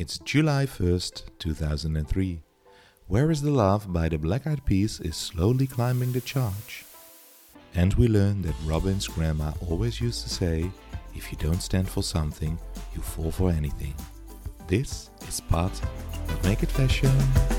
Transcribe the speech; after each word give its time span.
It's 0.00 0.18
July 0.18 0.64
1st, 0.64 1.24
2003. 1.40 2.40
Where 3.08 3.32
is 3.32 3.42
the 3.42 3.50
Love 3.50 3.92
by 3.92 4.08
the 4.08 4.16
Black 4.16 4.46
Eyed 4.46 4.64
Peas 4.64 5.00
is 5.00 5.16
slowly 5.16 5.66
climbing 5.66 6.12
the 6.12 6.20
charts. 6.20 6.84
And 7.74 7.92
we 7.94 8.06
learn 8.06 8.42
that 8.42 8.54
Robin's 8.64 9.08
grandma 9.08 9.50
always 9.68 10.00
used 10.00 10.22
to 10.22 10.30
say, 10.32 10.70
if 11.16 11.32
you 11.32 11.38
don't 11.38 11.60
stand 11.60 11.88
for 11.88 12.04
something, 12.04 12.56
you 12.94 13.02
fall 13.02 13.32
for 13.32 13.50
anything. 13.50 13.96
This 14.68 15.10
is 15.26 15.40
Pod 15.40 15.72
But 16.28 16.44
Make 16.44 16.62
It 16.62 16.70
Fashion. 16.70 17.57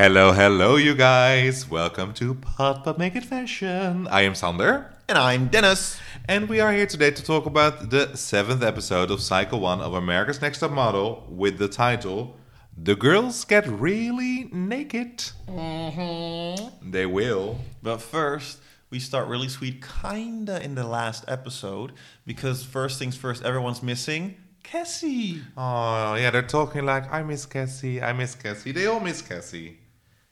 Hello, 0.00 0.30
hello, 0.30 0.76
you 0.76 0.94
guys. 0.94 1.68
Welcome 1.68 2.14
to 2.14 2.34
Pod 2.34 2.84
But 2.84 2.98
Make 2.98 3.16
It 3.16 3.24
Fashion. 3.24 4.06
I 4.06 4.22
am 4.22 4.36
Sander. 4.36 4.94
And 5.08 5.18
I'm 5.18 5.48
Dennis. 5.48 5.98
And 6.28 6.48
we 6.48 6.60
are 6.60 6.72
here 6.72 6.86
today 6.86 7.10
to 7.10 7.20
talk 7.20 7.46
about 7.46 7.90
the 7.90 8.14
seventh 8.14 8.62
episode 8.62 9.10
of 9.10 9.20
Cycle 9.20 9.58
1 9.58 9.80
of 9.80 9.94
America's 9.94 10.40
Next 10.40 10.60
Top 10.60 10.70
Model 10.70 11.26
with 11.28 11.58
the 11.58 11.66
title 11.66 12.36
The 12.76 12.94
Girls 12.94 13.44
Get 13.44 13.66
Really 13.66 14.48
Naked. 14.52 15.32
Mm-hmm. 15.48 16.92
They 16.92 17.06
will. 17.06 17.58
But 17.82 18.00
first, 18.00 18.60
we 18.90 19.00
start 19.00 19.26
really 19.26 19.48
sweet, 19.48 19.84
kinda 20.00 20.62
in 20.62 20.76
the 20.76 20.86
last 20.86 21.24
episode, 21.26 21.92
because 22.24 22.62
first 22.62 23.00
things 23.00 23.16
first, 23.16 23.44
everyone's 23.44 23.82
missing 23.82 24.36
Cassie. 24.62 25.42
Oh, 25.56 26.14
yeah, 26.14 26.30
they're 26.30 26.42
talking 26.42 26.86
like, 26.86 27.12
I 27.12 27.24
miss 27.24 27.46
Cassie, 27.46 28.00
I 28.00 28.12
miss 28.12 28.36
Cassie. 28.36 28.70
They 28.70 28.86
all 28.86 29.00
miss 29.00 29.22
Cassie. 29.22 29.78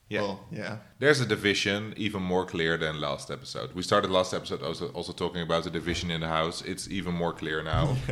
Yeah. 0.08 0.20
Well, 0.22 0.40
yeah. 0.52 0.76
There's 1.00 1.20
a 1.20 1.26
division 1.26 1.92
even 1.96 2.22
more 2.22 2.46
clear 2.46 2.76
than 2.76 3.00
last 3.00 3.30
episode. 3.30 3.72
We 3.74 3.82
started 3.82 4.10
last 4.10 4.32
episode 4.34 4.62
also, 4.62 4.88
also 4.90 5.12
talking 5.12 5.42
about 5.42 5.64
the 5.64 5.70
division 5.70 6.10
in 6.10 6.20
the 6.20 6.28
house. 6.28 6.62
It's 6.62 6.88
even 6.88 7.14
more 7.14 7.32
clear 7.32 7.62
now. 7.62 7.96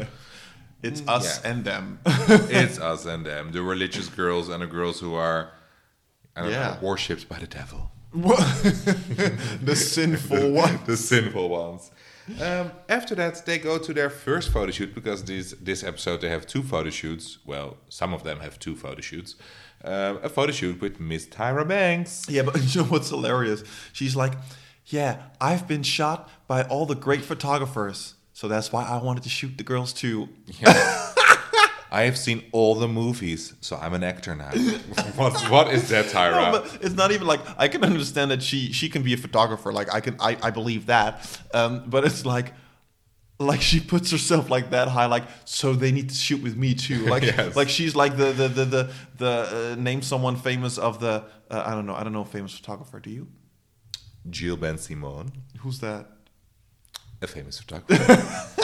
It's 0.83 1.03
us 1.09 1.41
Yeah. 1.43 1.51
and 1.51 1.65
them. 1.65 1.99
it's 2.51 2.79
us 2.93 3.07
and 3.07 3.25
them, 3.25 3.53
the 3.53 3.63
religious 3.63 4.09
girls 4.09 4.51
and 4.51 4.63
the 4.63 4.67
girls 4.67 5.01
who 5.01 5.15
are 5.15 5.51
I 6.37 6.43
don't 6.43 6.51
Yeah. 6.51 6.75
know, 6.75 6.79
worshipped 6.89 7.27
by 7.29 7.39
the 7.39 7.47
devil. 7.47 7.91
the 9.63 9.75
sinful 9.77 10.51
one. 10.53 10.79
the 10.87 10.97
sinful 10.97 11.49
ones. 11.49 11.91
Um, 12.41 12.71
after 12.89 13.15
that, 13.15 13.45
they 13.47 13.59
go 13.59 13.79
to 13.79 13.93
their 13.95 14.11
first 14.11 14.51
photo 14.53 14.71
shoot 14.73 14.95
because 14.95 15.25
this 15.25 15.55
this 15.61 15.83
episode 15.85 16.21
they 16.21 16.29
have 16.31 16.47
two 16.47 16.63
photo 16.63 16.91
shoots. 16.91 17.39
Well, 17.47 17.77
some 17.89 18.13
of 18.15 18.23
them 18.23 18.41
have 18.41 18.59
two 18.59 18.77
photo 18.77 19.01
shoots. 19.01 19.37
Um, 19.85 20.19
a 20.23 20.29
photo 20.31 20.51
shoot 20.51 20.81
with 20.81 20.99
Miss 20.99 21.27
Tyra 21.27 21.67
Banks. 21.67 22.27
Yeah, 22.29 22.43
but 22.43 22.57
you 22.75 22.81
know 22.81 22.87
what's 22.89 23.11
hilarious? 23.11 23.63
She's 23.93 24.17
like, 24.17 24.33
Yeah, 24.87 25.23
I've 25.41 25.69
been 25.69 25.83
shot 25.83 26.31
by 26.47 26.63
all 26.63 26.87
the 26.87 26.95
great 26.95 27.23
photographers. 27.23 28.15
So 28.33 28.49
that's 28.49 28.73
why 28.73 28.85
I 28.85 29.01
wanted 29.03 29.23
to 29.25 29.29
shoot 29.29 29.57
the 29.59 29.65
girls 29.65 29.93
too. 29.93 30.29
Yeah. 30.47 31.13
I 31.95 32.03
have 32.03 32.19
seen 32.19 32.43
all 32.51 32.75
the 32.75 32.89
movies, 32.89 33.55
so 33.61 33.77
I'm 33.77 33.95
an 33.95 34.03
actor 34.03 34.35
now. 34.35 34.51
what, 35.15 35.35
what 35.49 35.73
is 35.73 35.91
that, 35.91 36.07
Tyra? 36.07 36.53
No, 36.53 36.61
but 36.61 36.79
it's 36.81 36.97
not 36.97 37.13
even 37.13 37.29
like 37.29 37.41
I 37.57 37.69
can 37.69 37.85
understand 37.85 38.33
that 38.33 38.43
she 38.43 38.73
she 38.73 38.89
can 38.89 39.05
be 39.05 39.15
a 39.15 39.17
photographer. 39.17 39.73
Like 39.73 39.95
I 39.95 40.01
can 40.01 40.17
I, 40.19 40.37
I 40.43 40.51
believe 40.51 40.87
that. 40.87 41.41
Um, 41.55 41.85
but 41.87 42.05
it's 42.05 42.27
like 42.27 42.53
like 43.47 43.61
she 43.61 43.81
puts 43.81 44.11
herself 44.11 44.51
like 44.51 44.71
that 44.71 44.89
high. 44.89 45.07
Like 45.07 45.25
so 45.45 45.73
they 45.75 45.93
need 45.93 46.09
to 46.09 46.15
shoot 46.15 46.43
with 46.43 46.57
me 46.57 46.75
too. 46.75 47.05
Like 47.15 47.23
Yes. 47.23 47.55
like 47.57 47.69
she's 47.69 47.95
like 47.95 48.17
the 48.17 48.33
the 48.33 48.49
the 48.49 48.65
the, 48.65 48.91
the 49.19 49.73
uh, 49.79 49.81
name 49.81 50.03
someone 50.03 50.37
famous 50.37 50.79
of 50.79 51.01
the 51.01 51.25
uh, 51.51 51.63
I 51.67 51.71
don't 51.75 51.87
know 51.87 51.95
I 51.95 52.03
don't 52.05 52.13
know 52.13 52.23
a 52.23 52.25
famous 52.27 52.53
photographer. 52.57 53.01
Do 53.01 53.11
you? 53.11 53.29
Gilles 54.31 54.57
Bensimon, 54.57 55.31
Who's 55.61 55.81
that? 55.81 56.07
a 57.23 57.27
famous 57.27 57.59
photographer. 57.61 58.23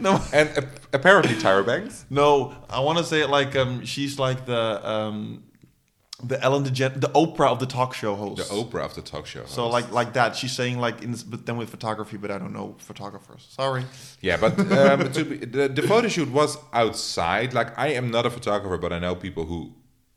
No. 0.00 0.20
and 0.32 0.48
a- 0.58 0.68
apparently 0.92 1.34
Tyra 1.36 1.64
Banks. 1.64 2.04
No, 2.10 2.54
I 2.68 2.80
want 2.80 2.98
to 2.98 3.04
say 3.04 3.20
it 3.20 3.30
like 3.30 3.54
um, 3.56 3.84
she's 3.84 4.18
like 4.18 4.46
the 4.46 4.88
um, 4.88 5.44
the 6.22 6.40
Ellen 6.42 6.64
DeGeneres, 6.64 7.00
the 7.00 7.08
Oprah 7.08 7.50
of 7.50 7.58
the 7.58 7.66
talk 7.66 7.94
show 7.94 8.14
host. 8.14 8.48
The. 8.48 8.54
Oprah 8.54 8.84
of 8.84 8.94
the 8.94 9.02
talk 9.02 9.26
show. 9.26 9.40
Host. 9.40 9.54
So 9.54 9.68
like 9.68 9.90
like 9.90 10.12
that, 10.14 10.36
she's 10.36 10.52
saying 10.52 10.78
like 10.78 11.02
in 11.02 11.12
this, 11.12 11.22
but 11.22 11.46
then 11.46 11.56
with 11.56 11.70
photography, 11.70 12.16
but 12.16 12.30
I 12.30 12.38
don't 12.38 12.52
know 12.52 12.76
photographers. 12.78 13.46
Sorry. 13.50 13.84
Yeah, 14.20 14.36
but 14.36 14.58
um, 14.72 15.12
to 15.12 15.24
be, 15.24 15.36
the, 15.38 15.68
the 15.68 15.82
photo 15.82 16.08
shoot 16.08 16.30
was 16.30 16.58
outside. 16.72 17.54
Like 17.54 17.76
I 17.78 17.88
am 17.88 18.10
not 18.10 18.26
a 18.26 18.30
photographer, 18.30 18.78
but 18.78 18.92
I 18.92 18.98
know 18.98 19.14
people 19.14 19.46
who 19.46 19.74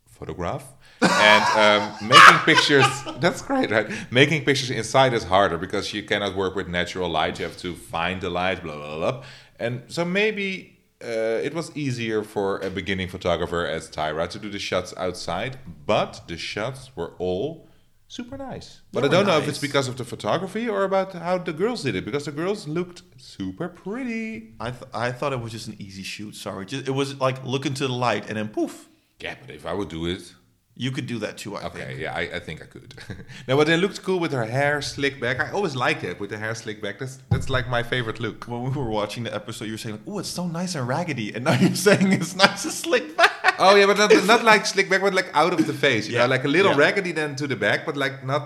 photograph 0.08 0.66
and 1.02 1.44
um, 1.84 1.94
making 2.08 2.40
pictures. 2.46 2.86
That's 3.20 3.42
great, 3.42 3.72
right? 3.72 3.90
Making 4.12 4.46
pictures 4.46 4.70
inside 4.70 5.14
is 5.14 5.24
harder 5.24 5.58
because 5.58 5.94
you 5.94 6.04
cannot 6.04 6.36
work 6.36 6.56
with 6.56 6.68
natural 6.68 7.10
light. 7.10 7.40
You 7.40 7.46
have 7.46 7.58
to 7.58 7.76
find 7.76 8.22
the 8.22 8.30
light, 8.30 8.64
blah 8.64 8.76
blah 8.76 8.98
blah. 8.98 9.24
And 9.60 9.84
so 9.88 10.06
maybe 10.06 10.75
uh, 11.04 11.08
it 11.48 11.54
was 11.54 11.76
easier 11.76 12.24
for 12.24 12.60
a 12.60 12.70
beginning 12.70 13.10
photographer 13.10 13.66
as 13.66 13.90
Tyra 13.90 14.30
to 14.30 14.40
do 14.40 14.50
the 14.50 14.60
shots 14.60 14.94
outside, 14.98 15.58
but 15.86 16.22
the 16.28 16.38
shots 16.38 16.96
were 16.96 17.14
all 17.20 17.68
super 18.08 18.38
nice. 18.38 18.82
But 18.94 19.02
They 19.02 19.08
I 19.08 19.12
don't 19.12 19.26
were 19.26 19.32
know 19.34 19.38
if 19.40 19.48
it's 19.48 19.60
because 19.60 19.88
of 19.88 19.98
the 19.98 20.06
photography 20.06 20.70
or 20.70 20.84
about 20.84 21.14
how 21.14 21.38
the 21.38 21.54
girls 21.54 21.84
did 21.84 21.96
it 21.96 22.06
because 22.06 22.26
the 22.26 22.32
girls 22.32 22.68
looked 22.68 23.02
super 23.18 23.68
pretty. 23.68 24.54
I 24.60 24.72
th- 24.72 24.90
I 24.94 25.12
thought 25.12 25.34
it 25.34 25.42
was 25.42 25.52
just 25.52 25.68
an 25.68 25.76
easy 25.80 26.04
shoot. 26.04 26.36
Sorry, 26.36 26.66
just, 26.66 26.88
it 26.88 26.92
was 26.92 27.20
like 27.20 27.44
look 27.44 27.66
into 27.66 27.88
the 27.88 27.94
light 27.94 28.28
and 28.30 28.38
then 28.38 28.48
poof. 28.50 28.88
Yeah, 29.20 29.36
but 29.42 29.50
if 29.54 29.66
I 29.66 29.74
would 29.74 29.90
do 29.90 30.06
it, 30.08 30.34
You 30.78 30.92
could 30.92 31.08
do 31.08 31.20
that 31.20 31.38
too. 31.38 31.56
I 31.56 31.64
okay, 31.68 31.86
think. 31.86 32.00
yeah, 32.02 32.14
I, 32.14 32.22
I 32.36 32.40
think 32.40 32.62
I 32.62 32.66
could. 32.66 32.94
now, 33.48 33.56
but 33.56 33.66
they 33.68 33.78
looked 33.78 34.04
cool 34.04 34.20
with 34.20 34.34
her 34.34 34.44
hair 34.46 34.82
slicked 34.82 35.22
back. 35.22 35.40
I 35.40 35.52
always 35.52 35.74
liked 35.74 36.04
it 36.04 36.20
with 36.20 36.32
the 36.32 36.38
hair 36.38 36.54
slicked 36.54 36.82
back. 36.82 37.00
That's 37.00 37.18
that's 37.30 37.50
like 37.50 37.70
my 37.70 37.82
favorite 37.82 38.20
look. 38.20 38.46
When 38.46 38.62
we 38.64 38.70
were 38.72 38.90
watching 38.90 39.24
the 39.24 39.34
episode, 39.34 39.66
you 39.66 39.72
were 39.72 39.78
saying, 39.78 39.96
like, 39.96 40.06
"Oh, 40.08 40.20
it's 40.20 40.28
so 40.28 40.48
nice 40.48 40.76
and 40.76 40.86
raggedy," 40.86 41.34
and 41.34 41.46
now 41.46 41.54
you're 41.62 41.76
saying 41.76 42.12
it's 42.12 42.36
nice 42.36 42.66
and 42.66 42.74
slick 42.74 43.16
back. 43.16 43.32
Oh 43.58 43.76
yeah, 43.76 43.86
but 43.86 43.98
not, 43.98 44.12
not 44.34 44.44
like 44.44 44.66
slick 44.66 44.90
back, 44.90 45.00
but 45.02 45.14
like 45.14 45.30
out 45.34 45.54
of 45.54 45.66
the 45.66 45.74
face. 45.74 46.08
You 46.10 46.16
Yeah, 46.16 46.24
know, 46.24 46.32
like 46.36 46.44
a 46.44 46.50
little 46.50 46.74
yeah. 46.74 46.78
raggedy 46.86 47.14
then 47.14 47.38
to 47.38 47.48
the 47.48 47.56
back, 47.56 47.86
but 47.86 47.96
like 47.96 48.26
not 48.26 48.44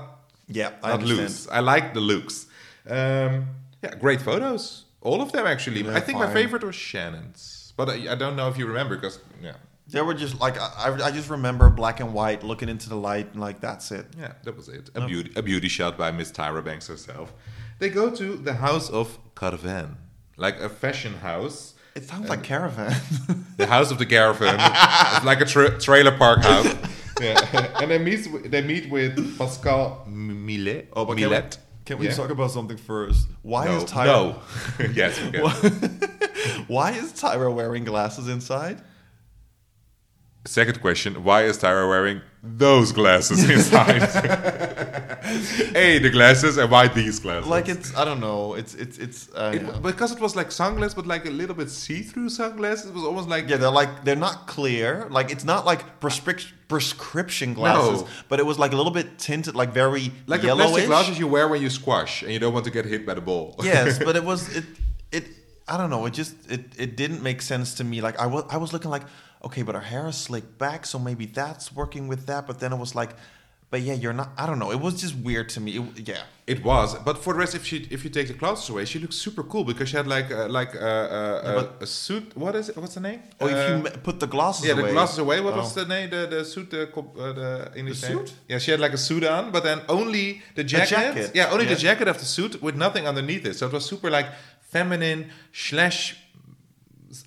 Yeah, 0.47 0.69
I 0.83 0.89
not 0.89 0.93
understand. 1.01 1.19
loose. 1.21 1.47
I 1.49 1.61
like 1.61 1.93
the 1.95 1.99
looks. 2.01 2.45
Um, 2.87 3.47
yeah, 3.83 3.95
great 3.99 4.21
photos. 4.21 4.85
All 5.01 5.21
of 5.21 5.31
them 5.31 5.47
actually. 5.47 5.81
Yeah, 5.81 5.95
I 5.97 5.99
think 5.99 6.19
my 6.19 6.31
favorite 6.31 6.63
was 6.63 6.75
Shannon's, 6.75 7.73
but 7.75 7.89
I, 7.89 8.11
I 8.11 8.15
don't 8.15 8.35
know 8.35 8.49
if 8.49 8.57
you 8.59 8.67
remember 8.67 8.95
because 8.95 9.19
yeah, 9.41 9.53
They 9.91 10.01
were 10.01 10.13
just 10.13 10.39
like 10.39 10.57
I, 10.59 10.95
I 11.07 11.11
just 11.11 11.29
remember 11.29 11.69
black 11.69 11.99
and 11.99 12.13
white, 12.13 12.43
looking 12.43 12.69
into 12.69 12.89
the 12.89 12.95
light, 12.95 13.31
and 13.33 13.41
like 13.41 13.59
that's 13.59 13.91
it. 13.91 14.05
Yeah, 14.17 14.33
that 14.43 14.55
was 14.55 14.67
it. 14.69 14.89
A 14.95 15.05
beauty, 15.07 15.31
a 15.35 15.41
beauty 15.41 15.67
shot 15.67 15.97
by 15.97 16.11
Miss 16.11 16.31
Tyra 16.31 16.63
Banks 16.63 16.87
herself. 16.87 17.33
They 17.79 17.89
go 17.89 18.09
to 18.11 18.35
the 18.35 18.53
house 18.53 18.89
of 18.89 19.17
Carven, 19.35 19.97
like 20.37 20.59
a 20.59 20.69
fashion 20.69 21.13
house. 21.15 21.73
It 21.95 22.03
sounds 22.05 22.29
like 22.29 22.43
caravan. 22.43 22.95
The 23.57 23.65
house 23.65 23.91
of 23.91 23.97
the 23.97 24.05
caravan. 24.05 24.55
it's 25.15 25.25
like 25.25 25.41
a 25.41 25.45
tra- 25.45 25.77
trailer 25.79 26.15
park 26.17 26.39
house. 26.43 26.67
yeah, 27.21 27.71
and 27.81 27.89
they 27.91 27.97
meet. 27.97 28.51
They 28.51 28.61
meet 28.61 28.89
with 28.89 29.37
Pascal 29.37 30.05
Millet. 30.07 30.89
Oh, 30.95 31.03
but 31.05 31.17
can 31.17 31.29
we, 31.29 31.41
can 31.85 31.97
we 31.97 32.05
Yeah. 32.07 32.13
talk 32.13 32.29
about 32.29 32.51
something 32.51 32.77
first? 32.77 33.27
Why 33.41 33.65
no, 33.65 33.77
is 33.77 33.83
Tyra? 33.85 34.05
no. 34.05 34.41
yes. 34.93 35.17
Why 36.67 36.91
is 36.91 37.11
Tyra 37.13 37.53
wearing 37.53 37.83
glasses 37.83 38.27
inside? 38.29 38.81
Second 40.45 40.79
question: 40.81 41.23
Why 41.23 41.43
is 41.43 41.57
Tyra 41.57 41.87
wearing 41.87 42.21
those 42.41 42.91
glasses 42.93 43.47
inside? 43.55 44.01
a 45.75 45.99
the 45.99 46.09
glasses, 46.09 46.57
and 46.57 46.71
why 46.71 46.87
these 46.87 47.19
glasses? 47.19 47.47
Like 47.49 47.67
it's 47.69 47.95
I 47.95 48.05
don't 48.05 48.19
know. 48.21 48.53
It's 48.53 48.73
it's 48.73 48.97
it's 48.97 49.29
uh, 49.35 49.51
It, 49.53 49.61
yeah. 49.61 49.77
because 49.81 50.11
it 50.11 50.19
was 50.19 50.35
like 50.35 50.51
sunglasses, 50.51 50.95
but 50.95 51.05
like 51.05 51.25
a 51.25 51.29
little 51.29 51.55
bit 51.55 51.69
see-through 51.69 52.29
sunglasses. 52.29 52.89
It 52.89 52.93
was 52.93 53.03
almost 53.03 53.27
like 53.29 53.49
yeah. 53.49 53.57
They're 53.57 53.69
like 53.69 54.05
they're 54.05 54.15
not 54.15 54.47
clear. 54.47 55.07
Like 55.09 55.29
it's 55.29 55.43
not 55.43 55.65
like 55.65 55.99
prescrip- 55.99 56.51
prescription 56.69 57.53
glasses, 57.53 58.01
No. 58.01 58.07
but 58.29 58.39
it 58.39 58.45
was 58.45 58.57
like 58.57 58.71
a 58.71 58.77
little 58.77 58.93
bit 58.93 59.19
tinted, 59.19 59.55
like 59.55 59.73
very 59.73 60.11
Like 60.25 60.41
the 60.41 60.47
yellowish. 60.47 60.69
plastic 60.71 60.87
glasses 60.87 61.19
you 61.19 61.27
wear 61.27 61.47
when 61.49 61.61
you 61.61 61.69
squash 61.69 62.23
and 62.23 62.31
you 62.31 62.39
don't 62.39 62.53
want 62.53 62.65
to 62.65 62.71
get 62.71 62.85
hit 62.85 63.05
by 63.05 63.13
the 63.13 63.21
ball. 63.21 63.55
yes, 63.61 63.99
but 64.07 64.15
it 64.15 64.23
was 64.23 64.55
it 64.55 64.63
it 65.11 65.25
I 65.67 65.77
don't 65.77 65.89
know. 65.89 66.05
It 66.05 66.13
just 66.13 66.33
it 66.49 66.61
it 66.77 66.95
didn't 66.95 67.21
make 67.21 67.41
sense 67.41 67.75
to 67.75 67.83
me. 67.83 67.99
Like 68.01 68.17
I 68.17 68.25
was 68.25 68.45
I 68.49 68.57
was 68.57 68.71
looking 68.73 68.89
like 68.89 69.03
okay, 69.43 69.61
but 69.63 69.75
her 69.75 69.81
hair 69.81 70.07
is 70.07 70.17
slicked 70.17 70.57
back, 70.57 70.85
so 70.85 70.99
maybe 70.99 71.25
that's 71.25 71.73
working 71.75 72.07
with 72.07 72.25
that. 72.27 72.47
But 72.47 72.59
then 72.59 72.73
it 72.73 72.77
was 72.77 72.93
like, 72.95 73.11
but 73.71 73.81
yeah, 73.81 73.93
you're 73.93 74.13
not. 74.13 74.29
I 74.37 74.45
don't 74.47 74.57
know. 74.57 74.71
It 74.71 74.79
was 74.79 74.99
just 74.99 75.15
weird 75.15 75.47
to 75.49 75.59
me. 75.61 75.77
It, 75.77 76.07
yeah. 76.09 76.23
It 76.47 76.63
was, 76.63 76.95
but 77.05 77.19
for 77.23 77.33
the 77.33 77.39
rest, 77.39 77.53
if 77.53 77.63
she 77.63 77.87
if 77.91 78.03
you 78.03 78.09
take 78.09 78.27
the 78.27 78.33
glasses 78.33 78.67
away, 78.69 78.85
she 78.85 78.97
looks 78.97 79.15
super 79.15 79.43
cool 79.43 79.63
because 79.63 79.89
she 79.89 79.97
had 79.97 80.07
like 80.07 80.31
uh, 80.31 80.47
like 80.49 80.73
uh, 80.75 80.79
uh, 80.79 81.41
Yeah, 81.45 81.51
uh, 81.51 81.67
a 81.81 81.85
suit. 81.85 82.35
What 82.35 82.55
is 82.55 82.69
it? 82.69 82.77
What's 82.77 82.95
the 82.95 83.01
name? 83.01 83.21
Or 83.39 83.47
if 83.51 83.55
Uh, 83.55 83.75
you 83.75 83.83
put 84.01 84.19
the 84.19 84.25
glasses 84.25 84.63
away. 84.63 84.69
yeah, 84.69 84.73
away. 84.79 84.87
the 84.89 84.93
glasses 84.97 85.19
away. 85.19 85.39
What 85.41 85.55
was 85.55 85.77
Oh. 85.77 85.81
the 85.83 85.87
name? 85.95 86.09
The 86.09 86.21
the 86.35 86.43
suit. 86.43 86.71
The 86.71 86.87
co- 86.87 87.13
uh, 87.19 87.33
the 87.33 87.71
English 87.79 88.01
The 88.01 88.07
suit? 88.07 88.33
Yeah, 88.49 88.57
she 88.59 88.71
had 88.71 88.79
like 88.79 88.93
a 88.93 88.97
suit 89.09 89.23
on, 89.23 89.51
but 89.51 89.61
then 89.63 89.81
only 89.87 90.41
the 90.55 90.63
jacket. 90.63 90.89
jacket, 90.89 91.31
Yeah, 91.35 91.51
only 91.53 91.65
the 91.65 91.75
jacket 91.87 92.07
of 92.07 92.17
the 92.17 92.25
suit 92.25 92.53
with 92.63 92.75
nothing 92.75 93.05
underneath 93.07 93.45
it. 93.45 93.53
So 93.55 93.67
it 93.67 93.73
was 93.73 93.85
super 93.85 94.09
like 94.09 94.27
feminine 94.71 95.29
slash 95.53 96.17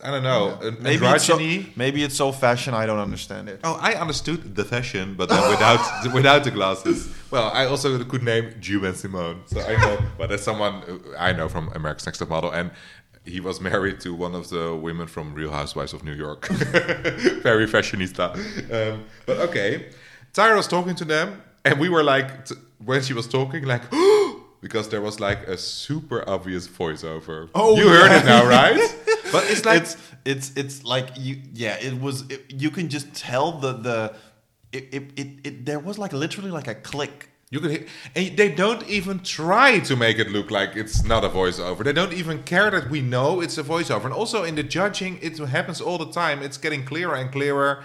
I 0.00 0.11
don't 0.12 0.23
know, 0.23 0.58
an 0.62 0.76
Maybe 0.81 1.05
it's, 1.06 1.25
so, 1.25 1.38
maybe 1.76 2.05
it's 2.05 2.14
so 2.14 2.31
fashion. 2.31 2.73
I 2.73 2.87
don't 2.87 3.00
understand 3.00 3.49
it. 3.49 3.61
Oh, 3.64 3.79
I 3.81 3.94
understood 3.94 4.55
the 4.55 4.64
fashion, 4.64 5.14
but 5.14 5.29
then 5.29 5.50
without 5.55 6.14
without 6.14 6.44
the 6.44 6.52
glasses. 6.52 7.12
Well, 7.31 7.50
I 7.52 7.67
also 7.67 8.02
could 8.05 8.23
name 8.23 8.55
Gilles 8.61 8.81
Bensimon, 8.81 9.40
so 9.46 9.61
I 9.61 9.76
know. 9.76 9.99
but 10.19 10.31
that's 10.31 10.44
someone 10.44 10.75
uh, 10.75 11.19
I 11.19 11.32
know 11.32 11.49
from 11.49 11.69
America's 11.75 12.06
Next 12.06 12.19
Top 12.19 12.29
Model, 12.29 12.50
and 12.52 12.70
he 13.25 13.40
was 13.40 13.61
married 13.61 13.99
to 14.00 14.14
one 14.14 14.37
of 14.37 14.50
the 14.50 14.76
women 14.76 15.08
from 15.08 15.34
Real 15.34 15.50
Housewives 15.50 15.93
of 15.93 16.05
New 16.05 16.14
York. 16.14 16.46
Very 16.49 17.67
fashionista. 17.67 18.34
Um, 18.73 19.05
but 19.26 19.38
okay, 19.38 19.90
Tyra 20.32 20.56
was 20.56 20.69
talking 20.69 20.94
to 20.94 21.05
them, 21.05 21.43
and 21.64 21.81
we 21.81 21.88
were 21.88 22.05
like, 22.05 22.44
t- 22.44 22.55
when 22.84 23.02
she 23.02 23.14
was 23.14 23.26
talking, 23.26 23.64
like. 23.64 23.82
Because 24.62 24.88
there 24.90 25.00
was 25.00 25.19
like 25.19 25.49
a 25.49 25.58
super 25.58 26.23
obvious 26.31 26.69
voiceover. 26.69 27.49
Oh, 27.52 27.76
you 27.76 27.88
heard 27.88 28.12
yeah. 28.12 28.20
it 28.20 28.25
now, 28.25 28.46
right? 28.46 28.94
But 29.32 29.44
it's 29.50 29.64
like 29.64 29.82
it's 29.82 29.96
it's 30.25 30.52
it's 30.56 30.84
like 30.84 31.08
you 31.17 31.40
yeah 31.55 31.76
it 31.81 32.00
was 32.00 32.23
it, 32.31 32.44
you 32.49 32.70
can 32.70 32.88
just 32.88 33.12
tell 33.14 33.52
the 33.52 33.73
the 33.73 34.14
it, 34.73 34.84
it, 34.93 35.02
it, 35.17 35.29
it 35.44 35.67
there 35.67 35.79
was 35.79 35.99
like 35.99 36.12
literally 36.12 36.50
like 36.50 36.69
a 36.69 36.75
click 36.75 37.29
You 37.52 37.61
hear, 37.61 37.87
and 38.17 38.37
they 38.38 38.49
don't 38.49 38.82
even 38.88 39.20
try 39.20 39.81
to 39.81 39.94
make 39.96 40.19
it 40.19 40.31
look 40.31 40.50
like 40.50 40.75
it's 40.75 41.05
not 41.05 41.23
a 41.23 41.29
voiceover. 41.29 41.84
They 41.84 41.93
don't 41.93 42.14
even 42.14 42.43
care 42.44 42.70
that 42.70 42.88
we 42.88 43.02
know 43.02 43.43
it's 43.43 43.58
a 43.58 43.62
voiceover. 43.62 44.06
And 44.06 44.14
also 44.14 44.43
in 44.44 44.55
the 44.55 44.62
judging, 44.62 45.19
it 45.20 45.37
happens 45.38 45.79
all 45.82 45.99
the 45.99 46.11
time. 46.11 46.43
It's 46.43 46.56
getting 46.56 46.82
clearer 46.87 47.14
and 47.14 47.31
clearer 47.31 47.84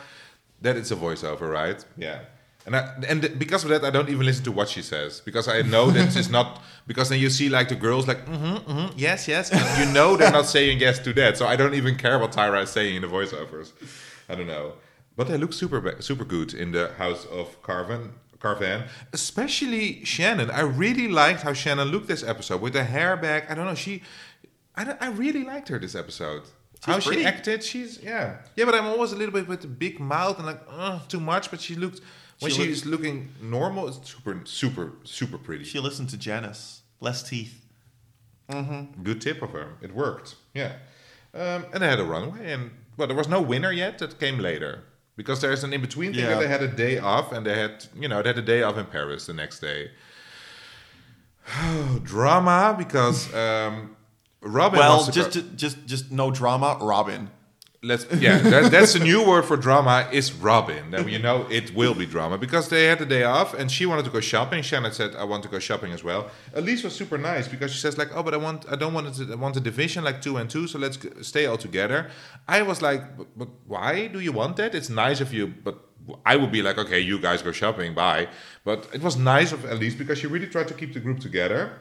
that 0.62 0.78
it's 0.78 0.90
a 0.92 0.96
voiceover, 0.96 1.52
right? 1.52 1.84
Yeah. 1.98 2.20
And 2.68 2.76
I, 2.76 2.94
and 3.08 3.40
because 3.40 3.64
of 3.64 3.70
that, 3.70 3.86
I 3.86 3.90
don't 3.90 4.10
even 4.10 4.26
listen 4.26 4.44
to 4.44 4.52
what 4.52 4.68
she 4.68 4.82
says 4.82 5.22
because 5.22 5.48
I 5.48 5.62
know 5.62 5.90
that 5.90 6.16
it's 6.16 6.30
not. 6.30 6.62
Because 6.88 7.10
then 7.10 7.20
you 7.20 7.30
see 7.30 7.50
like 7.50 7.68
the 7.68 7.76
girls 7.76 8.08
like 8.08 8.26
mm-hmm, 8.26 8.72
mm-hmm, 8.72 8.98
yes, 8.98 9.28
yes, 9.28 9.52
and 9.52 9.62
you 9.78 9.94
know 9.94 10.16
they're 10.16 10.32
not 10.32 10.46
saying 10.46 10.80
yes 10.80 11.00
to 11.00 11.12
that. 11.14 11.38
So 11.38 11.46
I 11.46 11.58
don't 11.58 11.74
even 11.74 11.98
care 11.98 12.18
what 12.18 12.32
Tyra 12.32 12.64
is 12.64 12.70
saying 12.70 12.96
in 12.96 13.02
the 13.02 13.10
voiceovers. 13.10 13.74
I 14.30 14.36
don't 14.36 14.48
know, 14.48 14.76
but 15.18 15.28
they 15.28 15.38
look 15.38 15.52
super 15.52 15.98
super 16.00 16.24
good 16.24 16.54
in 16.54 16.72
the 16.72 16.94
House 16.98 17.26
of 17.26 17.62
Carven. 17.62 18.14
Carven, 18.40 18.84
especially 19.12 20.06
Shannon. 20.06 20.50
I 20.50 20.62
really 20.62 21.10
liked 21.10 21.42
how 21.42 21.52
Shannon 21.52 21.90
looked 21.90 22.08
this 22.08 22.24
episode 22.24 22.62
with 22.62 22.72
the 22.72 22.86
hair 22.86 23.18
back. 23.18 23.52
I 23.52 23.56
don't 23.56 23.66
know. 23.66 23.76
She, 23.76 24.04
I, 24.78 24.96
I 25.02 25.08
really 25.10 25.44
liked 25.44 25.68
her 25.68 25.80
this 25.80 25.96
episode. 25.96 26.44
how 26.84 27.02
pretty. 27.02 27.22
she 27.22 27.28
acted, 27.28 27.64
she's 27.64 28.02
yeah, 28.02 28.38
yeah. 28.56 28.64
But 28.64 28.76
I'm 28.76 28.86
always 28.86 29.12
a 29.12 29.18
little 29.18 29.34
bit 29.34 29.46
with 29.46 29.62
the 29.62 29.68
big 29.68 30.00
mouth 30.00 30.38
and 30.38 30.46
like 30.46 30.62
uh, 30.70 31.00
too 31.10 31.20
much. 31.20 31.52
But 31.52 31.60
she 31.60 31.76
looked 31.76 32.00
when 32.40 32.52
She 32.52 32.66
she's 32.66 32.86
looking 32.86 33.30
normal, 33.42 33.88
it's 33.88 34.10
super, 34.10 34.42
super, 34.46 34.94
super 35.04 35.38
pretty. 35.38 35.64
she 35.64 35.80
listened 35.80 36.10
to 36.10 36.18
Janice 36.18 36.82
less 37.00 37.22
teeth 37.24 37.68
Mm-hmm. 38.50 39.04
Good 39.04 39.22
tip 39.22 39.42
of 39.42 39.52
her. 39.52 39.74
It 39.82 39.94
worked. 39.94 40.36
Yeah. 40.54 40.74
Um, 41.34 41.66
and 41.74 41.84
they 41.84 41.88
had 41.88 42.00
a 42.00 42.04
runway, 42.06 42.52
and 42.52 42.72
well, 42.96 43.08
there 43.08 43.18
was 43.18 43.28
no 43.28 43.42
winner 43.42 43.72
yet. 43.72 44.00
That 44.00 44.20
came 44.20 44.40
later 44.40 44.84
because 45.16 45.42
there's 45.42 45.64
an 45.64 45.74
in 45.74 45.82
between 45.82 46.14
thing. 46.14 46.24
Yeah. 46.24 46.40
They 46.40 46.48
had 46.48 46.64
a 46.64 46.68
day 46.68 46.98
off, 46.98 47.32
and 47.32 47.46
they 47.46 47.58
had 47.58 47.86
you 47.96 48.08
know 48.08 48.22
they 48.22 48.30
had 48.30 48.38
a 48.38 48.42
day 48.42 48.64
off 48.64 48.78
in 48.78 48.86
Paris 48.86 49.26
the 49.26 49.34
next 49.34 49.60
day. 49.60 49.92
Drama 52.04 52.76
because 52.78 53.34
um, 53.34 53.96
Robin. 54.42 54.80
well 54.80 54.98
wants 54.98 55.08
to 55.08 55.12
just 55.12 55.56
just 55.56 55.86
just 55.86 56.12
no 56.12 56.32
drama 56.32 56.78
Robin 56.82 57.30
let's 57.84 58.06
yeah 58.16 58.40
that, 58.40 58.72
that's 58.72 58.94
the 58.94 59.00
new 59.00 59.24
word 59.26 59.46
for 59.46 59.56
drama 59.56 60.10
is 60.12 60.34
robin. 60.34 60.90
Then 60.92 61.08
you 61.08 61.20
know 61.20 61.46
it 61.50 61.76
will 61.76 61.94
be 61.94 62.06
drama 62.06 62.38
because 62.38 62.70
they 62.70 62.86
had 62.86 63.00
the 63.00 63.06
day 63.06 63.24
off 63.24 63.54
and 63.54 63.72
she 63.72 63.86
wanted 63.86 64.06
to 64.06 64.12
go 64.12 64.20
shopping. 64.20 64.64
Shannon 64.64 64.92
said 64.92 65.16
i 65.16 65.24
want 65.24 65.44
to 65.44 65.50
go 65.50 65.60
shopping 65.60 65.92
as 65.92 66.04
well. 66.04 66.32
Elyse 66.56 66.84
was 66.84 66.96
super 66.96 67.18
nice 67.18 67.48
because 67.48 67.72
she 67.72 67.80
says 67.80 67.98
like 67.98 68.10
oh 68.16 68.24
but 68.24 68.34
i 68.34 68.38
want 68.38 68.66
i 68.72 68.76
don't 68.76 68.94
want 68.94 69.14
to, 69.14 69.32
I 69.32 69.36
want 69.36 69.56
a 69.58 69.60
division 69.60 70.04
like 70.04 70.22
two 70.22 70.38
and 70.38 70.50
two 70.50 70.68
so 70.68 70.80
let's 70.80 70.98
stay 71.22 71.46
all 71.46 71.58
together. 71.58 72.10
I 72.48 72.64
was 72.64 72.82
like 72.82 73.18
but, 73.18 73.28
but 73.38 73.50
why 73.68 74.08
do 74.08 74.20
you 74.20 74.32
want 74.32 74.58
that? 74.58 74.74
It's 74.74 74.90
nice 74.90 75.22
of 75.22 75.32
you 75.34 75.48
but 75.48 75.78
I 76.26 76.38
would 76.38 76.52
be 76.54 76.62
like, 76.62 76.78
okay, 76.78 77.02
you 77.02 77.20
guys 77.20 77.42
go 77.42 77.52
shopping, 77.52 77.94
bye. 77.94 78.30
But 78.64 78.88
it 78.94 79.02
was 79.02 79.18
nice 79.18 79.52
of 79.52 79.62
Elyse 79.62 79.98
because 79.98 80.18
she 80.20 80.28
really 80.28 80.48
tried 80.48 80.70
to 80.70 80.74
keep 80.74 80.94
the 80.94 81.02
group 81.02 81.20
together. 81.20 81.80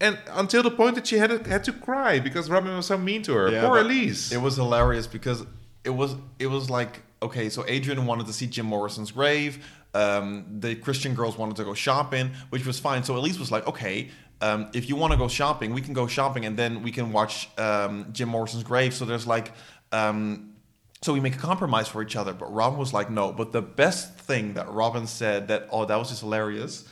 And 0.00 0.18
until 0.30 0.62
the 0.62 0.70
point 0.70 0.94
that 0.94 1.06
she 1.06 1.18
had 1.18 1.30
to, 1.30 1.48
had 1.48 1.64
to 1.64 1.72
cry 1.72 2.20
because 2.20 2.48
Robin 2.48 2.74
was 2.74 2.86
so 2.86 2.96
mean 2.96 3.22
to 3.22 3.34
her. 3.34 3.50
Yeah, 3.50 3.68
Poor 3.68 3.82
Elyse. 3.82 4.32
It 4.32 4.38
was 4.38 4.56
hilarious 4.56 5.06
because 5.06 5.44
it 5.84 5.90
was 5.90 6.14
it 6.38 6.46
was 6.46 6.70
like 6.70 7.02
okay, 7.22 7.50
so 7.50 7.62
Adrianne 7.64 8.06
wanted 8.06 8.26
to 8.26 8.32
see 8.32 8.46
Jim 8.46 8.66
Morrison's 8.66 9.10
grave. 9.10 9.64
Um, 9.92 10.46
the 10.60 10.74
Christian 10.74 11.14
girls 11.14 11.36
wanted 11.36 11.56
to 11.56 11.64
go 11.64 11.74
shopping, 11.74 12.30
which 12.50 12.64
was 12.64 12.78
fine. 12.78 13.04
So 13.04 13.14
Elyse 13.14 13.38
was 13.38 13.50
like, 13.50 13.66
okay, 13.66 14.08
um, 14.40 14.70
if 14.72 14.88
you 14.88 14.96
want 14.96 15.12
to 15.12 15.18
go 15.18 15.28
shopping, 15.28 15.74
we 15.74 15.82
can 15.82 15.92
go 15.92 16.06
shopping, 16.06 16.46
and 16.46 16.56
then 16.56 16.82
we 16.82 16.92
can 16.92 17.12
watch 17.12 17.50
um, 17.58 18.06
Jim 18.12 18.28
Morrison's 18.28 18.64
grave. 18.64 18.94
So 18.94 19.04
there's 19.04 19.26
like. 19.26 19.52
Um, 19.92 20.46
so 21.02 21.14
we 21.14 21.20
make 21.20 21.34
a 21.34 21.38
compromise 21.38 21.88
for 21.88 22.02
each 22.02 22.14
other, 22.14 22.34
but 22.34 22.52
Robin 22.52 22.78
was 22.78 22.92
like, 22.92 23.08
no. 23.08 23.32
But 23.32 23.52
the 23.52 23.62
best 23.62 24.18
thing 24.18 24.52
that 24.54 24.70
Robin 24.70 25.06
said 25.06 25.48
that, 25.48 25.66
oh, 25.70 25.86
that 25.86 25.96
was 25.96 26.10
just 26.10 26.20
hilarious. 26.20 26.86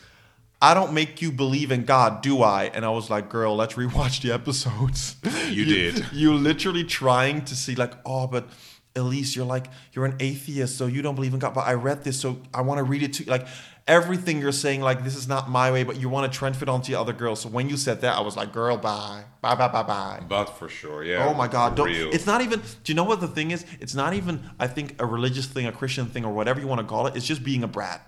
I 0.61 0.75
don't 0.75 0.93
make 0.93 1.23
you 1.23 1.31
believe 1.31 1.71
in 1.71 1.85
God, 1.85 2.21
do 2.21 2.43
I? 2.43 2.65
And 2.65 2.85
I 2.85 2.91
was 2.91 3.11
like, 3.11 3.29
girl, 3.29 3.55
let's 3.55 3.75
rewatch 3.75 4.23
the 4.23 4.33
episodes. 4.33 5.17
You 5.49 5.65
did. 5.65 6.05
You 6.13 6.35
literally 6.35 6.85
trying 6.85 7.47
to 7.47 7.57
see 7.57 7.75
like, 7.75 7.95
oh, 8.05 8.27
but 8.27 8.49
Elyse, 8.95 9.35
you're 9.35 9.47
like, 9.47 9.67
you're 9.93 10.05
an 10.05 10.17
atheist, 10.21 10.77
so 10.77 10.87
you 10.87 11.01
don't 11.01 11.15
believe 11.15 11.33
in 11.33 11.39
God. 11.39 11.55
But 11.55 11.67
I 11.67 11.73
read 11.73 12.05
this, 12.05 12.21
so 12.21 12.39
I 12.53 12.61
want 12.61 12.79
to 12.79 12.85
read 12.85 13.03
it 13.03 13.15
to 13.15 13.25
you. 13.25 13.31
Like 13.31 13.47
everything 13.87 14.41
you're 14.41 14.53
saying, 14.53 14.83
like 14.83 15.05
this 15.05 15.17
is 15.17 15.27
not 15.27 15.49
my 15.49 15.73
way, 15.73 15.83
but 15.83 15.99
you 15.99 16.09
want 16.09 16.31
to 16.31 16.39
transfer 16.39 16.65
it 16.65 16.69
onto 16.69 16.93
the 16.93 17.01
other 17.01 17.13
girls. 17.13 17.41
So 17.41 17.49
when 17.49 17.69
you 17.69 17.77
said 17.77 18.03
that, 18.03 18.17
I 18.17 18.21
was 18.21 18.37
like, 18.37 18.53
girl, 18.53 18.77
bye, 18.77 19.25
bye, 19.41 19.55
bye, 19.55 19.69
bye, 19.69 19.83
bye. 19.83 20.23
But 20.29 20.47
for 20.47 20.69
sure, 20.69 21.03
yeah. 21.03 21.27
Oh 21.27 21.35
my 21.35 21.49
God! 21.49 21.77
Don't, 21.77 21.87
real. 21.87 22.11
it's 22.13 22.27
not 22.27 22.43
even. 22.43 22.61
Do 22.61 22.93
you 22.93 22.95
know 22.95 23.05
what 23.05 23.21
the 23.21 23.29
thing 23.29 23.51
is? 23.51 23.65
It's 23.81 23.95
not 23.95 24.15
even. 24.15 24.51
I 24.59 24.67
think 24.67 25.01
a 25.01 25.07
religious 25.07 25.47
thing, 25.47 25.67
a 25.67 25.73
Christian 25.73 26.07
thing, 26.07 26.25
or 26.25 26.33
whatever 26.33 26.61
you 26.61 26.67
want 26.67 26.81
to 26.81 26.87
call 26.87 27.07
it. 27.07 27.17
It's 27.17 27.27
just 27.27 27.43
being 27.43 27.65
a 27.65 27.69
brat. 27.69 28.05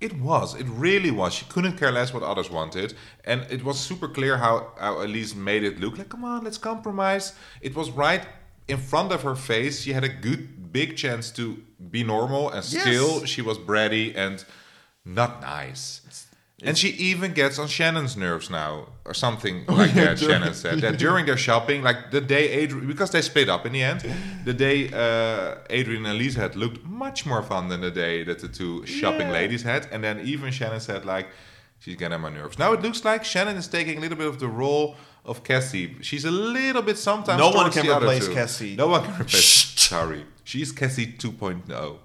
It 0.00 0.18
was. 0.20 0.54
It 0.54 0.66
really 0.68 1.10
was. 1.10 1.32
She 1.32 1.46
couldn't 1.46 1.78
care 1.78 1.90
less 1.90 2.12
what 2.12 2.22
others 2.22 2.50
wanted, 2.50 2.94
and 3.24 3.46
it 3.50 3.64
was 3.64 3.78
super 3.78 4.08
clear 4.08 4.36
how 4.36 4.72
how 4.78 4.96
Elyse 4.96 5.34
made 5.34 5.64
it 5.64 5.80
look 5.80 5.96
like. 5.98 6.08
Come 6.10 6.24
on, 6.24 6.44
let's 6.44 6.58
compromise. 6.58 7.32
It 7.62 7.74
was 7.74 7.90
right 7.90 8.26
in 8.68 8.76
front 8.78 9.10
of 9.12 9.22
her 9.22 9.34
face. 9.34 9.80
She 9.82 9.92
had 9.94 10.04
a 10.04 10.08
good 10.08 10.72
big 10.72 10.96
chance 10.96 11.30
to 11.32 11.62
be 11.90 12.02
normal, 12.04 12.50
and 12.50 12.62
Yes. 12.64 12.82
still 12.82 13.24
she 13.24 13.40
was 13.42 13.56
bratty 13.58 14.14
and 14.14 14.44
not 15.04 15.40
nice. 15.40 16.25
And 16.66 16.76
she 16.76 16.88
even 16.88 17.32
gets 17.32 17.58
on 17.58 17.68
Shannon's 17.68 18.16
nerves 18.16 18.50
now, 18.50 18.88
or 19.04 19.14
something 19.14 19.64
like 19.68 19.94
yeah, 19.94 20.04
that. 20.06 20.18
Shannon 20.18 20.54
said 20.54 20.80
that 20.80 20.98
during 20.98 21.26
their 21.26 21.36
shopping, 21.36 21.82
like 21.82 22.10
the 22.10 22.20
day 22.20 22.66
Adrianne, 22.66 22.86
because 22.88 23.10
they 23.10 23.22
split 23.22 23.48
up 23.48 23.64
in 23.66 23.72
the 23.72 23.82
end, 23.82 24.00
the 24.44 24.52
day 24.52 24.88
uh, 24.88 25.56
Adrianne 25.70 26.06
and 26.10 26.20
Elyse 26.20 26.34
had 26.34 26.56
looked 26.56 26.84
much 26.84 27.24
more 27.24 27.42
fun 27.42 27.68
than 27.68 27.80
the 27.80 27.90
day 27.90 28.24
that 28.24 28.38
the 28.40 28.48
two 28.48 28.84
shopping 28.86 29.28
Yeah. 29.28 29.32
ladies 29.40 29.62
had. 29.62 29.86
And 29.92 30.02
then 30.02 30.20
even 30.20 30.50
Shannon 30.52 30.80
said 30.80 31.04
like, 31.04 31.28
she's 31.78 31.96
getting 31.96 32.14
on 32.14 32.20
my 32.22 32.30
nerves. 32.30 32.58
Now 32.58 32.72
it 32.72 32.82
looks 32.82 33.04
like 33.04 33.24
Shannon 33.24 33.56
is 33.56 33.68
taking 33.68 33.98
a 33.98 34.00
little 34.00 34.18
bit 34.18 34.26
of 34.26 34.38
the 34.40 34.48
role 34.48 34.96
of 35.24 35.42
Cassie. 35.44 35.96
She's 36.02 36.24
a 36.24 36.30
little 36.30 36.82
bit 36.82 36.98
sometimes. 36.98 37.38
No 37.38 37.50
one 37.50 37.70
can 37.70 37.86
replace. 37.88 38.28
Cassie. 38.28 38.76
No 38.76 38.88
one 38.88 39.02
can 39.04 39.14
replace. 39.22 39.44
Sorry, 39.76 40.24
she's 40.44 40.72
Cassie 40.72 41.06
2.0. 41.12 41.98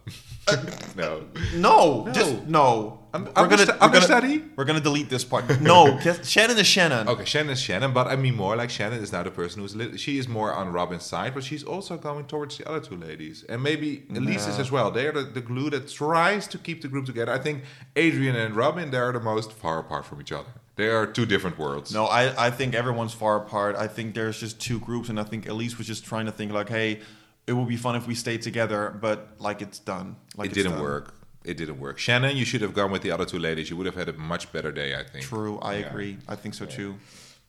no. 0.96 1.26
No, 1.56 2.04
No. 2.06 2.12
just 2.12 2.48
no. 2.48 2.98
Un- 3.14 3.26
we're 3.26 3.48
gonna, 3.50 3.66
understa- 3.66 3.82
we're 3.82 4.20
gonna 4.22 4.42
we're 4.56 4.64
gonna 4.64 4.80
delete 4.80 5.10
this 5.10 5.26
part. 5.26 5.44
No, 5.62 6.00
Shannon 6.24 6.58
is 6.58 6.66
Shannon. 6.66 7.10
Okay, 7.10 7.26
Shannon 7.26 7.52
is 7.52 7.60
Shannon, 7.62 7.92
but 7.92 8.08
I 8.08 8.16
mean 8.16 8.36
more 8.36 8.56
like 8.56 8.70
Shannon 8.70 9.04
is 9.04 9.12
now 9.12 9.22
the 9.22 9.32
person 9.32 9.62
who's 9.62 9.76
li- 9.76 9.98
she 9.98 10.18
is 10.18 10.30
more 10.30 10.54
on 10.54 10.72
Robin's 10.72 11.04
side, 11.04 11.34
but 11.34 11.44
she's 11.44 11.62
also 11.64 11.98
going 11.98 12.26
towards 12.26 12.58
the 12.58 12.68
other 12.70 12.80
two 12.80 12.96
ladies, 12.96 13.44
and 13.50 13.62
maybe 13.62 14.06
Elyse 14.12 14.48
is 14.48 14.60
as 14.60 14.72
well. 14.72 14.92
They 14.92 15.08
are 15.08 15.12
the, 15.12 15.24
the 15.24 15.42
glue 15.42 15.70
that 15.72 15.90
tries 15.90 16.48
to 16.48 16.58
keep 16.58 16.82
the 16.82 16.88
group 16.88 17.06
together. 17.06 17.34
I 17.34 17.40
think 17.40 17.64
Adrianne 17.96 18.46
and 18.46 18.56
Robin 18.56 18.92
they 18.92 18.98
are 18.98 19.12
the 19.12 19.20
most 19.20 19.52
far 19.52 19.80
apart 19.80 20.06
from 20.06 20.22
each 20.22 20.32
other. 20.32 20.48
They 20.78 20.88
are 20.88 21.06
two 21.06 21.26
different 21.26 21.60
worlds. 21.60 21.94
No, 21.94 22.06
I, 22.06 22.48
I 22.48 22.50
think 22.50 22.74
everyone's 22.74 23.14
far 23.14 23.36
apart. 23.36 23.76
I 23.76 23.88
think 23.88 24.16
there's 24.16 24.40
just 24.40 24.62
two 24.62 24.80
groups, 24.80 25.10
and 25.10 25.20
I 25.20 25.24
think 25.24 25.46
Elyse 25.48 25.78
was 25.78 25.86
just 25.86 26.06
trying 26.06 26.28
to 26.28 26.32
think 26.32 26.54
like, 26.54 26.70
hey, 26.70 27.02
it 27.48 27.54
would 27.54 27.68
be 27.68 27.78
fun 27.78 27.96
if 27.96 28.08
we 28.08 28.16
stayed 28.16 28.42
together, 28.42 28.98
but 29.02 29.36
like 29.40 29.62
it's 29.62 29.80
done. 29.80 30.16
Like 30.38 30.52
it 30.52 30.54
didn't 30.54 30.74
done. 30.74 30.82
work. 30.82 31.16
It 31.44 31.58
didn't 31.58 31.80
work. 31.80 31.98
Shannon, 31.98 32.38
you 32.38 32.46
should 32.46 32.62
have 32.62 32.74
gone 32.74 32.92
with 32.92 33.02
the 33.02 33.12
other 33.12 33.26
two 33.26 33.40
ladies. 33.40 33.70
You 33.70 33.78
would 33.78 33.88
have 33.88 33.96
had 33.96 34.10
a 34.10 34.14
much 34.14 34.52
better 34.52 34.72
day, 34.72 34.96
I 34.96 35.04
think. 35.04 35.26
True, 35.26 35.58
I 35.60 35.78
Yeah. 35.78 35.88
agree. 35.90 36.18
I 36.28 36.36
think 36.36 36.54
so 36.54 36.66
too. 36.66 36.96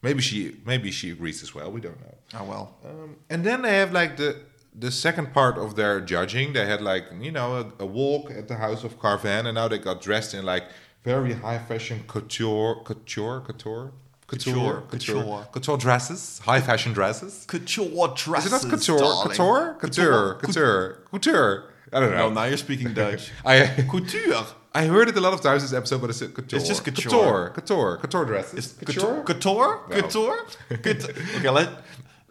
Maybe 0.03 0.21
she 0.23 0.57
maybe 0.65 0.91
she 0.91 1.11
agrees 1.11 1.43
as 1.43 1.55
well. 1.55 1.71
We 1.71 1.81
don't 1.81 2.01
know. 2.01 2.15
Oh 2.41 2.45
well. 2.45 2.75
Um, 2.85 3.17
and 3.31 3.45
then 3.45 3.63
they 3.63 3.77
have 3.77 3.93
like 3.93 4.17
the 4.17 4.31
the 4.75 4.91
second 4.91 5.33
part 5.35 5.59
of 5.59 5.77
their 5.77 6.01
judging. 6.01 6.55
They 6.55 6.67
had 6.67 6.81
like 6.81 7.05
you 7.21 7.31
know 7.31 7.49
a, 7.79 7.83
a 7.85 7.87
walk 7.87 8.31
at 8.31 8.49
the 8.49 8.57
house 8.57 8.83
of 8.85 8.99
Carven, 8.99 9.47
and 9.47 9.55
now 9.55 9.69
they 9.69 9.79
got 9.79 10.01
dressed 10.01 10.33
in 10.35 10.45
like 10.45 10.65
very 11.05 11.35
high 11.35 11.59
fashion 11.59 12.03
couture, 12.09 12.83
couture, 12.85 13.41
couture, 13.43 13.93
couture, 14.33 14.55
Couture, 14.55 14.83
couture, 14.93 15.23
couture. 15.23 15.47
couture 15.55 15.77
dresses, 15.87 16.21
high 16.49 16.61
fashion 16.69 16.93
dresses. 16.99 17.33
Couture 17.53 18.09
dresses. 18.23 18.53
Is 18.53 18.65
it 18.65 18.67
not 18.67 18.71
couture? 18.75 18.99
darling. 18.99 19.29
Couture, 19.29 19.65
couture, 19.83 20.35
couture, 20.43 20.99
couture. 21.13 21.51
I 21.95 22.01
don't 22.01 22.11
No, 22.13 22.17
know. 22.29 22.31
now 22.39 22.45
you're 22.51 22.57
speaking 22.69 22.91
Dutch. 23.01 23.31
I 23.45 23.55
Couture. 23.93 24.45
I 24.75 24.83
heard 24.87 25.09
it 25.11 25.17
a 25.19 25.21
lot 25.27 25.35
of 25.35 25.41
times 25.43 25.61
this 25.65 25.75
episode, 25.81 26.01
but 26.01 26.09
it's 26.11 26.21
couture. 26.21 26.59
It's 26.59 26.67
just 26.73 26.83
couture. 26.89 27.11
couture, 27.11 27.51
couture, 27.57 27.97
couture 28.03 28.25
dresses. 28.25 28.67
Couture? 28.87 29.23
Couture? 29.31 29.71
No. 29.91 29.95
Couture? 30.01 30.39
Couture? 30.85 31.15
okay, 31.39 31.51
let 31.51 31.69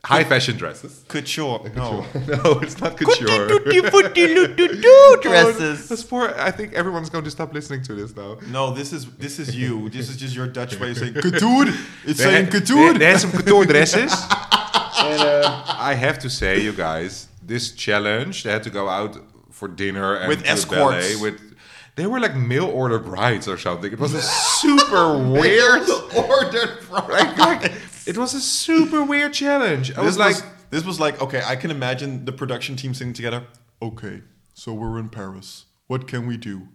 high 0.06 0.24
fashion 0.24 0.58
dresses. 0.58 1.04
Couture. 1.08 1.70
No. 1.76 2.06
no, 2.28 2.60
it's 2.64 2.80
not 2.82 2.98
couture. 2.98 3.48
dresses. 5.22 5.90
That's 5.90 6.04
poor. 6.04 6.34
I 6.38 6.52
think 6.52 6.74
everyone's 6.74 7.10
going 7.10 7.24
to 7.24 7.32
stop 7.32 7.54
listening 7.54 7.84
to 7.84 7.96
this 7.96 8.16
now. 8.16 8.38
No, 8.48 8.74
this 8.74 8.94
is 8.94 9.06
this 9.18 9.40
is 9.40 9.56
you. 9.56 9.90
This 9.90 10.10
is 10.10 10.18
just 10.18 10.36
your 10.36 10.48
Dutch 10.48 10.80
way 10.80 10.92
of 10.92 10.98
saying 10.98 11.14
couture. 11.14 11.66
It's 12.06 12.18
They 12.20 12.26
saying 12.26 12.46
had- 12.46 12.54
couture. 12.54 12.94
They, 12.94 13.00
they 13.00 13.06
had 13.06 13.20
some 13.20 13.32
couture 13.32 13.66
dresses. 13.66 14.12
and 15.00 15.22
um, 15.46 15.64
I 15.68 15.94
have 15.96 16.20
to 16.20 16.30
say, 16.30 16.60
you 16.62 16.74
guys, 16.74 17.28
this 17.42 17.72
challenge, 17.72 18.44
they 18.44 18.52
had 18.52 18.64
to 18.64 18.70
go 18.70 18.90
out 18.90 19.18
for 19.50 19.68
dinner 19.68 20.16
and 20.16 20.28
With 20.30 20.40
to 20.40 20.44
the 20.46 20.50
escorts. 20.52 20.82
ballet 20.82 21.16
with. 21.22 21.40
They 21.98 22.06
were 22.08 22.22
like 22.22 22.36
mail 22.36 22.66
order 22.68 23.00
brides 23.00 23.48
or 23.50 23.58
something. 23.58 23.92
It 23.92 24.00
was 24.00 24.14
a 24.14 24.22
super 24.22 25.18
weird. 25.18 25.88
ordered 26.16 26.80
Like, 26.90 27.38
like, 27.38 27.72
it 28.08 28.18
was 28.18 28.34
a 28.34 28.42
super 28.42 29.04
weird 29.04 29.34
challenge. 29.34 29.92
I 29.92 29.96
This 29.96 30.06
was 30.06 30.18
like, 30.18 30.36
this 30.70 30.86
was 30.86 31.00
like 31.00 31.22
okay. 31.22 31.42
I 31.46 31.56
can 31.56 31.72
imagine 31.72 32.26
the 32.26 32.32
production 32.32 32.76
team 32.76 32.94
sitting 32.94 33.14
together. 33.14 33.46
Okay, 33.82 34.22
so 34.54 34.74
we're 34.74 35.00
in 35.00 35.10
Paris. 35.10 35.66
What 35.88 36.08
can 36.08 36.28
we 36.28 36.38
do? 36.38 36.68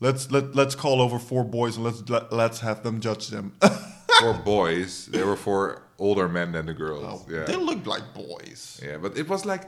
Let's 0.00 0.30
let 0.30 0.54
let's 0.54 0.74
call 0.74 1.00
over 1.00 1.18
four 1.18 1.44
boys 1.44 1.76
and 1.76 1.84
let's 1.84 2.08
let, 2.08 2.32
let's 2.32 2.60
have 2.60 2.82
them 2.82 3.00
judge 3.00 3.28
them. 3.28 3.56
for 4.20 4.34
boys, 4.34 5.06
they 5.06 5.22
were 5.22 5.36
four 5.36 5.82
older 5.98 6.28
men 6.28 6.52
than 6.52 6.66
the 6.66 6.74
girls. 6.74 7.04
Oh, 7.04 7.32
yeah. 7.32 7.44
They 7.44 7.56
looked 7.56 7.86
like 7.86 8.14
boys. 8.14 8.80
Yeah, 8.84 8.98
but 8.98 9.16
it 9.16 9.28
was 9.28 9.44
like, 9.44 9.62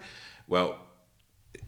well, 0.47 0.79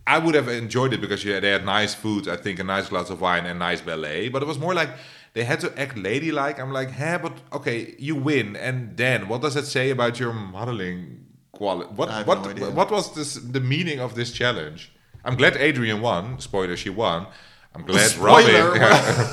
I 0.06 0.18
would 0.18 0.34
have 0.34 0.48
enjoyed 0.48 0.92
it 0.92 1.00
because 1.00 1.24
yeah, 1.24 1.40
they 1.40 1.50
had 1.50 1.64
nice 1.64 1.94
food, 1.94 2.28
I 2.28 2.36
think, 2.36 2.58
a 2.58 2.64
nice 2.64 2.88
glass 2.88 3.10
of 3.10 3.20
wine 3.20 3.46
and 3.46 3.58
nice 3.58 3.80
ballet. 3.80 4.28
But 4.28 4.42
it 4.42 4.46
was 4.46 4.58
more 4.58 4.74
like 4.74 4.90
they 5.34 5.44
had 5.44 5.60
to 5.60 5.78
act 5.80 5.96
ladylike. 5.96 6.58
I'm 6.58 6.72
like, 6.72 6.90
hey, 6.90 7.18
but 7.20 7.32
okay, 7.52 7.94
you 7.98 8.14
win, 8.14 8.56
and 8.56 8.96
then 8.96 9.28
what 9.28 9.42
does 9.42 9.54
that 9.54 9.66
say 9.66 9.90
about 9.90 10.20
your 10.20 10.32
modeling 10.32 11.26
quality? 11.52 11.90
What 11.94 12.26
what 12.26 12.56
no 12.56 12.70
what 12.70 12.90
was 12.90 13.14
this 13.14 13.34
the 13.34 13.60
meaning 13.60 13.98
of 14.00 14.14
this 14.14 14.32
challenge? 14.32 14.92
I'm 15.24 15.36
glad 15.36 15.54
Adrianne 15.54 16.00
won. 16.00 16.40
Spoiler, 16.40 16.76
she 16.76 16.90
won. 16.90 17.26
I'm 17.74 17.84
glad 17.84 18.10
Spoiler, 18.10 18.72
Robin. 18.72 19.26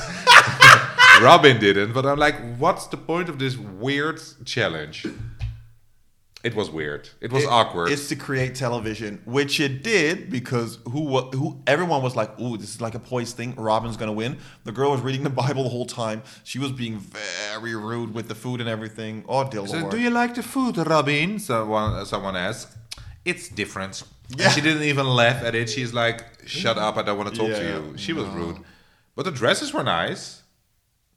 Robin 1.22 1.60
didn't, 1.60 1.91
but 1.94 2.06
I'm 2.06 2.18
like, 2.18 2.36
what's 2.58 2.88
the 2.88 2.96
point 2.96 3.27
of 3.27 3.39
this 3.39 3.58
weird 3.58 4.22
challenge? 4.46 5.06
It 6.41 6.55
was 6.55 6.69
weird. 6.69 7.10
It 7.19 7.34
was 7.34 7.43
It- 7.43 7.50
awkward. 7.50 7.91
It's 7.91 8.08
to 8.08 8.15
create 8.15 8.55
television, 8.55 9.22
which 9.25 9.60
it 9.60 9.84
did 9.84 10.29
because 10.29 10.77
who 10.89 11.01
wa- 11.01 11.29
who 11.31 11.62
everyone 11.67 12.01
was 12.01 12.15
like, 12.15 12.39
"Ooh, 12.39 12.55
this 12.55 12.69
is 12.75 12.79
like 12.79 12.96
a 12.96 13.00
poised 13.00 13.36
thing. 13.36 13.53
Robin's 13.58 13.98
gonna 13.98 14.13
win." 14.13 14.38
The 14.63 14.72
girl 14.72 14.91
was 14.91 15.01
reading 15.01 15.24
the 15.24 15.29
Bible 15.43 15.63
the 15.63 15.69
whole 15.69 15.86
time. 15.86 16.22
She 16.46 16.58
was 16.58 16.72
being 16.72 16.98
very 17.00 17.75
rude 17.75 18.13
with 18.13 18.29
the 18.29 18.36
food 18.36 18.62
and 18.62 18.69
everything. 18.69 19.25
Oh, 19.27 19.43
dear 19.50 19.67
So, 19.67 19.77
lord! 19.79 19.91
do 19.91 20.00
you 20.00 20.10
like 20.12 20.34
the 20.36 20.43
food, 20.43 20.77
Robin? 20.77 21.39
Someone, 21.39 22.05
someone 22.05 22.38
asked. 22.38 22.69
It's 23.25 23.50
different. 23.50 24.03
And 24.31 24.39
Yeah. 24.39 24.50
she 24.51 24.62
didn't 24.62 24.84
even 24.84 25.08
laugh 25.08 25.43
at 25.43 25.55
it. 25.55 25.69
She's 25.69 25.93
like, 25.93 26.24
"Shut 26.46 26.77
up! 26.77 26.96
I 26.98 27.01
don't 27.01 27.17
want 27.17 27.34
to 27.34 27.36
talk 27.38 27.50
to 27.50 27.63
you." 27.63 27.93
She 27.98 28.13
was 28.13 28.25
no. 28.27 28.31
rude, 28.31 28.58
but 29.15 29.25
the 29.25 29.31
dresses 29.31 29.74
were 29.74 29.84
nice. 29.84 30.38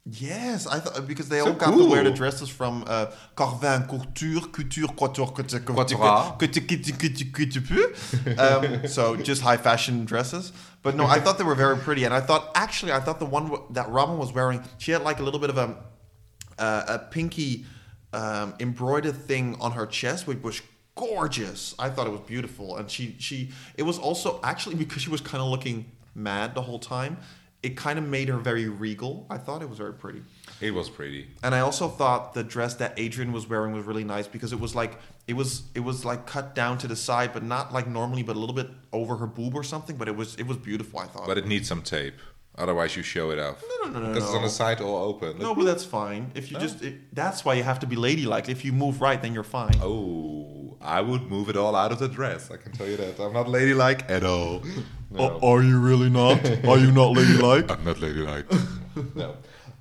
Yes, 0.05 0.67
I 0.67 0.79
thought 0.79 1.07
because 1.07 1.29
they 1.29 1.39
So 1.39 1.47
all 1.47 1.53
got 1.53 1.71
to 1.77 1.85
wear 1.89 2.03
the 2.03 2.09
cool. 2.09 2.17
dresses 2.17 2.49
from 2.49 2.83
uh, 2.87 3.05
Carven 3.37 3.83
Couture, 3.87 4.41
Couture, 4.51 4.87
Couture, 4.89 5.27
Couture, 5.27 5.59
Couture, 5.61 5.95
Couture. 5.95 6.35
Couture, 6.37 6.63
Couture, 6.67 7.27
Couture, 7.31 7.61
Couture. 7.61 8.37
Um, 8.37 8.85
so 8.87 9.15
just 9.15 9.41
high 9.41 9.55
fashion 9.55 10.03
dresses. 10.03 10.51
But 10.81 10.95
no, 10.97 11.05
I 11.05 11.21
thought 11.21 11.37
they 11.37 11.45
were 11.45 11.55
very 11.55 11.77
pretty, 11.77 12.03
and 12.03 12.13
I 12.13 12.19
thought 12.19 12.51
actually, 12.53 12.91
I 12.91 12.99
thought 12.99 13.19
the 13.19 13.25
one 13.25 13.43
w- 13.49 13.63
that 13.71 13.87
Robin 13.89 14.17
was 14.17 14.33
wearing, 14.33 14.61
she 14.77 14.91
had 14.91 15.03
like 15.03 15.19
a 15.19 15.23
little 15.23 15.39
bit 15.39 15.49
of 15.49 15.57
a 15.57 15.77
uh, 16.59 16.83
a 16.87 16.99
pinky 16.99 17.65
um, 18.11 18.55
embroidered 18.59 19.15
thing 19.15 19.55
on 19.61 19.71
her 19.71 19.85
chest, 19.85 20.27
which 20.27 20.41
was 20.43 20.61
gorgeous. 20.95 21.73
I 21.79 21.89
thought 21.89 22.07
it 22.07 22.11
was 22.11 22.21
beautiful, 22.27 22.75
and 22.75 22.91
she 22.91 23.15
she 23.19 23.51
it 23.77 23.83
was 23.83 23.97
also 23.97 24.41
actually 24.43 24.75
because 24.75 25.01
she 25.01 25.09
was 25.09 25.21
kind 25.21 25.41
of 25.41 25.47
looking 25.49 25.85
mad 26.13 26.55
the 26.55 26.61
whole 26.61 26.79
time. 26.79 27.17
It 27.63 27.77
kind 27.77 27.97
of 27.97 28.05
made 28.05 28.27
her 28.27 28.37
very 28.37 28.67
regal. 28.67 29.25
I 29.29 29.37
thought 29.37 29.61
it 29.61 29.69
was 29.69 29.77
very 29.77 29.93
pretty. 29.93 30.21
It 30.59 30.71
was 30.71 30.89
pretty. 30.89 31.27
And 31.41 31.55
I 31.55 31.61
also 31.61 31.87
thought 31.87 32.33
the 32.33 32.43
dress 32.43 32.75
that 32.75 32.97
Adrianne 32.97 33.31
was 33.31 33.47
wearing 33.47 33.73
was 33.73 33.85
really 33.85 34.03
nice 34.03 34.27
because 34.27 34.51
it 34.51 34.59
was 34.59 34.75
like 34.75 34.99
it 35.27 35.33
was 35.33 35.63
it 35.73 35.79
was 35.79 36.03
like 36.03 36.27
cut 36.27 36.55
down 36.55 36.77
to 36.79 36.87
the 36.87 36.95
side, 36.95 37.31
but 37.33 37.41
not 37.41 37.73
like 37.73 37.87
normally, 37.87 38.21
but 38.21 38.35
a 38.35 38.39
little 38.39 38.55
bit 38.55 38.69
over 38.91 39.15
her 39.15 39.27
boob 39.27 39.55
or 39.55 39.63
something. 39.63 39.95
But 39.95 40.07
it 40.07 40.15
was 40.15 40.35
it 40.35 40.45
was 40.45 40.57
beautiful. 40.57 40.99
I 40.99 41.05
thought. 41.05 41.25
But 41.25 41.37
it 41.37 41.47
needs 41.47 41.67
some 41.67 41.81
tape. 41.81 42.15
Otherwise, 42.55 42.95
you 42.95 43.01
show 43.01 43.31
it 43.31 43.39
off. 43.39 43.63
no, 43.81 43.89
no, 43.89 43.99
no, 43.99 44.07
no. 44.07 44.13
Because 44.13 44.29
it's 44.29 44.35
on 44.35 44.43
the 44.43 44.49
side 44.49 44.79
all 44.79 44.97
open. 44.97 45.39
no, 45.39 45.55
but 45.55 45.63
that's 45.63 45.83
fine. 45.83 46.31
If 46.35 46.51
you 46.51 46.57
oh. 46.57 46.59
just 46.59 46.83
it, 46.83 47.15
that's 47.15 47.43
why 47.43 47.55
you 47.55 47.63
have 47.63 47.79
to 47.79 47.87
be 47.87 47.95
ladylike. 47.95 48.47
If 48.47 48.63
you 48.63 48.73
move 48.73 49.01
right, 49.01 49.19
then 49.19 49.33
you're 49.33 49.43
fine. 49.43 49.75
Oh, 49.81 50.52
I 50.83 51.01
would 51.01 51.29
move 51.29 51.49
it 51.49 51.55
all 51.57 51.75
out 51.75 51.91
of 51.91 51.99
the 51.99 52.07
dress. 52.07 52.51
I 52.51 52.57
can 52.57 52.71
tell 52.73 52.87
you 52.87 52.97
that. 52.97 53.19
I'm 53.19 53.33
not 53.33 53.47
ladylike 53.47 54.09
at 54.09 54.23
all. 54.23 54.61
No. 55.11 55.39
are 55.43 55.61
you 55.61 55.77
really 55.79 56.09
not? 56.09 56.43
Are 56.65 56.79
you 56.79 56.91
not 56.91 57.11
ladylike? 57.11 57.69
I'm 57.73 57.83
not 57.83 57.99
ladylike. 57.99 58.47
no. 59.15 59.35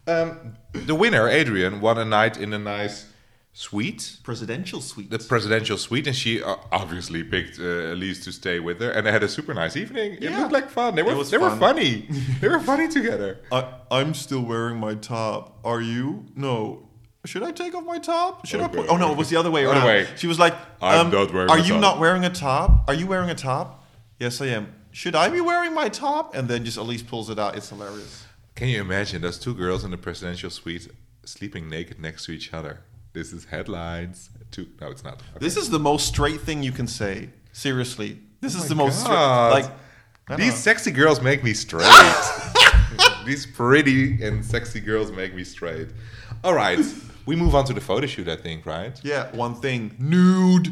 Um, 0.07 0.57
the 0.75 0.95
winner, 0.95 1.27
Adrianne, 1.27 1.81
won 1.81 1.97
a 1.97 2.05
night 2.05 2.37
in 2.37 2.53
a 2.53 2.59
nice 2.59 3.07
suite, 3.55 4.19
Presidential 4.25 4.83
suite. 4.83 5.09
the 5.11 5.19
presidential 5.19 5.79
suite, 5.79 6.07
and 6.07 6.15
she 6.15 6.43
uh, 6.43 6.57
obviously 6.71 7.25
picked 7.25 7.59
uh, 7.59 7.95
Elyse 7.95 8.23
to 8.25 8.31
stay 8.33 8.61
with 8.61 8.79
her, 8.83 8.91
and 8.91 9.07
they 9.07 9.11
had 9.13 9.23
a 9.23 9.29
super 9.29 9.55
nice 9.55 9.75
evening. 9.75 10.19
It 10.21 10.33
looked 10.39 10.53
like 10.53 10.69
fun. 10.69 10.97
They 10.97 11.03
were 11.03 11.17
was 11.17 11.31
they 11.31 11.39
were 11.39 11.57
funny. 11.57 12.09
they 12.43 12.49
were 12.49 12.61
funny 12.61 12.89
together. 12.89 13.41
I, 13.51 13.73
I'm 13.91 14.13
still 14.13 14.43
wearing 14.43 14.77
my 14.79 14.97
top. 14.97 15.59
Are 15.65 15.81
you? 15.81 16.27
No. 16.37 16.89
Should 17.25 17.45
I 17.45 17.53
take 17.53 17.75
off 17.75 17.85
my 17.85 17.99
top? 17.99 18.47
Should 18.47 18.61
I 18.61 18.65
Okay, 18.65 18.77
put? 18.79 18.89
Oh 18.89 18.97
no, 18.97 19.13
it 19.13 19.17
was 19.17 19.31
the 19.31 19.37
other 19.37 19.51
way 19.51 19.65
Other 19.65 19.77
around. 19.77 19.87
way. 19.87 20.07
She 20.17 20.27
was 20.27 20.39
like, 20.41 20.55
I'm 20.81 21.07
um, 21.07 21.13
not 21.13 21.33
wearing 21.33 21.51
Are 21.51 21.59
you 21.59 21.75
top." 21.75 21.81
not 21.81 21.99
wearing 22.01 22.25
a 22.25 22.31
top? 22.31 22.85
Are 22.89 22.95
you 22.95 23.07
wearing 23.07 23.31
a 23.31 23.35
top? 23.35 23.85
Yes, 24.19 24.41
I 24.41 24.47
am. 24.47 24.75
Should 24.91 25.15
I 25.15 25.29
be 25.29 25.41
wearing 25.41 25.73
my 25.73 25.89
top? 25.89 26.35
And 26.35 26.49
then 26.49 26.65
just 26.65 26.79
Elyse 26.79 27.07
pulls 27.07 27.31
it 27.31 27.39
out. 27.39 27.57
It's 27.57 27.69
hilarious. 27.69 28.25
Can 28.57 28.69
you 28.69 28.81
imagine 28.81 29.23
those 29.23 29.39
two 29.39 29.55
girls 29.55 29.85
in 29.85 29.91
the 29.93 29.97
presidential 29.97 30.51
suite 30.51 30.89
sleeping 31.25 31.69
naked 31.69 31.99
next 32.01 32.27
to 32.27 32.33
each 32.33 32.53
other? 32.53 32.81
This 33.13 33.33
is 33.33 33.45
headlines. 33.47 34.31
Two, 34.51 34.67
no, 34.81 34.91
it's 34.91 35.05
not. 35.05 35.15
Okay. 35.15 35.23
This 35.39 35.57
is 35.57 35.71
the 35.71 35.79
most 35.79 36.07
straight 36.09 36.41
thing 36.41 36.63
you 36.63 36.73
can 36.73 36.87
say. 36.87 37.31
Seriously, 37.53 38.19
this 38.41 38.55
is 38.55 38.69
the 38.69 38.75
most 38.75 39.01
straight. 39.01 39.15
Like 39.15 39.71
These 40.37 40.49
know. 40.51 40.55
sexy 40.57 40.91
girls 40.91 41.21
make 41.23 41.45
me 41.45 41.53
straight. 41.55 41.85
These 43.25 43.47
pretty 43.47 44.23
and 44.23 44.45
sexy 44.45 44.81
girls 44.81 45.13
make 45.13 45.35
me 45.35 45.45
straight. 45.45 45.89
All 46.43 46.55
right, 46.55 46.81
we 47.27 47.37
move 47.37 47.55
on 47.55 47.65
to 47.67 47.73
the 47.73 47.81
photo 47.81 48.07
shoot. 48.07 48.29
I 48.29 48.37
think, 48.37 48.67
right? 48.67 48.99
yeah, 49.05 49.35
one 49.35 49.55
thing. 49.55 49.95
Nude. 49.99 50.69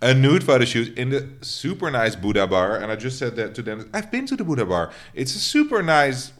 A 0.00 0.14
nude 0.14 0.44
photo 0.44 0.64
shoot 0.64 0.96
in 0.96 1.10
the 1.10 1.28
super 1.40 1.90
nice 1.90 2.14
Buddha 2.14 2.46
bar, 2.46 2.76
and 2.76 2.92
I 2.92 2.94
just 2.94 3.18
said 3.18 3.34
that 3.34 3.56
to 3.56 3.62
them. 3.62 3.90
I've 3.92 4.12
been 4.12 4.26
to 4.26 4.36
the 4.36 4.44
Buddha 4.44 4.64
bar. 4.64 4.92
It's 5.12 5.34
a 5.34 5.40
super 5.40 5.82
nice. 5.82 6.32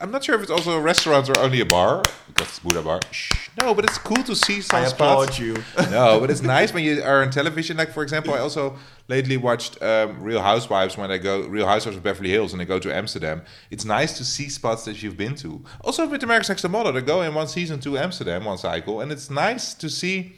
I'm 0.00 0.10
not 0.10 0.24
sure 0.24 0.34
if 0.34 0.42
it's 0.42 0.50
also 0.50 0.72
a 0.76 0.80
restaurant 0.80 1.28
or 1.28 1.38
only 1.38 1.60
a 1.60 1.66
bar 1.66 2.02
because 2.26 2.48
it's 2.48 2.58
Buddha 2.58 2.82
bar. 2.82 3.00
Shh. 3.12 3.48
No, 3.60 3.74
but 3.74 3.84
it's 3.84 3.98
cool 3.98 4.22
to 4.24 4.34
see 4.34 4.60
some 4.60 4.82
I 4.82 4.86
spots. 4.86 4.92
applaud 4.92 5.38
you. 5.38 5.54
no, 5.90 6.18
but 6.18 6.30
it's 6.30 6.42
nice 6.42 6.72
when 6.74 6.82
you 6.82 7.00
are 7.02 7.22
on 7.22 7.30
television. 7.30 7.76
Like 7.76 7.92
for 7.92 8.02
example, 8.02 8.34
I 8.34 8.38
also 8.38 8.76
lately 9.08 9.36
watched 9.36 9.80
um, 9.82 10.20
Real 10.20 10.40
Housewives 10.42 10.96
when 10.96 11.10
I 11.12 11.18
go 11.18 11.46
Real 11.46 11.66
Housewives 11.66 11.96
of 11.96 12.02
Beverly 12.02 12.30
Hills 12.30 12.52
and 12.52 12.60
they 12.60 12.64
go 12.64 12.78
to 12.80 12.92
Amsterdam. 12.94 13.42
It's 13.70 13.84
nice 13.84 14.16
to 14.18 14.24
see 14.24 14.48
spots 14.48 14.84
that 14.86 15.00
you've 15.02 15.16
been 15.16 15.36
to. 15.36 15.62
Also 15.82 16.08
with 16.08 16.22
America's 16.24 16.48
Next 16.48 16.68
Model, 16.68 16.92
they 16.92 17.00
go 17.00 17.22
in 17.22 17.32
one 17.34 17.46
season 17.46 17.78
to 17.80 17.96
Amsterdam, 17.96 18.44
one 18.44 18.58
cycle, 18.58 19.00
and 19.00 19.12
it's 19.12 19.30
nice 19.30 19.74
to 19.74 19.88
see 19.88 20.32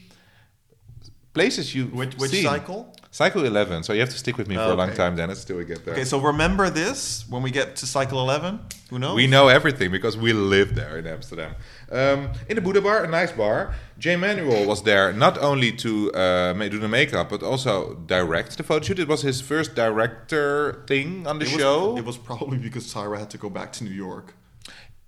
places 1.32 1.74
you 1.74 1.86
Which 1.86 2.14
which 2.16 2.30
seen. 2.32 2.44
cycle? 2.44 2.94
Cycle 3.16 3.46
eleven. 3.46 3.82
So 3.82 3.94
you 3.94 4.00
have 4.00 4.11
to 4.11 4.18
stick 4.18 4.37
with 4.37 4.46
me 4.46 4.56
for 4.56 4.73
a 4.73 4.75
long 4.75 4.92
time, 4.92 5.16
Dennis, 5.16 5.42
till 5.42 5.56
we 5.56 5.64
get 5.64 5.87
there. 5.87 5.94
Okay, 5.94 6.04
so 6.04 6.18
remember 6.18 6.68
this 6.68 7.26
when 7.30 7.42
we 7.42 7.50
get 7.50 7.75
to 7.76 7.87
cycle 7.87 8.20
eleven. 8.20 8.61
Who 8.90 8.99
knows? 8.99 9.16
We 9.16 9.26
know 9.26 9.49
everything 9.49 9.90
because 9.90 10.18
we 10.18 10.35
live 10.35 10.75
there 10.75 10.99
in 10.99 11.06
Amsterdam. 11.06 11.54
Um, 11.90 12.32
in 12.50 12.56
the 12.56 12.61
Buddha 12.61 12.82
bar, 12.82 13.04
a 13.04 13.08
nice 13.08 13.32
bar. 13.32 13.75
Jay 13.99 14.16
Manuel 14.16 14.66
was 14.66 14.82
there 14.82 15.14
not 15.14 15.38
only 15.38 15.73
to 15.85 16.12
uh, 16.12 16.52
do 16.68 16.78
the 16.78 16.88
makeup, 16.88 17.30
but 17.30 17.42
also 17.42 17.94
direct 17.94 18.58
the 18.58 18.62
photo 18.62 18.85
shoot. 18.85 18.99
It 18.99 19.08
was 19.08 19.23
his 19.23 19.40
first 19.40 19.75
director 19.75 20.85
thing 20.87 21.26
on 21.26 21.38
the 21.38 21.46
It 21.46 21.52
was, 21.52 21.61
show. 21.62 21.96
it 22.02 22.04
was 22.04 22.18
probably 22.18 22.58
because 22.58 22.92
Tyra 22.92 23.18
had 23.18 23.30
to 23.30 23.38
go 23.38 23.49
back 23.49 23.73
to 23.76 23.85
New 23.85 23.96
York. 24.06 24.35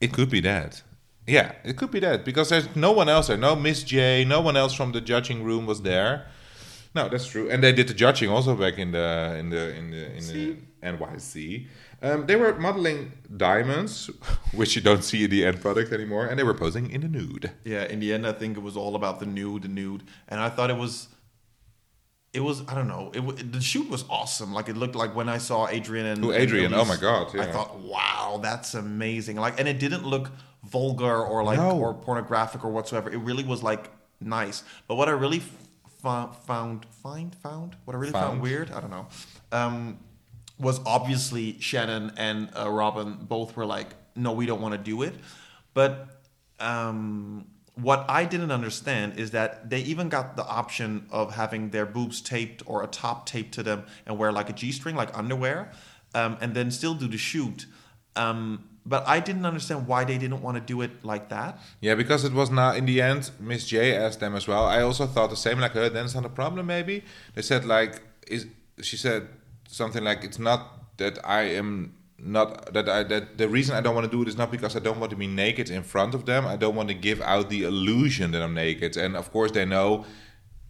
It 0.00 0.14
could 0.14 0.30
be 0.30 0.40
that. 0.40 0.82
Yeah, 1.26 1.52
it 1.62 1.76
could 1.76 1.90
be 1.90 2.00
that 2.00 2.24
because 2.24 2.48
there's 2.48 2.74
no 2.74 2.90
one 2.90 3.10
else 3.10 3.26
there. 3.26 3.36
No 3.36 3.54
Miss 3.54 3.82
J, 3.82 4.24
no 4.24 4.40
one 4.40 4.56
else 4.56 4.72
from 4.72 4.92
the 4.92 5.02
judging 5.02 5.44
room 5.44 5.66
was 5.66 5.82
there. 5.82 6.24
No, 6.98 7.04
that's 7.12 7.26
true. 7.32 7.46
And 7.52 7.58
they 7.64 7.72
did 7.78 7.86
the 7.92 7.94
judging 8.04 8.28
also 8.36 8.52
back 8.64 8.76
in 8.84 8.90
the 8.98 9.08
in 9.40 9.46
the 9.54 9.62
in 9.78 9.84
the 9.94 10.02
in 10.18 10.24
the 10.32 10.44
NYC. 10.90 11.66
Um, 12.06 12.26
they 12.28 12.36
were 12.42 12.52
modeling 12.66 13.00
diamonds, 13.46 13.94
which 14.60 14.70
you 14.76 14.82
don't 14.88 15.02
see 15.10 15.20
in 15.24 15.30
the 15.30 15.44
end 15.48 15.56
product 15.60 15.92
anymore, 15.98 16.24
and 16.28 16.34
they 16.38 16.44
were 16.50 16.54
posing 16.64 16.90
in 16.94 17.00
the 17.04 17.08
nude. 17.18 17.46
Yeah, 17.64 17.84
in 17.92 17.98
the 18.00 18.12
end, 18.14 18.24
I 18.26 18.32
think 18.40 18.56
it 18.56 18.62
was 18.68 18.76
all 18.76 18.94
about 19.00 19.18
the 19.22 19.26
nude, 19.26 19.62
the 19.62 19.68
nude, 19.80 20.02
and 20.30 20.38
I 20.40 20.48
thought 20.54 20.70
it 20.70 20.76
was, 20.86 21.08
it 22.32 22.40
was 22.40 22.62
I 22.70 22.74
don't 22.74 22.88
know, 22.94 23.10
it 23.14 23.20
wa- 23.20 23.34
the 23.56 23.60
shoot 23.60 23.88
was 23.90 24.04
awesome. 24.08 24.52
Like 24.58 24.68
it 24.68 24.76
looked 24.76 24.94
like 25.02 25.12
when 25.16 25.28
I 25.28 25.38
saw 25.38 25.66
Adrianne 25.66 26.12
and 26.14 26.24
Who, 26.24 26.30
and 26.32 26.48
Adrianne? 26.48 26.72
Oh 26.76 26.84
my 26.84 26.96
God, 26.96 27.36
I 27.36 27.46
thought, 27.54 27.78
wow, 27.80 28.38
that's 28.42 28.74
amazing. 28.74 29.36
Like, 29.36 29.58
and 29.58 29.66
it 29.68 29.78
didn't 29.84 30.04
look 30.06 30.30
vulgar 30.64 31.16
or 31.30 31.42
like 31.42 31.58
No. 31.58 31.78
or 31.78 31.94
pornographic 31.94 32.64
or 32.64 32.70
whatsoever. 32.70 33.10
It 33.10 33.18
really 33.18 33.44
was 33.44 33.62
like 33.62 33.90
nice. 34.20 34.62
But 34.86 34.96
what 34.96 35.08
I 35.08 35.12
really 35.12 35.38
f- 35.38 35.50
fa- 36.00 36.30
found, 36.46 36.86
find, 37.02 37.34
found, 37.34 37.76
what 37.84 37.94
I 37.94 37.98
really 37.98 38.12
found, 38.12 38.26
Found. 38.26 38.42
weird, 38.42 38.70
I 38.70 38.80
don't 38.80 38.90
know, 38.90 39.06
um, 39.52 39.98
was 40.58 40.80
obviously 40.84 41.60
Shannon 41.60 42.12
and 42.16 42.50
uh, 42.58 42.68
Robin 42.68 43.18
both 43.20 43.56
were 43.56 43.66
like, 43.66 43.88
no, 44.16 44.32
we 44.32 44.46
don't 44.46 44.60
want 44.60 44.72
to 44.72 44.78
do 44.78 45.02
it. 45.02 45.14
But 45.74 46.08
um, 46.58 47.46
what 47.74 48.04
I 48.08 48.24
didn't 48.24 48.50
understand 48.50 49.18
is 49.18 49.30
that 49.30 49.70
they 49.70 49.80
even 49.80 50.08
got 50.08 50.36
the 50.36 50.44
option 50.44 51.06
of 51.10 51.34
having 51.34 51.70
their 51.70 51.86
boobs 51.86 52.20
taped 52.20 52.62
or 52.66 52.82
a 52.82 52.88
top 52.88 53.26
taped 53.26 53.54
to 53.54 53.62
them 53.62 53.84
and 54.06 54.18
wear 54.18 54.32
like 54.32 54.50
a 54.50 54.52
G 54.52 54.72
string, 54.72 54.96
like 54.96 55.16
underwear, 55.16 55.70
um, 56.14 56.36
and 56.40 56.54
then 56.54 56.70
still 56.72 56.94
do 56.94 57.06
the 57.06 57.18
shoot. 57.18 57.66
Um, 58.16 58.64
but 58.88 59.06
I 59.06 59.20
didn't 59.20 59.44
understand 59.44 59.86
why 59.86 60.04
they 60.04 60.16
didn't 60.16 60.40
want 60.40 60.56
to 60.56 60.62
do 60.62 60.80
it 60.80 61.04
like 61.04 61.28
that. 61.28 61.58
Yeah, 61.80 61.94
because 61.94 62.24
it 62.24 62.32
was 62.32 62.50
not 62.50 62.76
in 62.76 62.86
the 62.86 63.02
end. 63.02 63.30
Miss 63.38 63.66
J 63.66 63.94
asked 63.94 64.20
them 64.20 64.34
as 64.34 64.48
well. 64.48 64.64
I 64.64 64.80
also 64.80 65.06
thought 65.06 65.30
the 65.30 65.36
same. 65.36 65.60
Like, 65.60 65.72
her. 65.72 65.88
then 65.90 66.06
it's 66.06 66.14
not 66.14 66.24
a 66.24 66.30
problem. 66.30 66.66
Maybe 66.66 67.04
they 67.34 67.42
said 67.42 67.64
like, 67.66 68.02
is 68.26 68.46
she 68.80 68.96
said 68.96 69.28
something 69.68 70.02
like, 70.02 70.24
it's 70.24 70.38
not 70.38 70.96
that 70.96 71.18
I 71.24 71.42
am 71.42 71.94
not 72.18 72.72
that 72.72 72.88
I 72.88 73.02
that 73.04 73.38
the 73.38 73.48
reason 73.48 73.76
I 73.76 73.80
don't 73.80 73.94
want 73.94 74.06
to 74.06 74.10
do 74.10 74.22
it 74.22 74.28
is 74.28 74.36
not 74.36 74.50
because 74.50 74.74
I 74.74 74.80
don't 74.80 74.98
want 74.98 75.10
to 75.10 75.16
be 75.16 75.26
naked 75.26 75.70
in 75.70 75.82
front 75.82 76.14
of 76.14 76.26
them. 76.26 76.46
I 76.46 76.56
don't 76.56 76.74
want 76.74 76.88
to 76.88 76.94
give 76.94 77.20
out 77.20 77.50
the 77.50 77.64
illusion 77.64 78.32
that 78.32 78.42
I'm 78.42 78.54
naked. 78.54 78.96
And 78.96 79.16
of 79.16 79.30
course, 79.30 79.52
they 79.52 79.64
know 79.64 80.04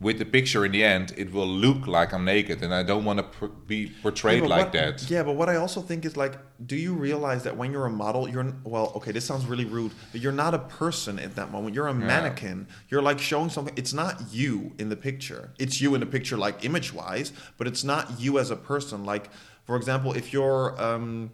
with 0.00 0.18
the 0.18 0.24
picture 0.24 0.64
in 0.64 0.70
the 0.70 0.84
end, 0.84 1.12
it 1.16 1.32
will 1.32 1.48
look 1.48 1.88
like 1.88 2.12
I'm 2.12 2.24
naked, 2.24 2.62
and 2.62 2.72
I 2.72 2.84
don't 2.84 3.04
want 3.04 3.18
to 3.18 3.24
pr- 3.24 3.46
be 3.46 3.92
portrayed 4.00 4.42
but 4.42 4.48
like 4.48 4.64
what- 4.66 4.72
that. 4.72 5.10
Yeah, 5.10 5.24
but 5.24 5.34
what 5.34 5.48
I 5.48 5.56
also 5.56 5.80
think 5.80 6.04
is 6.04 6.16
like, 6.16 6.36
do 6.64 6.76
you 6.76 6.94
realize 6.94 7.42
that 7.42 7.56
when 7.56 7.72
you're 7.72 7.86
a 7.86 7.90
model, 7.90 8.28
you're 8.28 8.54
well, 8.62 8.92
okay, 8.96 9.10
this 9.10 9.24
sounds 9.24 9.46
really 9.46 9.64
rude, 9.64 9.92
but 10.12 10.20
you're 10.20 10.32
not 10.32 10.54
a 10.54 10.60
person 10.60 11.18
at 11.18 11.34
that 11.34 11.50
moment. 11.50 11.74
You're 11.74 11.88
a 11.88 11.94
mannequin. 11.94 12.68
You're 12.88 13.02
like 13.02 13.18
showing 13.18 13.50
something. 13.50 13.74
It's 13.76 13.92
not 13.92 14.22
you 14.30 14.72
in 14.78 14.88
the 14.88 14.96
picture. 14.96 15.50
It's 15.58 15.80
you 15.80 15.94
in 15.94 16.00
the 16.00 16.06
picture, 16.06 16.36
like 16.36 16.64
image 16.64 16.92
wise, 16.92 17.32
but 17.56 17.66
it's 17.66 17.82
not 17.82 18.20
you 18.20 18.38
as 18.38 18.50
a 18.50 18.56
person. 18.56 19.04
Like, 19.04 19.30
for 19.64 19.76
example, 19.76 20.12
if 20.12 20.32
you're 20.32 20.80
um, 20.80 21.32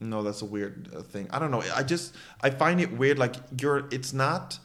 no, 0.00 0.22
that's 0.22 0.42
a 0.42 0.44
weird 0.44 0.88
uh, 0.94 1.02
thing. 1.02 1.26
I 1.30 1.38
don't 1.40 1.50
know. 1.50 1.62
I 1.74 1.82
just 1.82 2.14
I 2.40 2.50
find 2.50 2.80
it 2.80 2.92
weird. 2.92 3.18
Like 3.18 3.34
you're, 3.60 3.88
it's 3.90 4.12
not 4.12 4.58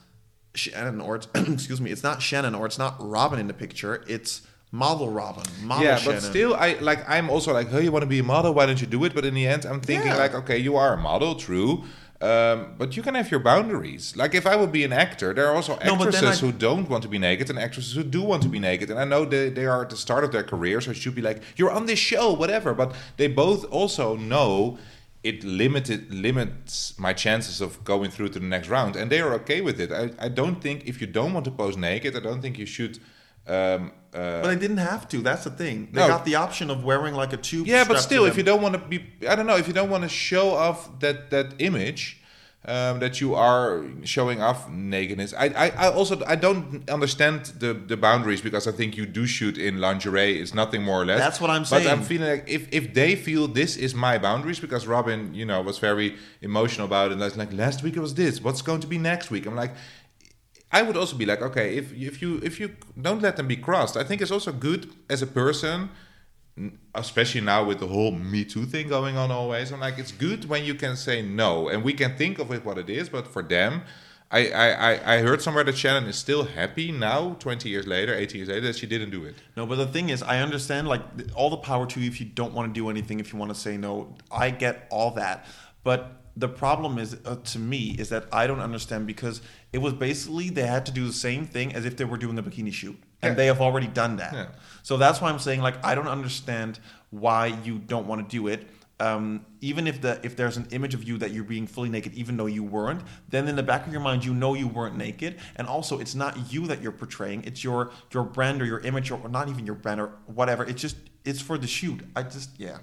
Shannon 0.54 1.00
or 1.00 1.16
it's 1.16 1.28
excuse 1.34 1.80
me, 1.80 1.90
it's 1.90 2.02
not 2.02 2.22
Shannon 2.22 2.54
or 2.54 2.66
it's 2.66 2.78
not 2.78 2.96
Robin 2.98 3.38
in 3.38 3.46
the 3.48 3.54
picture. 3.54 4.04
It's 4.06 4.42
model 4.70 5.08
Robin, 5.10 5.44
model 5.62 5.84
yeah, 5.84 5.96
Shannon. 5.96 6.20
but 6.20 6.26
still, 6.28 6.54
I 6.54 6.74
like. 6.80 7.08
I'm 7.08 7.30
also 7.30 7.52
like, 7.52 7.68
hey, 7.68 7.82
you 7.84 7.92
want 7.92 8.02
to 8.02 8.08
be 8.08 8.20
a 8.20 8.24
model? 8.24 8.54
Why 8.54 8.66
don't 8.66 8.80
you 8.80 8.86
do 8.86 9.04
it? 9.04 9.14
But 9.14 9.24
in 9.24 9.34
the 9.34 9.46
end, 9.46 9.64
I'm 9.64 9.80
thinking 9.80 10.08
Yeah. 10.08 10.16
like, 10.16 10.34
okay, 10.34 10.58
you 10.58 10.76
are 10.76 10.94
a 10.94 10.96
model, 10.96 11.34
true. 11.34 11.84
Um, 12.20 12.74
but 12.78 12.96
you 12.96 13.02
can 13.02 13.14
have 13.16 13.30
your 13.30 13.40
boundaries. 13.40 14.16
Like 14.16 14.34
if 14.34 14.46
I 14.46 14.56
would 14.56 14.72
be 14.72 14.82
an 14.84 14.94
actor, 14.94 15.34
there 15.34 15.46
are 15.48 15.54
also 15.54 15.76
No, 15.84 15.94
actresses 15.96 16.42
I- 16.42 16.46
who 16.46 16.52
don't 16.52 16.88
want 16.88 17.02
to 17.02 17.08
be 17.08 17.18
naked 17.18 17.50
and 17.50 17.58
actresses 17.58 17.92
who 17.94 18.02
do 18.02 18.22
want 18.22 18.42
to 18.44 18.48
be 18.48 18.58
naked. 18.58 18.88
And 18.90 18.98
I 18.98 19.04
know 19.04 19.26
they, 19.26 19.50
they 19.50 19.66
are 19.66 19.82
at 19.82 19.90
the 19.90 19.96
start 19.96 20.24
of 20.24 20.32
their 20.32 20.44
career, 20.44 20.80
so 20.80 20.92
it 20.92 20.96
should 20.96 21.14
be 21.14 21.20
like, 21.20 21.42
you're 21.56 21.70
on 21.72 21.84
this 21.84 21.98
show, 21.98 22.32
whatever. 22.32 22.72
But 22.72 22.94
they 23.18 23.26
both 23.26 23.64
also 23.70 24.16
know 24.16 24.78
it 25.24 25.42
limited 25.42 26.12
limits 26.12 26.96
my 26.98 27.12
chances 27.14 27.60
of 27.60 27.82
going 27.82 28.10
through 28.10 28.28
to 28.28 28.38
the 28.38 28.46
next 28.46 28.68
round, 28.68 28.94
and 28.94 29.10
they 29.10 29.20
are 29.20 29.32
okay 29.40 29.60
with 29.62 29.80
it. 29.80 29.90
I, 29.90 30.10
I 30.26 30.28
don't 30.28 30.60
think 30.60 30.84
if 30.86 31.00
you 31.00 31.06
don't 31.06 31.32
want 31.32 31.44
to 31.46 31.50
pose 31.50 31.76
naked, 31.76 32.14
I 32.16 32.20
don't 32.20 32.42
think 32.42 32.58
you 32.58 32.66
should. 32.66 32.98
Um, 33.46 33.92
uh, 34.14 34.40
But 34.42 34.48
they 34.52 34.56
didn't 34.56 34.84
have 34.92 35.08
to. 35.08 35.16
That's 35.28 35.44
the 35.44 35.50
thing. 35.50 35.88
They 35.92 36.00
No. 36.00 36.08
got 36.08 36.24
the 36.24 36.36
option 36.36 36.70
of 36.70 36.84
wearing 36.84 37.14
like 37.14 37.32
a 37.32 37.36
tube. 37.48 37.66
yeah, 37.66 37.84
but 37.88 37.98
still, 37.98 38.24
if 38.26 38.36
you 38.36 38.42
don't 38.42 38.62
want 38.62 38.74
to 38.74 38.80
be, 38.92 38.98
I 39.28 39.34
don't 39.36 39.46
know, 39.46 39.56
if 39.56 39.66
you 39.66 39.74
don't 39.74 39.90
want 39.90 40.02
to 40.04 40.08
show 40.08 40.46
off 40.66 40.78
that 41.00 41.30
that 41.30 41.54
image 41.58 42.20
um, 42.66 42.98
that 43.00 43.20
you 43.20 43.34
are 43.34 43.84
showing 44.04 44.40
off 44.40 44.70
nakedness, 44.70 45.34
I, 45.34 45.46
I, 45.48 45.68
I 45.70 45.92
also 45.92 46.22
I 46.26 46.36
don't 46.36 46.88
understand 46.88 47.46
the 47.58 47.74
the 47.74 47.96
boundaries 47.96 48.40
because 48.40 48.66
I 48.66 48.72
think 48.72 48.96
you 48.96 49.06
do 49.06 49.26
shoot 49.26 49.58
in 49.58 49.80
lingerie. 49.80 50.40
It's 50.40 50.54
nothing 50.54 50.82
more 50.82 51.02
or 51.02 51.06
less. 51.06 51.18
That's 51.18 51.40
what 51.40 51.50
I'm 51.50 51.64
saying. 51.64 51.84
But 51.84 51.92
I'm 51.92 52.02
feeling 52.02 52.28
like 52.28 52.48
if 52.48 52.68
if 52.72 52.94
they 52.94 53.16
feel 53.16 53.48
this 53.48 53.76
is 53.76 53.94
my 53.94 54.18
boundaries 54.18 54.60
because 54.60 54.86
Robin, 54.86 55.34
you 55.34 55.44
know, 55.44 55.60
was 55.60 55.78
very 55.78 56.16
emotional 56.40 56.86
about 56.86 57.10
it. 57.10 57.14
And 57.14 57.22
I 57.22 57.26
was 57.26 57.36
like, 57.36 57.52
last 57.52 57.82
week 57.82 57.96
it 57.96 58.00
was 58.00 58.14
this. 58.14 58.40
What's 58.40 58.62
going 58.62 58.80
to 58.80 58.86
be 58.86 58.98
next 58.98 59.30
week? 59.30 59.46
I'm 59.46 59.56
like. 59.56 59.72
I 60.72 60.82
would 60.82 60.96
also 60.96 61.16
be 61.16 61.24
like, 61.24 61.40
okay, 61.40 61.76
if 61.76 61.92
if 61.92 62.20
you 62.20 62.40
if 62.42 62.58
you 62.58 62.74
don't 63.00 63.22
let 63.22 63.36
them 63.36 63.46
be 63.46 63.56
crossed, 63.56 63.96
I 63.96 64.02
think 64.02 64.20
it's 64.20 64.32
also 64.32 64.50
good 64.50 64.90
as 65.08 65.22
a 65.22 65.26
person, 65.26 65.88
especially 66.94 67.40
now 67.40 67.64
with 67.64 67.80
the 67.80 67.86
whole 67.86 68.12
Me 68.12 68.44
Too 68.44 68.64
thing 68.64 68.88
going 68.88 69.16
on 69.16 69.30
always. 69.30 69.72
I'm 69.72 69.80
like, 69.80 69.98
it's 69.98 70.12
good 70.12 70.48
when 70.48 70.64
you 70.64 70.74
can 70.74 70.96
say 70.96 71.22
no, 71.22 71.68
and 71.68 71.82
we 71.82 71.92
can 71.92 72.16
think 72.16 72.38
of 72.38 72.52
it 72.52 72.64
what 72.64 72.78
it 72.78 72.88
is. 72.88 73.08
But 73.08 73.26
for 73.26 73.42
them, 73.42 73.82
I 74.30 74.48
I, 74.50 75.14
I, 75.16 75.18
heard 75.18 75.42
somewhere 75.42 75.64
that 75.64 75.76
Shannon 75.76 76.08
is 76.08 76.16
still 76.16 76.44
happy 76.44 76.92
now, 76.92 77.36
20 77.40 77.68
years 77.68 77.86
later, 77.86 78.14
18 78.14 78.38
years 78.38 78.48
later, 78.48 78.66
that 78.68 78.76
she 78.76 78.86
didn't 78.86 79.10
do 79.10 79.24
it. 79.24 79.34
No, 79.56 79.66
but 79.66 79.76
the 79.76 79.86
thing 79.86 80.10
is, 80.10 80.22
I 80.22 80.40
understand 80.40 80.86
like 80.86 81.02
all 81.34 81.50
the 81.50 81.56
power 81.56 81.86
to 81.86 82.00
you 82.00 82.08
if 82.08 82.20
you 82.20 82.26
don't 82.26 82.54
want 82.54 82.72
to 82.72 82.80
do 82.80 82.88
anything, 82.88 83.20
if 83.20 83.32
you 83.32 83.38
want 83.38 83.52
to 83.52 83.58
say 83.58 83.76
no. 83.76 84.14
I 84.30 84.50
get 84.50 84.86
all 84.90 85.10
that, 85.12 85.46
but 85.82 86.24
the 86.36 86.48
problem 86.48 86.98
is 86.98 87.16
uh, 87.24 87.36
to 87.36 87.58
me 87.58 87.94
is 87.98 88.08
that 88.08 88.26
I 88.32 88.46
don't 88.46 88.60
understand 88.60 89.06
because 89.06 89.40
it 89.72 89.78
was 89.78 89.92
basically 89.92 90.50
they 90.50 90.66
had 90.66 90.84
to 90.86 90.92
do 90.92 91.06
the 91.06 91.12
same 91.12 91.46
thing 91.46 91.74
as 91.74 91.84
if 91.84 91.96
they 91.96 92.04
were 92.04 92.16
doing 92.16 92.38
a 92.38 92.42
bikini 92.42 92.72
shoot, 92.72 92.96
and 93.24 93.32
Yeah. 93.32 93.34
they 93.34 93.46
have 93.46 93.60
already 93.60 93.86
done 93.86 94.16
that. 94.16 94.32
Yeah. 94.34 94.46
So 94.82 94.96
that's 94.96 95.20
why 95.20 95.30
I'm 95.30 95.38
saying 95.38 95.60
like 95.62 95.84
I 95.84 95.94
don't 95.94 96.08
understand 96.08 96.78
why 97.10 97.46
you 97.64 97.78
don't 97.78 98.06
want 98.06 98.28
to 98.28 98.36
do 98.36 98.48
it. 98.48 98.68
Um, 99.00 99.44
even 99.60 99.86
if 99.88 100.00
the 100.00 100.20
if 100.22 100.36
there's 100.36 100.56
an 100.56 100.68
image 100.70 100.94
of 100.94 101.02
you 101.02 101.18
that 101.18 101.32
you're 101.32 101.42
being 101.44 101.66
fully 101.66 101.88
naked, 101.88 102.14
even 102.14 102.36
though 102.36 102.46
you 102.46 102.62
weren't, 102.62 103.02
then 103.28 103.48
in 103.48 103.56
the 103.56 103.62
back 103.62 103.86
of 103.86 103.92
your 103.92 104.00
mind 104.00 104.24
you 104.24 104.32
know 104.32 104.54
you 104.54 104.68
weren't 104.68 104.96
naked, 104.96 105.36
and 105.56 105.66
also 105.66 105.98
it's 105.98 106.14
not 106.14 106.52
you 106.52 106.66
that 106.68 106.80
you're 106.80 106.92
portraying; 106.92 107.42
it's 107.44 107.64
your 107.64 107.90
your 108.12 108.22
brand 108.22 108.62
or 108.62 108.66
your 108.66 108.78
image, 108.80 109.10
or 109.10 109.28
not 109.28 109.48
even 109.48 109.66
your 109.66 109.74
brand 109.74 110.00
or 110.00 110.12
whatever. 110.26 110.64
It's 110.64 110.80
just 110.80 110.96
it's 111.24 111.40
for 111.40 111.58
the 111.58 111.66
shoot. 111.66 112.00
I 112.14 112.22
just 112.22 112.50
yeah. 112.58 112.78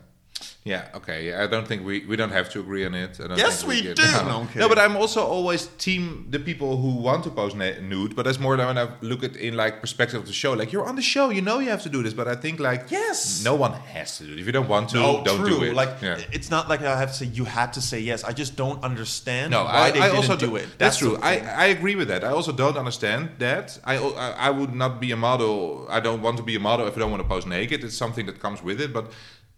Yeah, 0.63 0.88
okay. 0.95 1.27
Yeah, 1.27 1.43
I 1.43 1.47
don't 1.47 1.67
think 1.67 1.86
we, 1.86 2.06
we 2.06 2.15
don't 2.15 2.32
have 2.32 2.49
to 2.54 2.60
agree 2.60 2.86
on 2.86 2.93
it. 2.95 3.19
I 3.23 3.27
don't 3.27 3.38
Yes, 3.38 3.62
think 3.63 3.73
we 3.73 3.82
get- 3.82 3.95
do. 3.97 4.04
No. 4.32 4.43
No, 4.43 4.47
no, 4.56 4.69
but 4.69 4.77
I'm 4.80 4.95
also 4.95 5.21
always 5.36 5.67
team 5.77 6.27
the 6.30 6.39
people 6.39 6.77
who 6.77 6.91
want 7.08 7.23
to 7.23 7.30
post 7.30 7.56
na- 7.56 7.80
nude. 7.82 8.15
But 8.15 8.23
that's 8.25 8.39
more 8.39 8.56
than 8.58 8.67
when 8.67 8.77
I 8.77 8.88
look 9.01 9.23
at 9.23 9.36
in 9.36 9.56
like 9.58 9.82
perspective 9.82 10.19
of 10.21 10.27
the 10.27 10.34
show. 10.34 10.54
Like 10.54 10.71
you're 10.73 10.86
on 10.91 10.95
the 10.95 11.01
show, 11.01 11.30
you 11.30 11.41
know 11.41 11.60
you 11.60 11.69
have 11.69 11.84
to 11.84 11.89
do 11.89 12.01
this. 12.04 12.13
But 12.13 12.27
I 12.27 12.36
think 12.36 12.60
like 12.60 12.91
Yes. 12.91 13.43
no 13.43 13.56
one 13.56 13.73
has 13.73 14.17
to 14.17 14.23
do 14.25 14.34
it. 14.34 14.39
If 14.39 14.45
you 14.45 14.51
don't 14.51 14.67
want 14.69 14.89
to, 14.89 14.97
No, 14.97 15.23
don't 15.23 15.39
true. 15.39 15.60
do 15.60 15.63
it. 15.63 15.73
Like 15.73 16.01
yeah. 16.01 16.19
it's 16.38 16.49
not 16.49 16.69
like 16.69 16.82
I 16.82 16.97
have 17.04 17.10
to 17.13 17.17
say 17.21 17.25
you 17.39 17.45
had 17.45 17.73
to 17.73 17.82
say 17.82 17.99
yes. 17.99 18.23
I 18.23 18.34
just 18.34 18.56
don't 18.56 18.84
understand 18.84 19.51
No, 19.51 19.63
why 19.63 19.71
I, 19.88 19.91
they 19.91 19.99
I 19.99 20.04
didn't 20.08 20.17
also 20.17 20.36
do 20.36 20.47
do- 20.47 20.56
it. 20.58 20.67
That's, 20.77 20.99
the 20.99 21.06
true. 21.06 21.17
I. 21.21 21.34
I 21.65 21.65
agree 21.77 21.95
with 21.95 22.08
that. 22.10 22.23
I 22.23 22.32
also 22.38 22.51
don't 22.51 22.77
understand 22.77 23.30
that. 23.39 23.80
I, 23.84 23.95
I 23.97 24.27
I 24.47 24.49
would 24.49 24.73
not 24.84 24.99
be 24.99 25.12
a 25.12 25.17
model. 25.17 25.88
I 25.89 25.99
don't 25.99 26.21
want 26.21 26.38
to 26.38 26.43
be 26.43 26.56
a 26.56 26.60
model 26.60 26.88
if 26.88 26.95
I 26.95 26.99
don't 27.01 27.12
want 27.15 27.23
to 27.23 27.30
pose 27.36 27.45
naked. 27.45 27.84
It's 27.84 27.97
something 27.97 28.25
that 28.27 28.39
comes 28.39 28.60
with 28.63 28.80
it. 28.86 28.91
But 28.93 29.06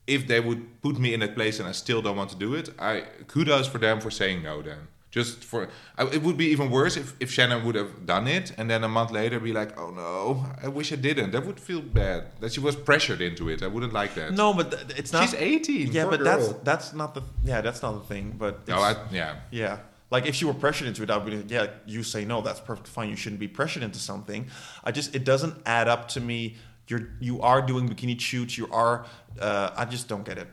if 0.07 0.27
they 0.27 0.39
would 0.39 0.81
put 0.81 0.99
me 0.99 1.13
in 1.13 1.19
that 1.21 1.35
place 1.35 1.59
and 1.59 1.67
I 1.67 1.71
still 1.71 2.01
don't 2.01 2.17
want 2.17 2.29
to 2.31 2.35
do 2.35 2.53
it, 2.55 2.69
I 2.79 3.03
kudos 3.27 3.67
for 3.67 3.77
them 3.77 4.01
for 4.01 4.11
saying 4.11 4.43
no. 4.43 4.61
Then 4.61 4.87
just 5.11 5.43
for 5.43 5.69
I, 5.97 6.05
it 6.05 6.23
would 6.23 6.37
be 6.37 6.47
even 6.47 6.71
worse 6.71 6.97
if 6.97 7.13
if 7.19 7.31
Shannon 7.31 7.63
would 7.65 7.75
have 7.75 8.05
done 8.05 8.27
it 8.27 8.51
and 8.57 8.69
then 8.69 8.83
a 8.83 8.87
month 8.89 9.11
later 9.11 9.39
be 9.39 9.53
like, 9.53 9.79
oh 9.79 9.91
no, 9.91 10.45
I 10.61 10.67
wish 10.67 10.91
I 10.91 10.95
didn't. 10.95 11.31
That 11.31 11.45
would 11.45 11.59
feel 11.59 11.81
bad. 11.81 12.31
That 12.39 12.51
she 12.53 12.59
was 12.59 12.75
pressured 12.75 13.21
into 13.21 13.47
it. 13.47 13.61
I 13.61 13.67
wouldn't 13.67 13.93
like 13.93 14.15
that. 14.15 14.33
no, 14.33 14.53
but 14.53 14.71
th- 14.71 14.99
it's 14.99 15.13
not. 15.13 15.29
she's 15.29 15.35
18. 15.35 15.91
yeah, 15.91 16.05
but 16.05 16.23
that's 16.23 16.47
girl. 16.47 16.61
that's 16.63 16.93
not 16.93 17.13
the 17.13 17.21
yeah 17.43 17.61
that's 17.61 17.81
not 17.81 17.93
the 17.93 18.05
thing. 18.13 18.35
But 18.37 18.67
no, 18.67 18.77
I, 18.77 18.95
yeah. 19.11 19.35
Yeah. 19.51 19.77
Like 20.09 20.25
if 20.27 20.35
she 20.35 20.45
were 20.45 20.53
pressured 20.53 20.87
into 20.87 21.01
it, 21.03 21.09
I'd 21.09 21.25
be 21.25 21.37
like, 21.37 21.49
yeah, 21.49 21.67
you 21.85 22.03
say 22.03 22.25
no, 22.25 22.41
that's 22.41 22.59
perfect 22.59 22.87
fine. 22.87 23.09
You 23.09 23.15
shouldn't 23.15 23.39
be 23.39 23.47
pressured 23.47 23.83
into 23.83 23.99
something. 23.99 24.47
I 24.83 24.91
just 24.91 25.15
it 25.15 25.23
doesn't 25.23 25.55
add 25.65 25.87
up 25.87 26.07
to 26.09 26.19
me. 26.19 26.55
You're 26.93 27.07
you 27.19 27.41
are 27.41 27.61
doing 27.61 27.89
bikini 27.89 28.19
shoots. 28.19 28.57
You 28.57 28.67
are. 28.71 29.05
Uh, 29.39 29.71
I 29.75 29.85
just 29.85 30.07
don't 30.07 30.23
get 30.23 30.37
it. 30.37 30.47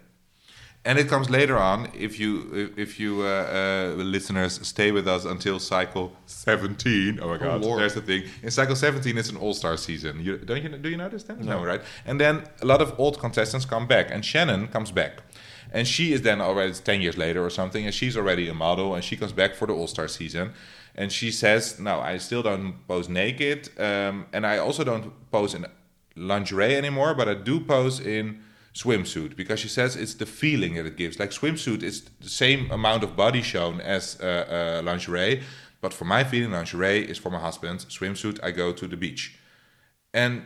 And 0.82 0.98
it 0.98 1.08
comes 1.08 1.28
later 1.28 1.58
on 1.58 1.90
if 1.94 2.18
you 2.18 2.72
if, 2.76 2.98
you 2.98 3.20
uh, 3.20 3.26
uh, 3.26 4.02
listeners 4.02 4.66
stay 4.66 4.92
with 4.92 5.06
us 5.06 5.26
until 5.26 5.58
cycle 5.58 6.16
17. 6.24 7.18
Oh 7.20 7.28
my 7.28 7.36
god, 7.36 7.60
Lord. 7.60 7.80
there's 7.80 7.92
the 7.92 8.00
thing. 8.00 8.24
In 8.42 8.50
cycle 8.50 8.74
17 8.74 9.18
it's 9.18 9.28
an 9.28 9.36
all-star 9.36 9.76
season. 9.76 10.24
You 10.24 10.38
don't 10.38 10.62
you 10.62 10.70
do 10.70 10.88
you 10.88 10.96
notice 10.96 11.24
that? 11.24 11.38
No. 11.38 11.62
right? 11.62 11.82
And 12.06 12.18
then 12.18 12.44
a 12.62 12.66
lot 12.66 12.80
of 12.80 12.98
old 12.98 13.18
contestants 13.18 13.66
come 13.66 13.86
back 13.86 14.10
and 14.10 14.24
Shannon 14.24 14.68
comes 14.68 14.90
back. 14.90 15.22
And 15.70 15.86
she 15.86 16.14
is 16.14 16.22
then 16.22 16.40
already 16.40 16.70
it's 16.70 16.80
10 16.80 17.02
years 17.02 17.18
later 17.18 17.44
or 17.44 17.50
something 17.50 17.84
and 17.84 17.94
she's 17.94 18.16
already 18.16 18.48
a 18.48 18.54
model 18.54 18.94
and 18.94 19.04
she 19.04 19.16
comes 19.18 19.32
back 19.32 19.54
for 19.54 19.66
the 19.66 19.74
all-star 19.74 20.08
season. 20.08 20.54
And 20.94 21.12
she 21.12 21.30
says, 21.30 21.78
"No, 21.78 22.00
I 22.00 22.16
still 22.18 22.42
don't 22.42 22.74
pose 22.88 23.08
naked 23.08 23.68
um, 23.78 24.26
and 24.32 24.46
I 24.46 24.56
also 24.56 24.82
don't 24.82 25.12
pose 25.30 25.52
in 25.52 25.66
lingerie 26.16 26.76
anymore, 26.76 27.14
but 27.14 27.28
I 27.28 27.34
do 27.34 27.60
pose 27.60 28.00
in 28.00 28.40
swimsuit 28.74 29.36
because 29.36 29.60
she 29.60 29.68
says 29.68 29.96
it's 29.96 30.14
the 30.14 30.26
feeling 30.26 30.74
that 30.74 30.86
it 30.86 30.96
gives. 30.96 31.18
Like 31.18 31.30
swimsuit 31.30 31.82
is 31.82 32.04
the 32.20 32.28
same 32.28 32.70
amount 32.70 33.02
of 33.02 33.16
body 33.16 33.42
shown 33.42 33.80
as 33.80 34.18
uh, 34.20 34.80
uh, 34.80 34.82
lingerie, 34.84 35.42
but 35.80 35.92
for 35.92 36.04
my 36.04 36.24
feeling, 36.24 36.52
lingerie 36.52 37.08
is 37.08 37.18
for 37.18 37.30
my 37.30 37.40
husband. 37.40 37.80
Swimsuit, 37.80 38.38
I 38.42 38.50
go 38.50 38.72
to 38.72 38.86
the 38.86 38.96
beach, 38.96 39.38
and 40.12 40.44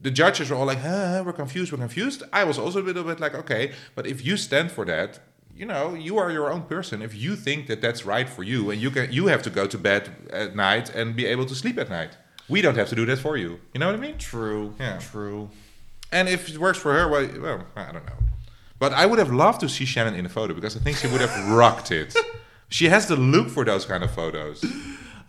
the 0.00 0.10
judges 0.10 0.50
are 0.50 0.56
all 0.56 0.66
like, 0.66 0.80
huh, 0.80 1.22
"We're 1.24 1.32
confused. 1.32 1.72
We're 1.72 1.78
confused." 1.78 2.22
I 2.32 2.44
was 2.44 2.58
also 2.58 2.80
a 2.80 2.86
little 2.86 3.04
bit 3.04 3.20
like, 3.20 3.34
"Okay, 3.34 3.72
but 3.94 4.06
if 4.06 4.24
you 4.24 4.36
stand 4.36 4.70
for 4.70 4.84
that." 4.86 5.20
You 5.56 5.66
know, 5.66 5.94
you 5.94 6.18
are 6.18 6.32
your 6.32 6.50
own 6.50 6.62
person. 6.62 7.00
If 7.00 7.14
you 7.14 7.36
think 7.36 7.68
that 7.68 7.80
that's 7.80 8.04
right 8.04 8.28
for 8.28 8.42
you, 8.42 8.70
and 8.70 8.82
you 8.82 8.90
can, 8.90 9.12
you 9.12 9.28
have 9.28 9.40
to 9.44 9.50
go 9.50 9.68
to 9.68 9.78
bed 9.78 10.10
at 10.30 10.56
night 10.56 10.90
and 10.92 11.14
be 11.14 11.26
able 11.26 11.46
to 11.46 11.54
sleep 11.54 11.78
at 11.78 11.88
night. 11.88 12.16
We 12.48 12.60
don't 12.60 12.76
have 12.76 12.88
to 12.90 12.94
do 12.94 13.06
that 13.06 13.18
for 13.18 13.36
you. 13.36 13.60
You 13.72 13.80
know 13.80 13.86
what 13.86 13.94
I 13.94 13.98
mean? 13.98 14.18
True. 14.18 14.74
Yeah. 14.78 14.98
True. 14.98 15.50
And 16.12 16.28
if 16.28 16.48
it 16.48 16.58
works 16.58 16.78
for 16.78 16.92
her, 16.92 17.08
well, 17.08 17.28
well, 17.40 17.66
I 17.76 17.90
don't 17.92 18.06
know. 18.06 18.18
But 18.78 18.92
I 18.92 19.06
would 19.06 19.18
have 19.18 19.32
loved 19.32 19.60
to 19.60 19.68
see 19.68 19.84
Shannon 19.84 20.14
in 20.14 20.26
a 20.26 20.28
photo 20.28 20.52
because 20.54 20.76
I 20.76 20.80
think 20.80 20.98
she 20.98 21.06
would 21.06 21.20
have 21.20 21.48
rocked 21.56 21.90
it. 21.90 22.14
She 22.68 22.88
has 22.88 23.06
the 23.06 23.16
look 23.16 23.48
for 23.48 23.64
those 23.64 23.84
kind 23.84 24.04
of 24.04 24.10
photos. 24.10 24.64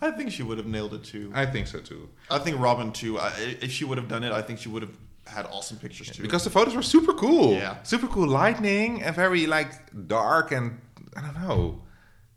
I 0.01 0.11
think 0.11 0.31
she 0.31 0.43
would 0.43 0.57
have 0.57 0.67
nailed 0.67 0.93
it 0.93 1.03
too. 1.03 1.31
I 1.33 1.45
think 1.45 1.67
so 1.67 1.79
too. 1.79 2.09
I 2.29 2.39
think 2.39 2.59
Robin 2.59 2.91
too. 2.91 3.17
I, 3.19 3.31
if 3.61 3.71
she 3.71 3.85
would 3.85 3.97
have 3.97 4.07
done 4.07 4.23
it, 4.23 4.31
I 4.31 4.41
think 4.41 4.59
she 4.59 4.69
would 4.69 4.81
have 4.81 4.95
had 5.25 5.45
awesome 5.45 5.77
pictures 5.77 6.09
too. 6.11 6.21
Because 6.21 6.43
the 6.43 6.49
photos 6.49 6.75
were 6.75 6.81
super 6.81 7.13
cool. 7.13 7.53
Yeah. 7.53 7.81
Super 7.83 8.07
cool 8.07 8.27
lighting 8.27 9.01
and 9.01 9.15
very 9.15 9.47
like 9.47 9.71
dark 10.07 10.51
and 10.51 10.79
I 11.15 11.21
don't 11.21 11.39
know. 11.47 11.81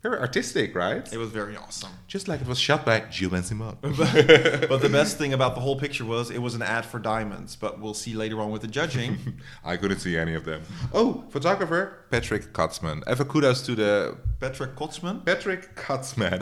Very 0.01 0.17
artistic, 0.17 0.75
right? 0.75 1.11
it 1.11 1.17
was 1.17 1.29
very 1.29 1.57
awesome. 1.57 1.91
Just 2.07 2.29
like 2.29 2.39
it 2.39 2.47
was 2.47 2.57
shot 2.57 2.85
by 2.85 3.03
Gilles 3.11 3.47
Simon. 3.47 3.77
but 3.81 4.81
the 4.81 4.89
best 4.89 5.17
thing 5.17 5.33
about 5.33 5.55
the 5.55 5.61
whole 5.61 5.77
picture 5.77 6.05
was 6.05 6.31
it 6.31 6.37
was 6.41 6.55
an 6.55 6.61
ad 6.61 6.85
for 6.85 6.99
diamonds. 6.99 7.57
But 7.57 7.81
we'll 7.81 7.93
see 7.93 8.13
later 8.13 8.39
on 8.39 8.49
with 8.49 8.61
the 8.61 8.69
judging. 8.69 9.17
I 9.63 9.75
couldn't 9.75 9.99
see 9.99 10.17
any 10.17 10.35
of 10.35 10.45
them. 10.45 10.61
Oh, 10.93 11.25
photographer 11.29 12.05
Patrick 12.11 12.53
Kotzman. 12.53 13.03
Even 13.11 13.27
kudos 13.27 13.61
to 13.63 13.75
the 13.75 14.17
Patrick 14.39 14.75
Kotsman. 14.75 15.25
Patrick 15.25 15.75
Kotzman. 15.75 16.39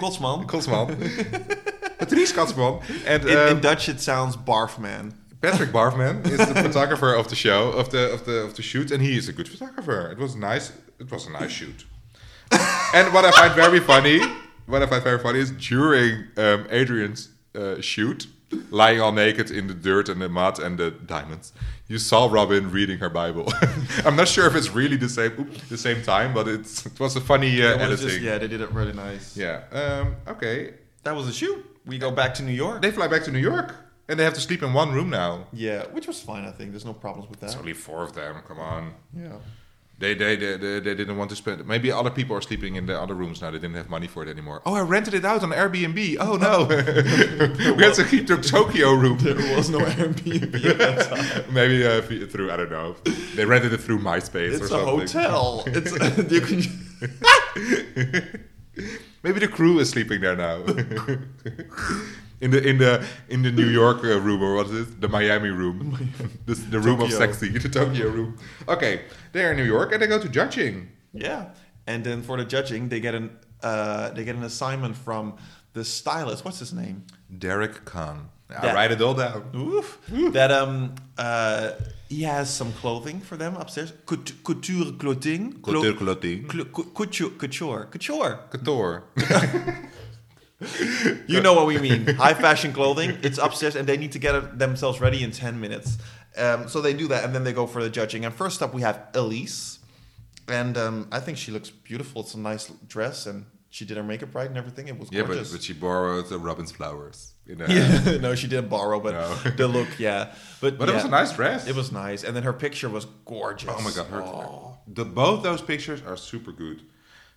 Kotsman. 0.00 0.46
Kotzman. 0.52 1.98
Patrice 1.98 2.32
Kotzman. 2.32 2.82
And 3.06 3.24
In, 3.24 3.36
um, 3.36 3.48
in 3.48 3.60
Dutch, 3.60 3.90
it 3.90 4.00
sounds 4.00 4.36
barfman. 4.36 5.14
Patrick 5.42 5.70
Barfman 5.70 6.24
is 6.24 6.38
the 6.38 6.54
photographer 6.54 7.12
of 7.12 7.26
the 7.28 7.34
show 7.34 7.72
of 7.72 7.90
the 7.90 8.12
of 8.12 8.24
the 8.26 8.44
of 8.44 8.54
the 8.54 8.62
shoot, 8.62 8.92
and 8.92 9.02
he 9.02 9.16
is 9.16 9.28
a 9.28 9.32
good 9.32 9.48
photographer. 9.48 10.08
It 10.12 10.18
was 10.18 10.36
nice. 10.36 10.70
It 11.00 11.10
was 11.10 11.26
a 11.26 11.32
nice 11.32 11.50
shoot. 11.50 11.84
And 12.94 13.12
what 13.14 13.24
I 13.24 13.30
find 13.30 13.54
very 13.54 13.80
funny, 13.80 14.20
what 14.66 14.82
I 14.82 14.86
find 14.86 15.02
very 15.02 15.18
funny 15.18 15.38
is 15.38 15.50
during 15.50 16.12
um, 16.36 16.66
Adrianne's 16.70 17.28
uh, 17.54 17.80
shoot, 17.80 18.26
lying 18.70 19.00
all 19.00 19.12
naked 19.12 19.50
in 19.50 19.66
the 19.66 19.74
dirt 19.74 20.08
and 20.08 20.20
the 20.20 20.28
mud 20.28 20.58
and 20.58 20.76
the 20.78 20.90
diamonds, 20.90 21.52
you 21.88 21.98
saw 21.98 22.28
Robin 22.30 22.70
reading 22.70 22.98
her 22.98 23.08
Bible. 23.08 23.50
I'm 24.04 24.16
not 24.16 24.28
sure 24.28 24.46
if 24.46 24.54
it's 24.54 24.70
really 24.70 24.96
the 24.96 25.08
same 25.08 25.32
oop, 25.40 25.54
the 25.68 25.78
same 25.78 26.02
time, 26.02 26.34
but 26.34 26.46
it's 26.48 26.84
it 26.86 27.00
was 27.00 27.16
a 27.16 27.20
funny 27.20 27.62
uh, 27.62 27.76
editing. 27.78 28.08
just- 28.08 28.20
yeah, 28.20 28.38
they 28.38 28.48
did 28.48 28.60
it 28.60 28.70
really 28.72 28.92
nice. 28.92 29.36
yeah. 29.36 29.62
Um, 29.72 30.16
okay. 30.28 30.74
That 31.04 31.16
was 31.16 31.26
a 31.28 31.32
shoot. 31.32 31.64
We 31.86 31.98
go 31.98 32.10
back 32.10 32.34
to 32.34 32.42
New 32.42 32.52
York. 32.52 32.80
They 32.82 32.90
fly 32.92 33.08
back 33.08 33.24
to 33.24 33.30
New 33.32 33.40
York, 33.40 33.74
and 34.08 34.18
they 34.20 34.24
have 34.24 34.34
to 34.34 34.40
sleep 34.40 34.62
in 34.62 34.72
one 34.74 34.92
room 34.92 35.08
now. 35.10 35.46
yeah, 35.52 35.84
which 35.86 36.06
was 36.06 36.20
fine. 36.20 36.44
I 36.44 36.52
think 36.52 36.70
there's 36.72 36.84
no 36.84 36.92
problems 36.94 37.28
with 37.30 37.42
It's 37.42 37.54
that. 37.54 37.58
only 37.60 37.72
four 37.72 38.02
of 38.04 38.12
them. 38.12 38.36
Come 38.46 38.60
on. 38.60 38.94
Yeah. 39.16 39.38
They, 40.02 40.14
they, 40.14 40.34
they, 40.34 40.56
they, 40.56 40.80
they 40.80 40.94
didn't 40.96 41.16
want 41.16 41.30
to 41.30 41.36
spend. 41.36 41.64
Maybe 41.64 41.92
other 41.92 42.10
people 42.10 42.36
are 42.36 42.40
sleeping 42.40 42.74
in 42.74 42.86
the 42.86 43.00
other 43.00 43.14
rooms 43.14 43.40
now. 43.40 43.52
They 43.52 43.58
didn't 43.58 43.76
have 43.76 43.88
money 43.88 44.08
for 44.08 44.24
it 44.24 44.28
anymore. 44.28 44.60
Oh, 44.66 44.74
I 44.74 44.80
rented 44.80 45.14
it 45.14 45.24
out 45.24 45.44
on 45.44 45.50
Airbnb. 45.50 46.16
Oh 46.18 46.34
no, 46.34 46.64
we 47.76 47.84
had 47.84 47.94
to 47.94 48.04
keep 48.04 48.26
the 48.26 48.36
Tokyo 48.36 48.94
room. 48.94 49.18
There 49.18 49.36
was 49.56 49.70
no 49.70 49.78
Airbnb 49.78 50.64
at 50.70 50.78
that 50.78 51.08
time. 51.08 51.44
Maybe 51.54 51.86
uh, 51.86 52.02
through 52.02 52.50
I 52.50 52.56
don't 52.56 52.72
know. 52.72 52.96
They 53.36 53.44
rented 53.44 53.72
it 53.74 53.78
through 53.78 54.00
MySpace 54.00 54.34
or 54.34 54.54
It's 54.54 54.64
a 54.64 54.68
something. 54.68 54.98
hotel. 54.98 55.62
It's 55.66 55.92
you 56.32 56.40
can. 56.40 56.60
Maybe 59.22 59.38
the 59.38 59.46
crew 59.46 59.78
is 59.78 59.90
sleeping 59.90 60.20
there 60.20 60.34
now. 60.34 60.64
In 62.42 62.50
the 62.50 62.60
in 62.70 62.76
the 62.78 62.92
in 63.28 63.42
the 63.42 63.52
New 63.52 63.68
York 63.68 63.98
uh, 64.04 64.20
room 64.20 64.42
or 64.42 64.56
what 64.56 64.66
is 64.66 64.88
it? 64.88 65.00
The 65.00 65.08
Miami 65.08 65.48
room. 65.50 65.76
the 66.46 66.54
the 66.74 66.80
room 66.80 67.00
of 67.00 67.10
sexy. 67.12 67.48
The 67.66 67.68
Tokyo 67.68 68.08
room. 68.16 68.36
Okay, 68.68 68.94
they're 69.32 69.52
in 69.52 69.56
New 69.56 69.70
York 69.76 69.92
and 69.92 70.02
they 70.02 70.08
go 70.08 70.18
to 70.20 70.28
judging. 70.28 70.74
Yeah, 71.14 71.42
and 71.86 72.04
then 72.04 72.22
for 72.22 72.36
the 72.36 72.44
judging, 72.44 72.88
they 72.88 73.00
get 73.00 73.14
an 73.14 73.30
uh, 73.62 74.10
they 74.14 74.24
get 74.24 74.34
an 74.36 74.42
assignment 74.42 74.96
from 74.96 75.24
the 75.72 75.84
stylist. 75.84 76.44
What's 76.44 76.58
his 76.58 76.72
name? 76.72 76.96
Derek 77.46 77.84
Kahn. 77.84 78.28
I 78.50 78.60
That- 78.66 78.74
write 78.74 78.92
it 78.92 79.00
all 79.00 79.14
down. 79.14 79.42
Oof. 79.54 79.88
That 80.38 80.50
um 80.50 80.94
uh 81.16 81.70
he 82.08 82.24
has 82.24 82.46
some 82.60 82.72
clothing 82.80 83.20
for 83.28 83.36
them 83.38 83.56
upstairs. 83.56 83.92
Couture, 84.04 84.36
couture 84.44 84.92
clothing. 85.02 85.42
Couture 85.62 85.94
clothing. 85.94 86.50
cl- 86.50 86.90
couture 86.98 87.30
couture 87.42 87.84
couture. 87.92 88.32
Couture. 88.50 89.04
You 91.26 91.40
know 91.40 91.54
what 91.54 91.66
we 91.66 91.78
mean. 91.78 92.06
High 92.06 92.34
fashion 92.34 92.72
clothing. 92.72 93.18
It's 93.22 93.38
upstairs, 93.38 93.76
and 93.76 93.86
they 93.88 93.96
need 93.96 94.12
to 94.12 94.18
get 94.18 94.58
themselves 94.58 95.00
ready 95.00 95.22
in 95.22 95.30
ten 95.30 95.60
minutes. 95.60 95.98
Um, 96.36 96.68
so 96.68 96.80
they 96.80 96.94
do 96.94 97.08
that, 97.08 97.24
and 97.24 97.34
then 97.34 97.44
they 97.44 97.52
go 97.52 97.66
for 97.66 97.82
the 97.82 97.90
judging. 97.90 98.24
And 98.24 98.34
first 98.34 98.62
up, 98.62 98.72
we 98.74 98.82
have 98.82 99.00
Elyse, 99.12 99.78
and 100.48 100.76
um, 100.78 101.08
I 101.12 101.20
think 101.20 101.38
she 101.38 101.50
looks 101.52 101.70
beautiful. 101.70 102.22
It's 102.22 102.34
a 102.34 102.38
nice 102.38 102.68
dress, 102.88 103.26
and 103.26 103.44
she 103.70 103.84
did 103.84 103.96
her 103.96 104.02
makeup 104.02 104.34
right 104.34 104.48
and 104.48 104.56
everything. 104.56 104.88
It 104.88 104.98
was 104.98 105.10
Yeah, 105.12 105.22
but, 105.22 105.28
gorgeous. 105.34 105.52
but 105.52 105.62
she 105.62 105.72
borrowed 105.72 106.28
the 106.28 106.38
Robin's 106.38 106.70
flowers. 106.72 107.32
You 107.46 107.56
know? 107.56 107.66
yeah, 107.68 108.18
no, 108.20 108.34
she 108.34 108.46
didn't 108.46 108.68
borrow, 108.68 109.00
but 109.00 109.12
No. 109.14 109.34
the 109.56 109.66
look, 109.68 109.88
yeah. 109.98 110.32
But 110.60 110.78
But 110.78 110.88
it 110.88 110.94
was 110.94 111.04
a 111.04 111.08
nice 111.08 111.32
dress. 111.32 111.66
It 111.66 111.74
was 111.74 111.90
nice, 111.90 112.22
and 112.24 112.34
then 112.36 112.44
her 112.44 112.52
picture 112.52 112.88
was 112.88 113.04
gorgeous. 113.24 113.68
Oh 113.72 113.80
my 113.82 113.90
god, 113.90 114.06
her, 114.06 114.22
Oh. 114.22 114.76
the, 114.86 115.04
both 115.04 115.42
those 115.42 115.60
pictures 115.60 116.00
are 116.06 116.16
super 116.16 116.52
good. 116.52 116.82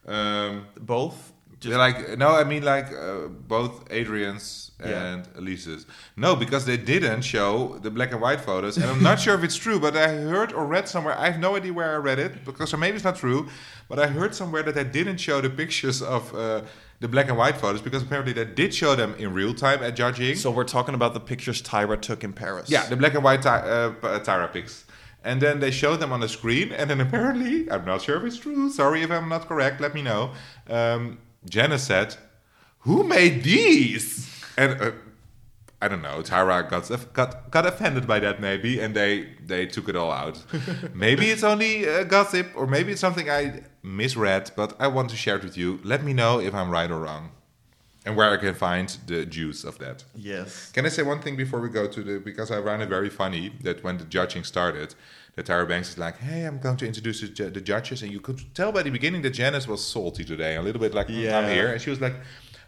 Um, 0.08 0.68
both. 0.80 1.32
Just, 1.66 1.70
they're 1.70 1.78
like 1.88 2.18
no, 2.18 2.30
I 2.30 2.44
mean 2.44 2.64
like 2.64 2.88
uh, 2.94 3.28
both 3.56 3.74
Adrianne's 3.90 4.72
Yeah. 4.80 5.06
and 5.14 5.28
Elyse's. 5.38 5.86
No, 6.16 6.36
because 6.36 6.64
they 6.66 6.78
didn't 6.78 7.22
show 7.24 7.78
the 7.86 7.92
black 7.98 8.12
and 8.12 8.22
white 8.22 8.42
photos, 8.50 8.78
and 8.78 8.86
I'm 8.92 9.02
not 9.10 9.18
sure 9.20 9.36
if 9.38 9.44
it's 9.44 9.56
true. 9.66 9.80
But 9.80 9.94
I 9.96 10.08
heard 10.32 10.50
or 10.54 10.66
read 10.76 10.88
somewhere. 10.88 11.16
I 11.18 11.26
have 11.32 11.40
no 11.40 11.56
idea 11.60 11.74
where 11.80 11.92
I 11.98 12.00
read 12.10 12.20
it 12.20 12.32
because 12.46 12.74
or 12.74 12.78
maybe 12.78 12.96
it's 12.96 13.06
not 13.12 13.16
true. 13.26 13.42
But 13.90 13.98
I 14.00 14.08
heard 14.08 14.34
somewhere 14.42 14.64
that 14.64 14.76
they 14.76 14.84
didn't 15.00 15.18
show 15.28 15.38
the 15.42 15.50
pictures 15.62 16.02
of 16.02 16.34
uh, 16.36 16.62
the 17.00 17.08
black 17.08 17.28
and 17.30 17.38
white 17.38 17.58
photos 17.64 17.82
because 17.88 18.02
apparently 18.04 18.34
they 18.34 18.46
did 18.62 18.74
show 18.74 18.96
them 18.96 19.12
in 19.24 19.28
real 19.34 19.54
time 19.54 19.80
at 19.84 19.96
judging. 19.96 20.36
so 20.36 20.50
we're 20.58 20.64
talking 20.78 20.96
about 20.96 21.14
the 21.14 21.20
pictures 21.32 21.62
Tyra 21.62 21.98
took 22.08 22.24
in 22.24 22.34
Paris. 22.34 22.70
Yeah, 22.70 22.86
the 22.92 22.96
black 23.02 23.14
and 23.16 23.24
white 23.24 23.42
ty- 23.42 23.60
uh, 23.76 23.94
uh, 24.04 24.20
Tyra 24.28 24.52
pics. 24.52 24.86
And 25.24 25.42
then 25.42 25.60
they 25.60 25.72
showed 25.72 26.00
them 26.04 26.12
on 26.14 26.20
the 26.20 26.30
screen, 26.30 26.72
and 26.72 26.88
then 26.90 27.02
apparently, 27.02 27.56
I'm 27.72 27.84
not 27.92 28.02
sure 28.06 28.16
if 28.18 28.24
it's 28.24 28.38
true. 28.38 28.70
Sorry 28.70 29.02
if 29.02 29.10
I'm 29.12 29.28
not 29.36 29.48
correct. 29.48 29.82
Let 29.82 29.94
me 29.96 30.04
know. 30.04 30.32
Um, 30.70 31.18
Janice 31.50 31.84
said, 31.84 32.16
"Who 32.80 33.04
made 33.04 33.44
these?" 33.44 34.30
And 34.58 34.82
uh, 34.82 34.92
I 35.82 35.88
don't 35.88 36.02
know. 36.02 36.22
Tyra 36.22 36.68
got 36.70 37.14
got 37.14 37.52
got 37.52 37.66
offended 37.66 38.08
by 38.08 38.20
that, 38.20 38.40
maybe, 38.40 38.80
and 38.80 38.96
they 38.96 39.30
they 39.46 39.66
took 39.66 39.88
it 39.90 39.96
all 39.96 40.12
out. 40.12 40.44
maybe 40.94 41.30
it's 41.30 41.44
only 41.44 41.88
uh, 41.88 42.04
gossip, 42.04 42.48
or 42.56 42.66
maybe 42.66 42.92
it's 42.94 43.02
something 43.02 43.30
I 43.30 43.64
misread. 43.84 44.52
But 44.56 44.76
I 44.80 44.88
want 44.88 45.10
to 45.12 45.16
share 45.16 45.38
it 45.38 45.44
with 45.44 45.58
you. 45.58 45.80
Let 45.84 46.04
me 46.04 46.14
know 46.14 46.40
if 46.40 46.54
I'm 46.54 46.72
right 46.72 46.90
or 46.90 47.00
wrong, 47.00 47.32
and 48.06 48.16
where 48.16 48.32
I 48.32 48.38
can 48.38 48.56
find 48.56 48.90
the 49.06 49.26
juice 49.26 49.64
of 49.64 49.78
that. 49.80 50.06
Yes. 50.16 50.72
Can 50.72 50.86
I 50.86 50.90
say 50.90 51.04
one 51.04 51.22
thing 51.22 51.36
before 51.36 51.60
we 51.60 51.70
go 51.70 51.88
to 51.88 52.04
the 52.04 52.20
because 52.20 52.52
I 52.52 52.64
found 52.64 52.82
it 52.82 52.90
very 52.90 53.10
funny 53.10 53.52
that 53.62 53.84
when 53.84 53.98
the 53.98 54.06
judging 54.06 54.44
started, 54.44 54.96
that 55.36 55.46
Tyra 55.46 55.68
Banks 55.68 55.90
is 55.90 55.98
like, 55.98 56.18
"Hey, 56.20 56.44
I'm 56.46 56.60
going 56.60 56.78
to 56.78 56.86
introduce 56.88 57.22
the, 57.22 57.28
ju- 57.28 57.50
the 57.50 57.62
judges," 57.62 58.02
and 58.04 58.12
you 58.12 58.20
could 58.20 58.40
tell 58.54 58.72
by 58.72 58.84
the 58.84 58.90
beginning 58.90 59.22
that 59.24 59.32
Janice 59.32 59.68
was 59.68 59.86
salty 59.86 60.24
today, 60.24 60.56
a 60.56 60.62
little 60.62 60.82
bit 60.82 60.94
like, 60.94 61.08
"Mm, 61.08 61.34
"I'm 61.34 61.50
here," 61.50 61.68
and 61.74 61.82
she 61.82 61.90
was 61.90 62.02
like. 62.02 62.16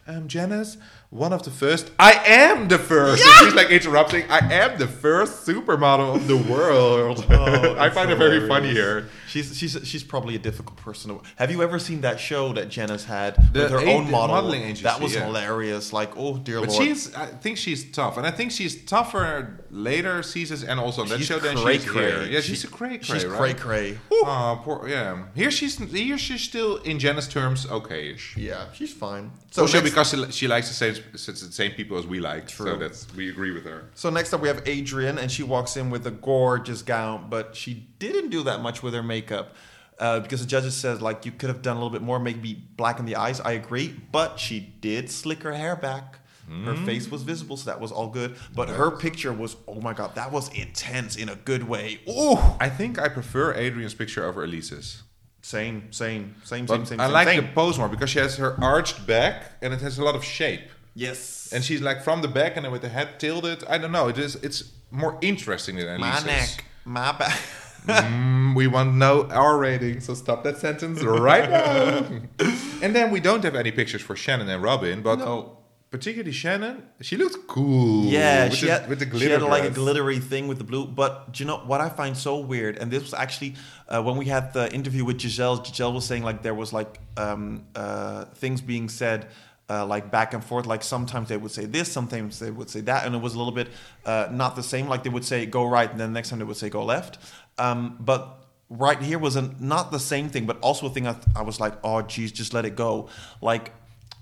Um, 0.10 0.30
Janice, 0.30 0.78
one 1.10 1.34
of 1.34 1.44
the 1.44 1.52
first. 1.52 1.92
I 2.00 2.14
am 2.26 2.70
the 2.70 2.78
first. 2.80 3.22
And 3.26 3.34
she's 3.46 3.54
like 3.54 3.70
interrupting. 3.72 4.24
I 4.30 4.40
am 4.54 4.80
the 4.80 4.88
first 4.88 5.46
supermodel 5.46 6.16
of 6.16 6.28
the 6.30 6.38
world. 6.38 7.26
Oh, 7.30 7.76
I 7.86 7.90
find 7.90 8.10
it 8.10 8.18
very 8.18 8.48
funny 8.48 8.70
here. 8.72 9.10
She's 9.28 9.58
she's 9.58 9.78
she's 9.84 10.04
probably 10.04 10.36
a 10.36 10.40
difficult 10.40 10.78
person. 10.78 11.12
to 11.12 11.22
Have 11.36 11.52
you 11.52 11.62
ever 11.62 11.80
seen 11.80 12.02
that 12.02 12.20
show 12.20 12.54
that 12.54 12.70
Janice 12.70 13.06
had 13.06 13.36
The 13.54 13.64
with 13.64 13.72
her 13.72 13.78
a- 13.80 13.94
own 13.94 14.10
model? 14.10 14.36
modeling 14.36 14.62
agency, 14.64 14.84
that 14.84 15.00
was 15.02 15.14
yeah. 15.16 15.26
hilarious. 15.26 15.92
Like, 15.94 16.12
oh 16.18 16.38
dear 16.38 16.60
But 16.62 16.70
lord, 16.70 16.84
she's, 16.84 17.14
I 17.14 17.26
think 17.28 17.58
she's 17.58 17.92
tough, 17.92 18.18
and 18.18 18.26
I 18.26 18.32
think 18.32 18.52
she's 18.52 18.84
tougher 18.86 19.66
later 19.70 20.24
seasons 20.24 20.64
and 20.64 20.80
also 20.80 21.04
that 21.06 21.18
she's 21.18 21.28
show 21.28 21.40
than 21.40 21.58
cray 21.58 21.78
she's 21.80 21.90
cray. 21.90 22.12
here. 22.12 22.24
Yeah, 22.26 22.40
she's 22.40 22.64
a 22.64 22.68
cray 22.68 22.98
cray. 22.98 23.20
She's 23.20 23.26
right? 23.26 23.38
cray 23.38 23.54
cray. 23.54 23.98
Oh, 24.12 24.62
poor, 24.64 24.88
yeah. 24.88 25.26
Here 25.36 25.52
she's 25.52 25.78
here 25.78 26.18
she's 26.18 26.42
still 26.42 26.78
in 26.78 26.98
Janice 27.00 27.28
terms 27.28 27.66
okay-ish. 27.70 28.36
Yeah, 28.38 28.72
she's 28.74 28.94
fine. 28.94 29.32
So 29.52 29.64
also 29.64 29.82
because 29.82 30.10
she, 30.12 30.32
she 30.32 30.48
likes 30.48 30.68
the 30.68 30.74
same 30.74 30.94
the 31.12 31.18
same 31.52 31.72
people 31.72 31.98
as 31.98 32.06
we 32.08 32.20
like. 32.20 32.50
So 32.50 32.64
True. 32.66 32.78
that's 32.78 33.08
we 33.16 33.30
agree 33.30 33.52
with 33.52 33.66
her. 33.66 33.90
So 33.96 34.10
next 34.10 34.34
up 34.34 34.42
we 34.42 34.48
have 34.48 34.64
Adrianne, 34.66 35.18
and 35.18 35.32
she 35.32 35.44
walks 35.44 35.76
in 35.78 35.90
with 35.90 36.06
a 36.08 36.12
gorgeous 36.12 36.82
gown, 36.82 37.28
but 37.30 37.56
she 37.56 37.88
didn't 38.00 38.30
do 38.30 38.44
that 38.44 38.62
much 38.62 38.82
with 38.84 38.94
her 38.94 39.04
makeup. 39.04 39.56
Uh, 40.00 40.20
because 40.20 40.42
the 40.42 40.46
judges 40.48 40.76
said 40.76 41.02
like 41.02 41.26
you 41.26 41.32
could 41.32 41.50
have 41.50 41.64
done 41.64 41.76
a 41.76 41.80
little 41.80 41.90
bit 41.90 42.04
more, 42.04 42.20
maybe 42.20 42.54
blacken 42.54 43.06
the 43.06 43.16
eyes. 43.16 43.40
I 43.42 43.54
agree, 43.54 44.00
but 44.12 44.40
she 44.40 44.60
did 44.60 45.10
slick 45.10 45.42
her 45.44 45.54
hair 45.54 45.76
back. 45.76 46.20
Her 46.64 46.76
face 46.86 47.10
was 47.12 47.24
visible, 47.24 47.58
so 47.58 47.70
that 47.70 47.82
was 47.82 47.92
all 47.92 48.08
good. 48.08 48.38
But 48.56 48.70
her 48.70 48.90
picture 48.92 49.34
was 49.34 49.58
oh 49.68 49.82
my 49.82 49.92
god, 49.94 50.16
that 50.16 50.32
was 50.32 50.48
intense 50.58 51.18
in 51.18 51.28
a 51.30 51.36
good 51.36 51.64
way. 51.64 52.00
Ooh, 52.08 52.38
I 52.60 52.70
think 52.70 52.98
I 53.00 53.10
prefer 53.10 53.54
Adrianne's 53.56 53.94
picture 53.96 54.24
over 54.24 54.44
Elyse's. 54.46 55.04
same, 55.42 55.92
same, 55.92 56.36
same, 56.46 56.66
But 56.68 56.76
same, 56.78 56.86
same. 56.86 57.02
I 57.02 57.08
like 57.08 57.28
same. 57.28 57.42
the 57.48 57.52
pose 57.52 57.78
more 57.78 57.90
because 57.90 58.10
she 58.12 58.20
has 58.20 58.38
her 58.38 58.56
arched 58.64 59.06
back 59.08 59.54
and 59.62 59.74
it 59.74 59.82
has 59.82 59.98
a 59.98 60.04
lot 60.06 60.16
of 60.16 60.24
shape. 60.24 60.70
yes, 60.96 61.50
And 61.52 61.64
she's 61.66 61.82
like 61.82 62.02
from 62.04 62.22
the 62.22 62.28
back 62.30 62.56
and 62.56 62.64
then 62.64 62.72
with 62.72 62.82
the 62.84 62.90
head 62.90 63.20
tilted. 63.20 63.64
I 63.68 63.78
don't 63.78 63.92
know. 63.92 64.08
It 64.08 64.18
is 64.18 64.36
it's 64.36 64.72
more 64.90 65.18
interesting 65.22 65.76
than 65.76 65.88
Elyse's. 65.88 66.26
my 66.26 66.32
neck, 66.32 66.64
my 66.86 67.12
back. 67.12 67.40
Mm, 67.88 68.56
we 68.56 68.68
want 68.68 68.96
no 68.96 69.28
R 69.30 69.58
rating, 69.58 70.00
so 70.00 70.14
stop 70.14 70.44
that 70.44 70.58
sentence 70.58 71.02
right 71.04 71.50
now. 71.50 72.06
and 72.82 72.96
then 72.96 73.12
we 73.12 73.20
don't 73.20 73.44
have 73.44 73.56
any 73.56 73.72
pictures 73.72 74.02
for 74.02 74.16
Shannon 74.16 74.50
and 74.50 74.62
Robin, 74.62 75.02
but 75.02 75.20
No. 75.20 75.58
particularly 75.90 76.32
Shannon, 76.34 76.84
she 77.02 77.16
looked 77.18 77.48
cool. 77.48 78.06
Yeah, 78.06 78.46
with 78.46 78.56
she 78.56 78.66
the, 78.66 78.72
had, 78.74 78.90
with 78.90 79.00
the 79.00 79.20
she 79.20 79.30
had 79.30 79.42
like 79.42 79.64
a 79.64 79.70
glittery 79.70 80.20
thing 80.20 80.48
with 80.48 80.58
the 80.58 80.64
blue. 80.64 80.86
But 80.86 81.32
do 81.34 81.44
you 81.44 81.48
know 81.48 81.58
what 81.60 81.80
I 81.82 81.90
find 81.90 82.16
so 82.18 82.38
weird? 82.40 82.78
And 82.78 82.92
this 82.92 83.04
was 83.04 83.14
actually 83.14 83.56
uh, 83.88 84.02
when 84.04 84.18
we 84.18 84.26
had 84.26 84.54
the 84.54 84.72
interview 84.74 85.06
with 85.06 85.20
Giselle. 85.22 85.64
Giselle 85.64 85.94
was 85.94 86.06
saying 86.06 86.24
like 86.24 86.42
there 86.44 86.54
was 86.56 86.74
like 86.74 87.00
um, 87.16 87.66
uh, 87.76 88.26
things 88.36 88.62
being 88.62 88.90
said. 88.90 89.28
Uh, 89.70 89.86
like 89.86 90.10
back 90.10 90.34
and 90.34 90.42
forth, 90.46 90.66
like 90.66 90.82
sometimes 90.82 91.28
they 91.28 91.36
would 91.36 91.52
say 91.52 91.66
this, 91.66 91.92
sometimes 91.92 92.40
they 92.40 92.50
would 92.50 92.70
say 92.70 92.80
that, 92.80 93.06
and 93.06 93.14
it 93.14 93.18
was 93.18 93.36
a 93.36 93.38
little 93.38 93.52
bit 93.52 93.68
uh, 94.06 94.30
not 94.32 94.56
the 94.56 94.64
same. 94.64 94.88
Like 94.88 95.04
they 95.04 95.10
would 95.10 95.26
say 95.26 95.46
go 95.46 95.66
right, 95.66 95.92
and 95.92 96.00
then 96.00 96.14
the 96.14 96.18
next 96.18 96.30
time 96.30 96.40
they 96.40 96.46
would 96.46 96.56
say 96.56 96.70
go 96.70 96.86
left. 96.86 97.18
Um, 97.58 97.98
but 98.00 98.46
right 98.70 99.02
here 99.02 99.20
was 99.20 99.36
a, 99.36 99.54
not 99.60 99.92
the 99.92 100.00
same 100.00 100.30
thing, 100.30 100.46
but 100.46 100.60
also 100.62 100.88
a 100.88 100.90
thing 100.90 101.08
I, 101.08 101.16
I 101.36 101.42
was 101.42 101.60
like, 101.60 101.74
oh 101.84 102.02
geez, 102.02 102.32
just 102.32 102.54
let 102.54 102.66
it 102.66 102.76
go. 102.76 103.10
Like 103.42 103.74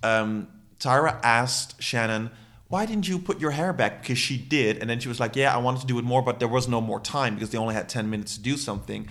um, 0.04 0.48
Tyra 0.80 1.20
asked 1.24 1.82
Shannon, 1.82 2.32
why 2.68 2.86
didn't 2.86 3.08
you 3.08 3.20
put 3.20 3.40
your 3.40 3.52
hair 3.52 3.74
back? 3.74 4.02
Because 4.02 4.18
she 4.18 4.38
did. 4.38 4.80
And 4.80 4.90
then 4.90 5.00
she 5.00 5.08
was 5.08 5.20
like, 5.20 5.36
yeah, 5.36 5.54
I 5.54 5.58
wanted 5.58 5.82
to 5.82 5.88
do 5.88 6.00
it 6.00 6.04
more, 6.04 6.22
but 6.22 6.40
there 6.40 6.48
was 6.48 6.68
no 6.68 6.82
more 6.82 7.00
time 7.00 7.36
because 7.36 7.52
they 7.52 7.58
only 7.58 7.76
had 7.76 7.88
10 7.90 8.10
minutes 8.10 8.38
to 8.38 8.44
do 8.44 8.58
something. 8.58 9.08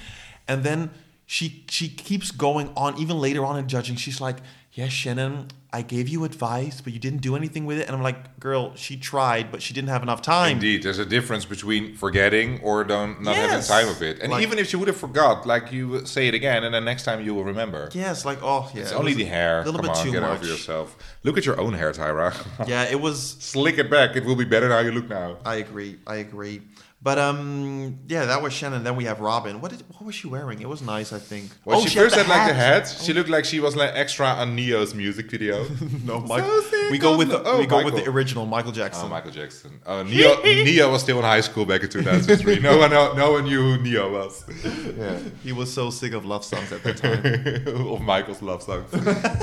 And 0.49 0.65
then 0.65 0.91
she 1.27 1.65
she 1.69 1.89
keeps 1.89 2.31
going 2.31 2.71
on, 2.77 2.99
even 2.99 3.19
later 3.19 3.45
on 3.45 3.59
in 3.59 3.67
judging, 3.67 3.97
she's 3.97 4.21
like, 4.21 4.39
yeah, 4.75 4.89
Shannon, 4.89 5.49
I 5.73 5.83
gave 5.83 6.09
you 6.09 6.25
advice, 6.25 6.81
but 6.81 6.93
you 6.93 6.99
didn't 6.99 7.21
do 7.21 7.37
anything 7.37 7.65
with 7.65 7.79
it. 7.79 7.87
And 7.87 7.95
I'm 7.97 8.03
like, 8.03 8.41
girl, 8.41 8.73
she 8.75 8.97
tried, 8.97 9.53
but 9.53 9.63
she 9.63 9.73
didn't 9.73 9.89
have 9.91 10.03
enough 10.03 10.21
time. 10.21 10.53
Indeed, 10.57 10.83
there's 10.83 10.99
a 10.99 11.07
difference 11.07 11.45
between 11.45 11.95
forgetting 11.97 12.61
or 12.61 12.83
don't 12.83 13.23
not 13.23 13.37
Yes. 13.37 13.69
having 13.69 13.87
time 13.87 13.95
of 13.97 14.03
it. 14.03 14.19
And 14.21 14.33
Like- 14.33 14.43
even 14.43 14.59
if 14.59 14.69
she 14.69 14.75
would 14.77 14.89
have 14.89 14.97
forgot, 14.97 15.47
like 15.47 15.71
you 15.71 16.05
say 16.07 16.27
it 16.27 16.35
again, 16.35 16.65
and 16.65 16.75
then 16.75 16.85
next 16.85 17.05
time 17.05 17.25
you 17.25 17.35
will 17.37 17.45
remember. 17.45 17.89
Yes, 17.93 18.25
like, 18.25 18.39
oh, 18.43 18.69
yeah. 18.75 18.83
It's 18.83 18.91
it 18.91 18.97
only 18.97 19.15
the 19.15 19.25
hair. 19.27 19.63
A 19.63 19.65
little 19.65 19.81
Come 19.81 19.91
bit 19.91 19.97
on, 19.97 20.05
too 20.07 20.13
get 20.13 20.23
much. 20.23 20.39
over 20.41 20.47
yourself. 20.47 20.97
Look 21.23 21.39
at 21.39 21.47
your 21.47 21.61
own 21.61 21.75
hair, 21.75 21.93
Tyra. 21.93 22.35
Yeah, 22.67 22.83
it 22.85 23.01
was 23.01 23.37
Slick 23.39 23.79
it 23.79 23.89
back. 23.91 24.17
It 24.17 24.25
will 24.25 24.37
be 24.37 24.45
better 24.45 24.69
how 24.71 24.81
you 24.81 24.91
look 24.91 25.09
now. 25.09 25.37
I 25.47 25.57
agree. 25.57 25.99
I 26.07 26.17
agree. 26.17 26.63
But 27.05 27.19
um, 27.19 27.99
yeah, 28.09 28.25
that 28.25 28.41
was 28.41 28.55
Shannon. 28.55 28.83
Then 28.83 28.97
we 28.97 29.05
have 29.05 29.21
Robin. 29.21 29.61
What 29.61 29.71
did 29.73 29.83
what 29.91 30.03
was 30.07 30.15
she 30.15 30.27
wearing? 30.27 30.63
It 30.63 30.69
was 30.71 30.81
nice, 30.81 31.13
I 31.13 31.19
think. 31.19 31.51
Well, 31.67 31.83
she, 31.85 31.95
first 31.99 32.17
had 32.17 32.27
like 32.29 32.49
the 32.49 32.55
hat. 32.55 32.89
hat. 32.89 32.97
She 33.03 33.13
looked 33.13 33.29
like 33.29 33.45
she 33.45 33.61
was 33.61 33.77
like 33.77 33.91
extra 33.95 34.27
on 34.27 34.57
Ne-Yo's 34.57 34.95
music 34.95 35.31
video. 35.31 35.67
No, 36.05 36.25
So 36.27 36.63
we 36.91 36.97
go 36.99 37.17
with 37.19 37.29
the- 37.29 37.39
the, 37.39 37.45
oh, 37.51 37.59
we 37.59 37.67
go 37.67 37.85
with 37.85 37.95
the 37.95 38.09
original 38.09 38.47
Michael 38.47 38.73
Jackson. 38.73 39.05
Oh, 39.07 39.09
Michael 39.11 39.33
Jackson. 39.33 39.81
Uh, 39.85 40.03
Ne-Yo, 40.03 40.41
Ne-Yo 40.45 40.91
was 40.91 41.03
still 41.03 41.19
in 41.19 41.25
high 41.25 41.43
school 41.43 41.67
back 41.67 41.83
in 41.83 41.91
2003. 41.91 42.61
no 42.61 42.79
one, 42.79 42.91
no, 42.91 43.13
no 43.13 43.33
one 43.33 43.45
knew 43.45 43.61
who 43.77 43.83
Ne-Yo 43.83 44.11
was. 44.11 44.43
Yeah. 44.99 45.19
He 45.43 45.53
was 45.53 45.73
so 45.73 45.91
sick 45.91 46.13
of 46.15 46.25
love 46.25 46.43
songs 46.45 46.73
at 46.73 46.83
that 46.85 46.97
time. 46.97 47.87
of 47.93 48.01
Michael's 48.01 48.41
love 48.41 48.63
songs. 48.63 48.89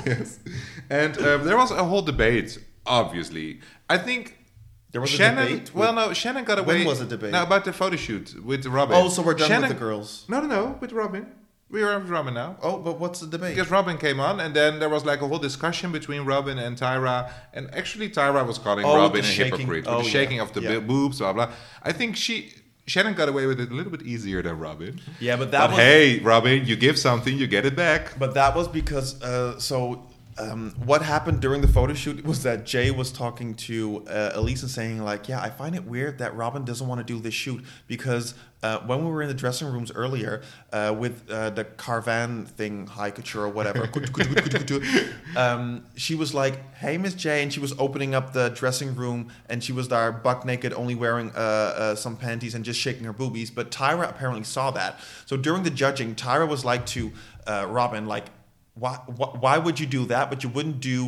yes. 0.06 0.40
And 0.90 1.16
um, 1.20 1.46
there 1.46 1.58
was 1.58 1.70
a 1.72 1.84
whole 1.84 2.02
debate, 2.02 2.58
obviously. 2.88 3.60
I 3.90 3.98
think 4.00 4.38
There 4.92 5.02
was 5.02 5.14
a 5.14 5.18
debate 5.18 5.74
well, 5.74 5.94
no, 5.94 6.14
Shannon 6.14 6.44
got 6.44 6.60
away. 6.60 6.80
When 6.80 6.88
was 6.88 7.00
the 7.00 7.06
debate? 7.06 7.32
No, 7.32 7.44
about 7.44 7.64
the 7.66 7.74
photo 7.74 7.96
shoot 7.96 8.36
with 8.44 8.66
Robin. 8.66 8.96
oh, 8.98 9.08
so 9.10 9.22
we're 9.22 9.34
done 9.36 9.48
Shannon, 9.48 9.70
with 9.70 9.78
the 9.78 9.86
girls. 9.86 10.26
No, 10.28 10.42
no, 10.42 10.48
no, 10.48 10.78
with 10.82 10.92
Robin. 10.92 11.26
We 11.70 11.82
are 11.84 11.98
with 12.00 12.10
Robin 12.10 12.34
now. 12.34 12.58
Oh, 12.62 12.80
but 12.80 13.00
what's 13.00 13.22
the 13.22 13.28
debate? 13.28 13.56
Because 13.56 13.72
Robin 13.72 13.98
came 13.98 14.20
on, 14.20 14.42
and 14.42 14.54
then 14.54 14.80
there 14.80 14.90
was 14.90 15.06
like 15.06 15.22
a 15.22 15.28
whole 15.28 15.40
discussion 15.40 15.94
between 15.94 16.24
Robin 16.26 16.60
and 16.60 16.78
Tyra. 16.78 17.32
And 17.54 17.74
actually, 17.74 18.10
Tyra 18.10 18.46
was 18.46 18.58
calling 18.58 18.84
Oh, 18.86 18.98
Robin 18.98 19.22
a 19.22 19.24
shaking- 19.24 19.60
hypocrite 19.60 19.86
oh, 19.88 19.98
with 20.00 20.06
the 20.08 20.12
yeah. 20.12 20.20
shaking 20.20 20.40
of 20.42 20.52
the 20.52 20.62
Yeah. 20.62 20.80
boobs, 20.80 21.20
blah 21.20 21.32
blah. 21.32 21.52
I 21.82 21.94
think 21.94 22.18
she 22.18 22.54
Shannon 22.88 23.14
got 23.14 23.30
away 23.30 23.46
with 23.46 23.62
it 23.62 23.72
a 23.72 23.74
little 23.74 23.92
bit 23.92 24.02
easier 24.02 24.42
than 24.42 24.60
Robin. 24.60 25.00
Yeah, 25.22 25.38
but 25.38 25.52
that 25.52 25.60
But 25.62 25.70
was 25.70 25.80
hey, 25.80 26.20
Robin, 26.20 26.66
you 26.66 26.76
give 26.76 27.00
something, 27.00 27.38
you 27.38 27.48
get 27.48 27.66
it 27.66 27.76
back. 27.78 28.20
But 28.20 28.34
that 28.34 28.54
was 28.54 28.68
because 28.68 29.22
uh, 29.22 29.58
so 29.58 30.04
um, 30.38 30.74
what 30.86 31.02
happened 31.02 31.42
during 31.42 31.62
the 31.62 31.68
photo 31.68 31.94
shoot 31.94 32.24
was 32.26 32.44
that 32.44 32.66
Jay 32.66 32.92
was 32.92 33.12
talking 33.12 33.54
to 33.56 34.06
uh, 34.08 34.38
Elyse 34.38 34.62
and 34.62 34.72
saying 34.72 35.04
like, 35.04 35.28
yeah, 35.28 35.42
I 35.42 35.50
find 35.50 35.76
it 35.76 35.86
weird 35.86 36.20
that 36.20 36.36
Robin 36.36 36.64
doesn't 36.64 36.88
want 36.88 37.00
to 37.00 37.06
do 37.06 37.20
this 37.20 37.34
shoot 37.34 37.64
because 37.88 38.34
uh, 38.64 38.80
when 38.80 39.04
we 39.04 39.12
were 39.12 39.22
in 39.22 39.28
the 39.28 39.34
dressing 39.34 39.68
rooms 39.68 39.92
earlier 39.92 40.42
uh, 40.72 40.96
with 40.98 41.30
uh, 41.30 41.50
the 41.50 41.64
Carven 41.64 42.46
thing, 42.46 42.86
high 42.86 43.10
couture 43.10 43.44
or 43.46 43.50
whatever, 43.50 43.90
um, 45.36 45.84
she 45.96 46.16
was 46.16 46.34
like, 46.34 46.74
hey, 46.76 46.98
Miss 46.98 47.14
J," 47.14 47.42
and 47.42 47.52
she 47.52 47.60
was 47.60 47.74
opening 47.80 48.14
up 48.14 48.34
the 48.34 48.50
dressing 48.50 48.96
room 48.96 49.30
and 49.50 49.64
she 49.64 49.74
was 49.74 49.88
there 49.88 50.12
buck 50.12 50.46
naked, 50.46 50.74
only 50.74 50.96
wearing 50.96 51.32
uh, 51.32 51.40
uh, 51.40 51.96
some 51.96 52.16
panties 52.16 52.54
and 52.54 52.64
just 52.64 52.80
shaking 52.80 53.06
her 53.06 53.14
boobies. 53.14 53.50
But 53.50 53.72
Tyra 53.72 54.10
apparently 54.10 54.44
saw 54.44 54.72
that. 54.72 55.00
So 55.26 55.38
during 55.38 55.64
the 55.64 55.72
judging, 55.72 56.16
Tyra 56.16 56.48
was 56.48 56.64
like 56.64 56.86
to 56.88 57.12
Robin, 57.48 58.06
like, 58.06 58.28
why, 58.82 58.94
why 59.20 59.28
why 59.46 59.56
would 59.66 59.78
you 59.82 59.88
do 59.98 60.02
that 60.14 60.26
but 60.32 60.40
you 60.44 60.50
wouldn't 60.56 60.80
do 60.94 61.00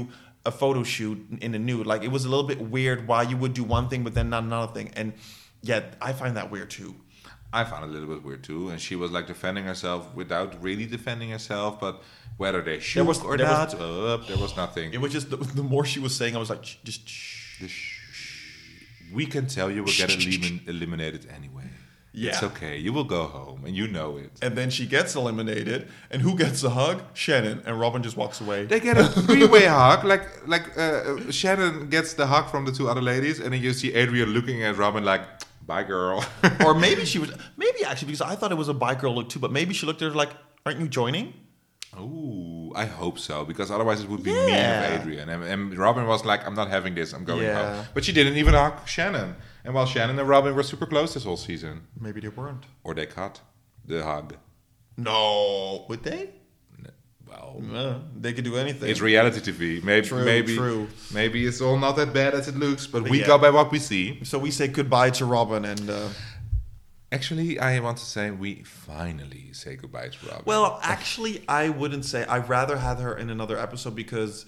a 0.46 0.52
photo 0.62 0.82
shoot 0.96 1.18
in 1.46 1.52
a 1.60 1.60
nude 1.68 1.88
like 1.92 2.02
it 2.08 2.12
was 2.18 2.24
a 2.28 2.30
little 2.34 2.50
bit 2.54 2.60
weird 2.76 3.00
why 3.10 3.22
you 3.32 3.38
would 3.42 3.54
do 3.62 3.64
one 3.78 3.86
thing 3.90 4.02
but 4.06 4.14
then 4.18 4.28
not 4.36 4.44
another 4.50 4.72
thing 4.78 4.88
and 5.00 5.08
yeah 5.70 5.82
i 6.02 6.12
find 6.22 6.34
that 6.40 6.48
weird 6.54 6.70
too 6.80 6.94
I 7.56 7.64
found 7.72 7.82
it 7.86 7.90
a 7.92 7.94
little 7.96 8.12
bit 8.16 8.24
weird 8.28 8.44
too, 8.44 8.70
and 8.72 8.82
she 8.82 8.96
was 9.02 9.10
like 9.12 9.28
defending 9.28 9.66
herself 9.72 10.02
without 10.16 10.50
really 10.68 10.88
defending 10.88 11.30
herself. 11.30 11.80
But 11.80 12.02
whether 12.42 12.62
they 12.64 12.80
shoot 12.80 13.04
was- 13.06 13.22
or 13.22 13.38
there 13.38 13.46
not, 13.46 13.76
was- 13.76 13.80
uh, 13.80 14.18
there 14.28 14.40
was 14.46 14.54
nothing. 14.64 14.88
it 14.92 15.00
was 15.00 15.12
just 15.18 15.28
the, 15.30 15.38
the 15.60 15.62
more 15.74 15.86
she 15.86 16.00
was 16.06 16.14
saying 16.20 16.34
i 16.36 16.40
was 16.46 16.50
like 16.54 16.64
just 16.90 17.08
shh. 17.08 18.00
We 19.14 19.28
can 19.28 19.46
tell 19.46 19.70
you 19.70 19.82
will 19.84 19.92
get 20.04 20.10
elimin- 20.10 20.68
eliminated 20.68 21.28
anyway. 21.40 21.68
It's 22.16 22.44
okay. 22.44 22.78
You 22.78 22.94
will 22.94 23.06
go 23.18 23.24
home, 23.26 23.60
and 23.66 23.76
you 23.76 23.88
know 23.88 24.18
it. 24.18 24.32
and 24.42 24.56
then 24.56 24.70
she 24.70 24.86
gets 24.86 25.16
eliminated 25.16 25.88
and 26.12 26.22
who 26.22 26.36
gets 26.38 26.64
a 26.64 26.70
hug 26.70 26.98
shannon 27.14 27.58
and 27.66 27.80
robin 27.80 28.02
just 28.04 28.16
walks 28.18 28.40
away 28.40 28.66
They 28.66 28.80
get 28.80 28.98
a 28.98 29.06
three-way 29.06 29.66
hug. 29.66 30.04
Like 30.14 30.26
like 30.48 30.66
uh, 30.78 30.82
uh, 30.82 31.32
Shannon 31.32 31.90
gets 31.90 32.14
the 32.14 32.26
hug 32.28 32.46
from 32.52 32.66
the 32.66 32.72
two 32.72 32.88
other 32.92 33.02
ladies, 33.02 33.40
and 33.40 33.50
then 33.54 33.62
you 33.66 33.74
see 33.74 33.90
Adrianne 34.02 34.32
looking 34.38 34.60
at 34.68 34.78
Robin 34.78 35.04
like, 35.04 35.24
"Bye, 35.66 35.84
girl." 35.94 36.24
or 36.66 36.74
maybe 36.86 37.04
she 37.06 37.18
was 37.24 37.30
maybe 37.58 37.80
actually 37.90 38.08
because 38.12 38.22
i 38.32 38.36
thought 38.38 38.52
it 38.56 38.60
was 38.64 38.70
a 38.70 38.78
bye 38.86 38.96
girl 39.02 39.14
look 39.18 39.30
too 39.34 39.40
but 39.46 39.52
maybe 39.52 39.74
she 39.74 39.86
looked 39.88 40.02
at 40.04 40.10
her 40.12 40.18
like 40.24 40.32
aren't 40.66 40.80
you 40.80 40.88
joining 41.02 41.34
Ooh, 42.00 42.63
I 42.76 42.86
hope 42.86 43.18
so 43.20 43.46
because 43.46 43.70
otherwise 43.72 44.02
it 44.04 44.10
would 44.10 44.24
be 44.24 44.32
Yeah. 44.32 44.46
mean 44.46 44.56
of 44.56 45.02
Adrianne. 45.06 45.30
And, 45.34 45.44
and 45.44 45.78
Robin 45.78 46.06
was 46.08 46.24
like, 46.26 46.46
"I'm 46.48 46.56
not 46.56 46.70
having 46.70 46.94
this. 46.96 47.14
I'm 47.14 47.24
going 47.26 47.44
Yeah. 47.44 47.76
home." 47.76 47.86
But 47.94 48.04
she 48.06 48.12
didn't 48.14 48.38
even 48.38 48.54
hug 48.54 48.88
Shannon. 48.88 49.36
And 49.66 49.74
while 49.74 49.86
Shannon 49.86 50.18
and 50.20 50.28
Robin 50.28 50.54
were 50.56 50.64
super 50.64 50.86
close 50.86 51.14
this 51.14 51.24
whole 51.24 51.38
season, 51.38 51.88
maybe 52.00 52.20
they 52.22 52.28
weren't 52.30 52.66
or 52.84 52.94
they 52.94 53.06
cut 53.06 53.42
the 53.86 54.04
hug. 54.04 54.36
no 54.98 55.86
would 55.90 56.04
they 56.04 56.30
Well, 57.28 57.64
Uh, 57.74 57.96
they 58.24 58.32
could 58.34 58.44
do 58.44 58.58
anything 58.58 58.88
it's 58.92 59.02
reality 59.02 59.40
TV. 59.40 59.82
Maybe, 59.84 60.08
True, 60.08 60.24
maybe, 60.24 60.56
true. 60.56 60.88
maybe 61.12 61.48
it's 61.48 61.62
all 61.62 61.80
not 61.80 61.96
that 61.96 62.14
bad 62.14 62.36
as 62.36 62.48
it 62.48 62.56
looks. 62.56 62.86
But, 62.86 63.02
But 63.04 63.10
we 63.12 63.22
yeah. 63.22 63.28
go 63.28 63.38
by 63.40 63.50
what 63.50 63.72
we 63.72 63.80
see. 63.80 64.20
So 64.24 64.38
we 64.38 64.52
say 64.52 64.68
goodbye 64.68 65.10
to 65.20 65.26
Robin 65.26 65.66
and 65.66 65.90
uh, 65.90 66.10
Actually, 67.14 67.60
I 67.60 67.80
want 67.80 67.98
to 68.00 68.06
say 68.06 68.32
we 68.32 68.64
finally 68.64 69.54
say 69.54 69.76
goodbye 69.76 70.10
to 70.10 70.28
Robin. 70.28 70.44
well, 70.46 70.80
actually, 70.82 71.44
I 71.48 71.70
wouldn't 71.70 72.06
say 72.06 72.26
I'd 72.26 72.50
rather 72.50 72.78
have 72.78 73.00
her 73.00 73.16
in 73.18 73.30
another 73.30 73.58
episode 73.58 73.96
because 73.96 74.46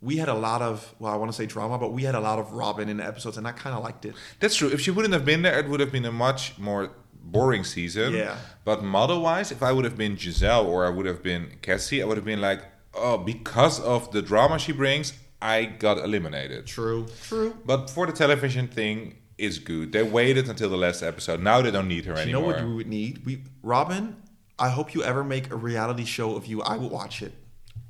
we 0.00 0.16
had 0.16 0.28
a 0.28 0.34
lot 0.34 0.62
of 0.62 0.94
well, 0.98 1.12
I 1.12 1.16
want 1.16 1.30
to 1.30 1.36
say 1.36 1.46
drama, 1.46 1.78
but 1.78 1.92
we 1.92 2.02
had 2.02 2.14
a 2.14 2.20
lot 2.20 2.38
of 2.38 2.52
Robin 2.52 2.88
in 2.88 2.96
the 2.98 3.06
episodes, 3.06 3.36
and 3.36 3.46
I 3.46 3.52
kind 3.52 3.76
of 3.76 3.84
liked 3.84 4.04
it. 4.04 4.14
That's 4.40 4.56
true. 4.56 4.68
If 4.68 4.80
she 4.80 4.90
wouldn't 4.90 5.14
have 5.14 5.24
been 5.24 5.42
there, 5.42 5.58
it 5.58 5.68
would 5.68 5.80
have 5.80 5.92
been 5.92 6.04
a 6.04 6.12
much 6.12 6.58
more 6.58 6.90
boring 7.22 7.64
season. 7.64 8.14
Yeah. 8.14 8.36
But 8.64 8.82
model 8.82 9.20
wise, 9.22 9.52
if 9.52 9.62
I 9.62 9.72
would 9.72 9.84
have 9.84 9.96
been 9.96 10.16
Giselle 10.16 10.66
or 10.66 10.86
I 10.86 10.90
would 10.90 11.06
have 11.06 11.22
been 11.22 11.58
Cassie, 11.62 12.02
I 12.02 12.06
would 12.06 12.16
have 12.16 12.24
been 12.24 12.40
like, 12.40 12.62
oh, 12.94 13.18
because 13.18 13.78
of 13.80 14.10
the 14.12 14.22
drama 14.22 14.58
she 14.58 14.72
brings, 14.72 15.12
I 15.40 15.64
got 15.64 15.98
eliminated. 15.98 16.66
True, 16.66 17.06
true. 17.22 17.56
But 17.64 17.90
for 17.90 18.06
the 18.06 18.12
television 18.12 18.68
thing, 18.68 19.16
is 19.40 19.58
good. 19.58 19.92
They 19.92 20.02
waited 20.02 20.48
until 20.48 20.68
the 20.70 20.76
last 20.76 21.02
episode. 21.02 21.40
Now 21.42 21.60
they 21.62 21.70
don't 21.70 21.88
need 21.88 22.04
her 22.06 22.14
anymore. 22.14 22.26
You 22.26 22.32
know 22.32 22.46
what 22.46 22.64
we 22.64 22.74
would 22.74 22.86
need? 22.88 23.24
We 23.24 23.42
Robin. 23.62 24.16
I 24.58 24.68
hope 24.68 24.94
you 24.94 25.02
ever 25.02 25.24
make 25.24 25.50
a 25.50 25.56
reality 25.56 26.04
show 26.04 26.36
of 26.36 26.46
you. 26.46 26.60
I 26.62 26.76
would 26.76 26.90
watch 26.90 27.22
it. 27.22 27.32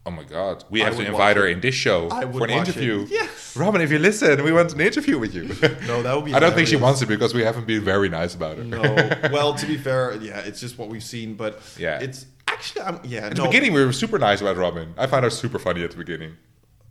Oh 0.07 0.11
my 0.11 0.25
god, 0.25 0.65
we 0.71 0.81
I 0.83 0.87
have 0.87 0.97
to 0.97 1.05
invite 1.05 1.37
her 1.37 1.47
it. 1.47 1.53
in 1.53 1.61
this 1.61 1.75
show 1.75 2.09
for 2.09 2.23
an 2.23 2.33
watch 2.33 2.51
it. 2.51 2.77
interview. 2.77 3.07
Yes. 3.11 3.55
Robin, 3.57 3.81
if 3.83 3.91
you 3.91 3.99
listen, 3.99 4.43
we 4.43 4.51
want 4.53 4.73
an 4.73 4.81
interview 4.81 5.19
with 5.19 5.35
you. 5.35 5.43
No, 5.87 6.03
that 6.03 6.15
would 6.17 6.25
be 6.25 6.33
I 6.33 6.39
don't 6.39 6.55
think 6.55 6.69
she 6.69 6.77
wants 6.77 7.03
it 7.03 7.07
because 7.07 7.35
we 7.35 7.43
haven't 7.43 7.67
been 7.67 7.83
very 7.85 8.09
nice 8.09 8.35
about 8.35 8.57
her. 8.57 8.65
No. 8.65 8.81
well, 9.33 9.55
to 9.55 9.67
be 9.67 9.77
fair, 9.77 10.15
yeah, 10.17 10.39
it's 10.41 10.59
just 10.61 10.79
what 10.79 10.89
we've 10.89 11.03
seen, 11.03 11.35
but 11.35 11.61
Yeah. 11.79 11.99
it's 12.01 12.27
actually 12.49 12.83
I'm, 12.83 13.01
yeah. 13.05 13.27
At 13.27 13.37
no. 13.37 13.43
the 13.43 13.49
beginning, 13.51 13.73
we 13.75 13.85
were 13.85 13.93
super 13.93 14.19
nice 14.19 14.41
about 14.41 14.57
Robin. 14.57 14.95
I 14.97 15.07
found 15.07 15.25
her 15.25 15.31
super 15.31 15.59
funny 15.59 15.83
at 15.85 15.91
the 15.91 15.99
beginning. 15.99 16.37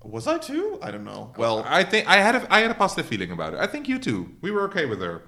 Was 0.04 0.28
I 0.28 0.38
too? 0.38 0.80
I 0.82 0.92
don't 0.92 1.04
know. 1.04 1.34
Well, 1.38 1.64
I 1.68 1.84
think 1.84 2.08
I 2.08 2.18
had 2.18 2.36
a, 2.36 2.54
I 2.54 2.62
had 2.62 2.72
a 2.72 2.76
positive 2.76 3.06
feeling 3.06 3.32
about 3.32 3.54
it. 3.54 3.60
I 3.60 3.68
think 3.68 3.88
you 3.88 4.00
too. 4.00 4.36
We 4.42 4.52
were 4.52 4.64
okay 4.64 4.86
with 4.86 5.02
her. 5.02 5.24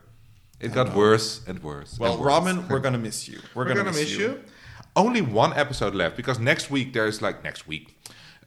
It 0.60 0.74
got 0.74 0.96
worse 0.96 1.42
and 1.48 1.62
worse. 1.64 1.98
well, 2.00 2.14
and 2.14 2.22
worse. 2.22 2.28
Robin, 2.28 2.68
we're 2.68 2.80
gonna 2.88 2.98
miss 2.98 3.28
you. 3.28 3.40
We're, 3.54 3.66
we're 3.66 3.74
gonna, 3.74 3.92
miss 3.92 4.16
you. 4.18 4.44
Only 4.96 5.22
one 5.22 5.54
episode 5.54 5.96
left 5.96 6.16
because 6.16 6.40
next 6.40 6.70
week 6.70 6.94
there's 6.94 7.22
like 7.22 7.44
next 7.44 7.68
week. 7.68 7.98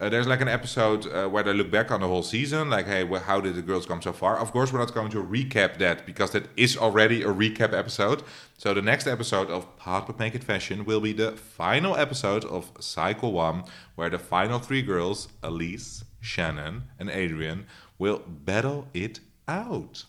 Uh, 0.01 0.09
there's 0.09 0.27
like 0.27 0.41
an 0.41 0.49
episode 0.49 1.07
uh, 1.07 1.29
where 1.29 1.45
they 1.45 1.53
look 1.53 1.71
back 1.71 1.93
on 1.93 2.01
the 2.01 2.09
whole 2.09 2.23
season, 2.23 2.69
like, 2.69 2.85
hey, 2.85 3.05
well, 3.05 3.21
how 3.21 3.41
did 3.41 3.55
the 3.55 3.63
girls 3.63 3.87
come 3.87 4.03
so 4.03 4.13
far? 4.13 4.37
Of 4.37 4.51
course, 4.51 4.73
we're 4.73 4.81
not 4.81 4.93
going 4.93 5.11
to 5.13 5.23
recap 5.23 5.79
that 5.79 6.05
because 6.05 6.33
that 6.33 6.49
is 6.57 6.77
already 6.77 7.23
a 7.23 7.29
recap 7.29 7.73
episode. 7.73 8.25
So 8.59 8.75
the 8.75 8.83
next 8.83 9.07
episode 9.07 9.51
of 9.51 9.77
Pod 9.77 10.09
But 10.09 10.19
Make 10.19 10.35
It 10.35 10.43
Fashion 10.43 10.85
will 10.85 11.01
be 11.01 11.13
the 11.13 11.33
final 11.33 11.97
episode 11.97 12.45
of 12.45 12.73
Cycle 12.81 13.31
One, 13.33 13.65
where 13.95 14.11
the 14.11 14.19
final 14.19 14.59
three 14.59 14.83
girls, 14.83 15.29
Elyse, 15.45 16.03
Shannon, 16.25 16.85
and 16.99 17.09
Adrianne, 17.11 17.65
will 17.99 18.23
battle 18.27 18.89
it 18.95 19.21
out. 19.47 20.03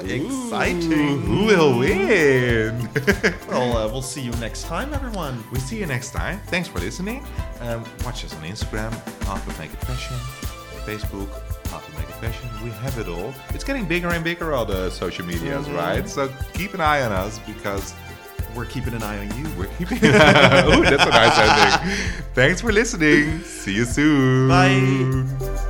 Exciting. 0.00 1.20
Who 1.22 1.44
will 1.44 1.78
win? 1.78 2.88
Well, 3.48 3.76
uh, 3.76 3.88
we'll 3.88 4.00
see 4.00 4.22
you 4.22 4.30
next 4.32 4.62
time, 4.64 4.94
everyone. 4.94 5.42
we 5.52 5.58
see 5.58 5.78
you 5.78 5.86
next 5.86 6.12
time. 6.12 6.40
Thanks 6.46 6.68
for 6.68 6.78
listening. 6.78 7.24
Um, 7.60 7.84
watch 8.04 8.24
us 8.24 8.32
on 8.34 8.42
Instagram, 8.42 8.90
Pod 9.20 9.42
But 9.44 9.58
Make 9.58 9.72
It 9.72 9.80
Fashion, 9.80 10.16
Facebook, 10.86 11.28
Pod 11.64 11.82
But 11.84 11.98
Make 11.98 12.08
It 12.08 12.14
Fashion. 12.14 12.48
We 12.64 12.70
have 12.70 12.96
it 12.98 13.08
all. 13.08 13.34
It's 13.50 13.64
getting 13.64 13.86
bigger 13.86 14.08
and 14.08 14.22
bigger, 14.24 14.54
all 14.54 14.64
the 14.64 14.88
social 14.90 15.26
medias, 15.26 15.68
right? 15.70 16.08
So 16.08 16.32
keep 16.54 16.74
an 16.74 16.80
eye 16.80 17.02
on 17.02 17.10
us 17.12 17.38
because 17.40 17.92
We're 18.54 18.66
keeping 18.66 18.94
an 18.94 19.02
eye 19.02 19.18
on 19.18 19.38
you. 19.38 19.48
we're 19.56 19.66
keeping. 19.78 19.98
Ooh, 20.04 20.82
that's 20.82 21.04
a 21.04 21.10
nice 21.10 21.38
ending. 21.38 21.96
Thanks 22.34 22.60
for 22.60 22.72
listening. 22.72 23.40
See 23.42 23.74
you 23.74 23.84
soon. 23.84 24.48
Bye. 24.48 25.66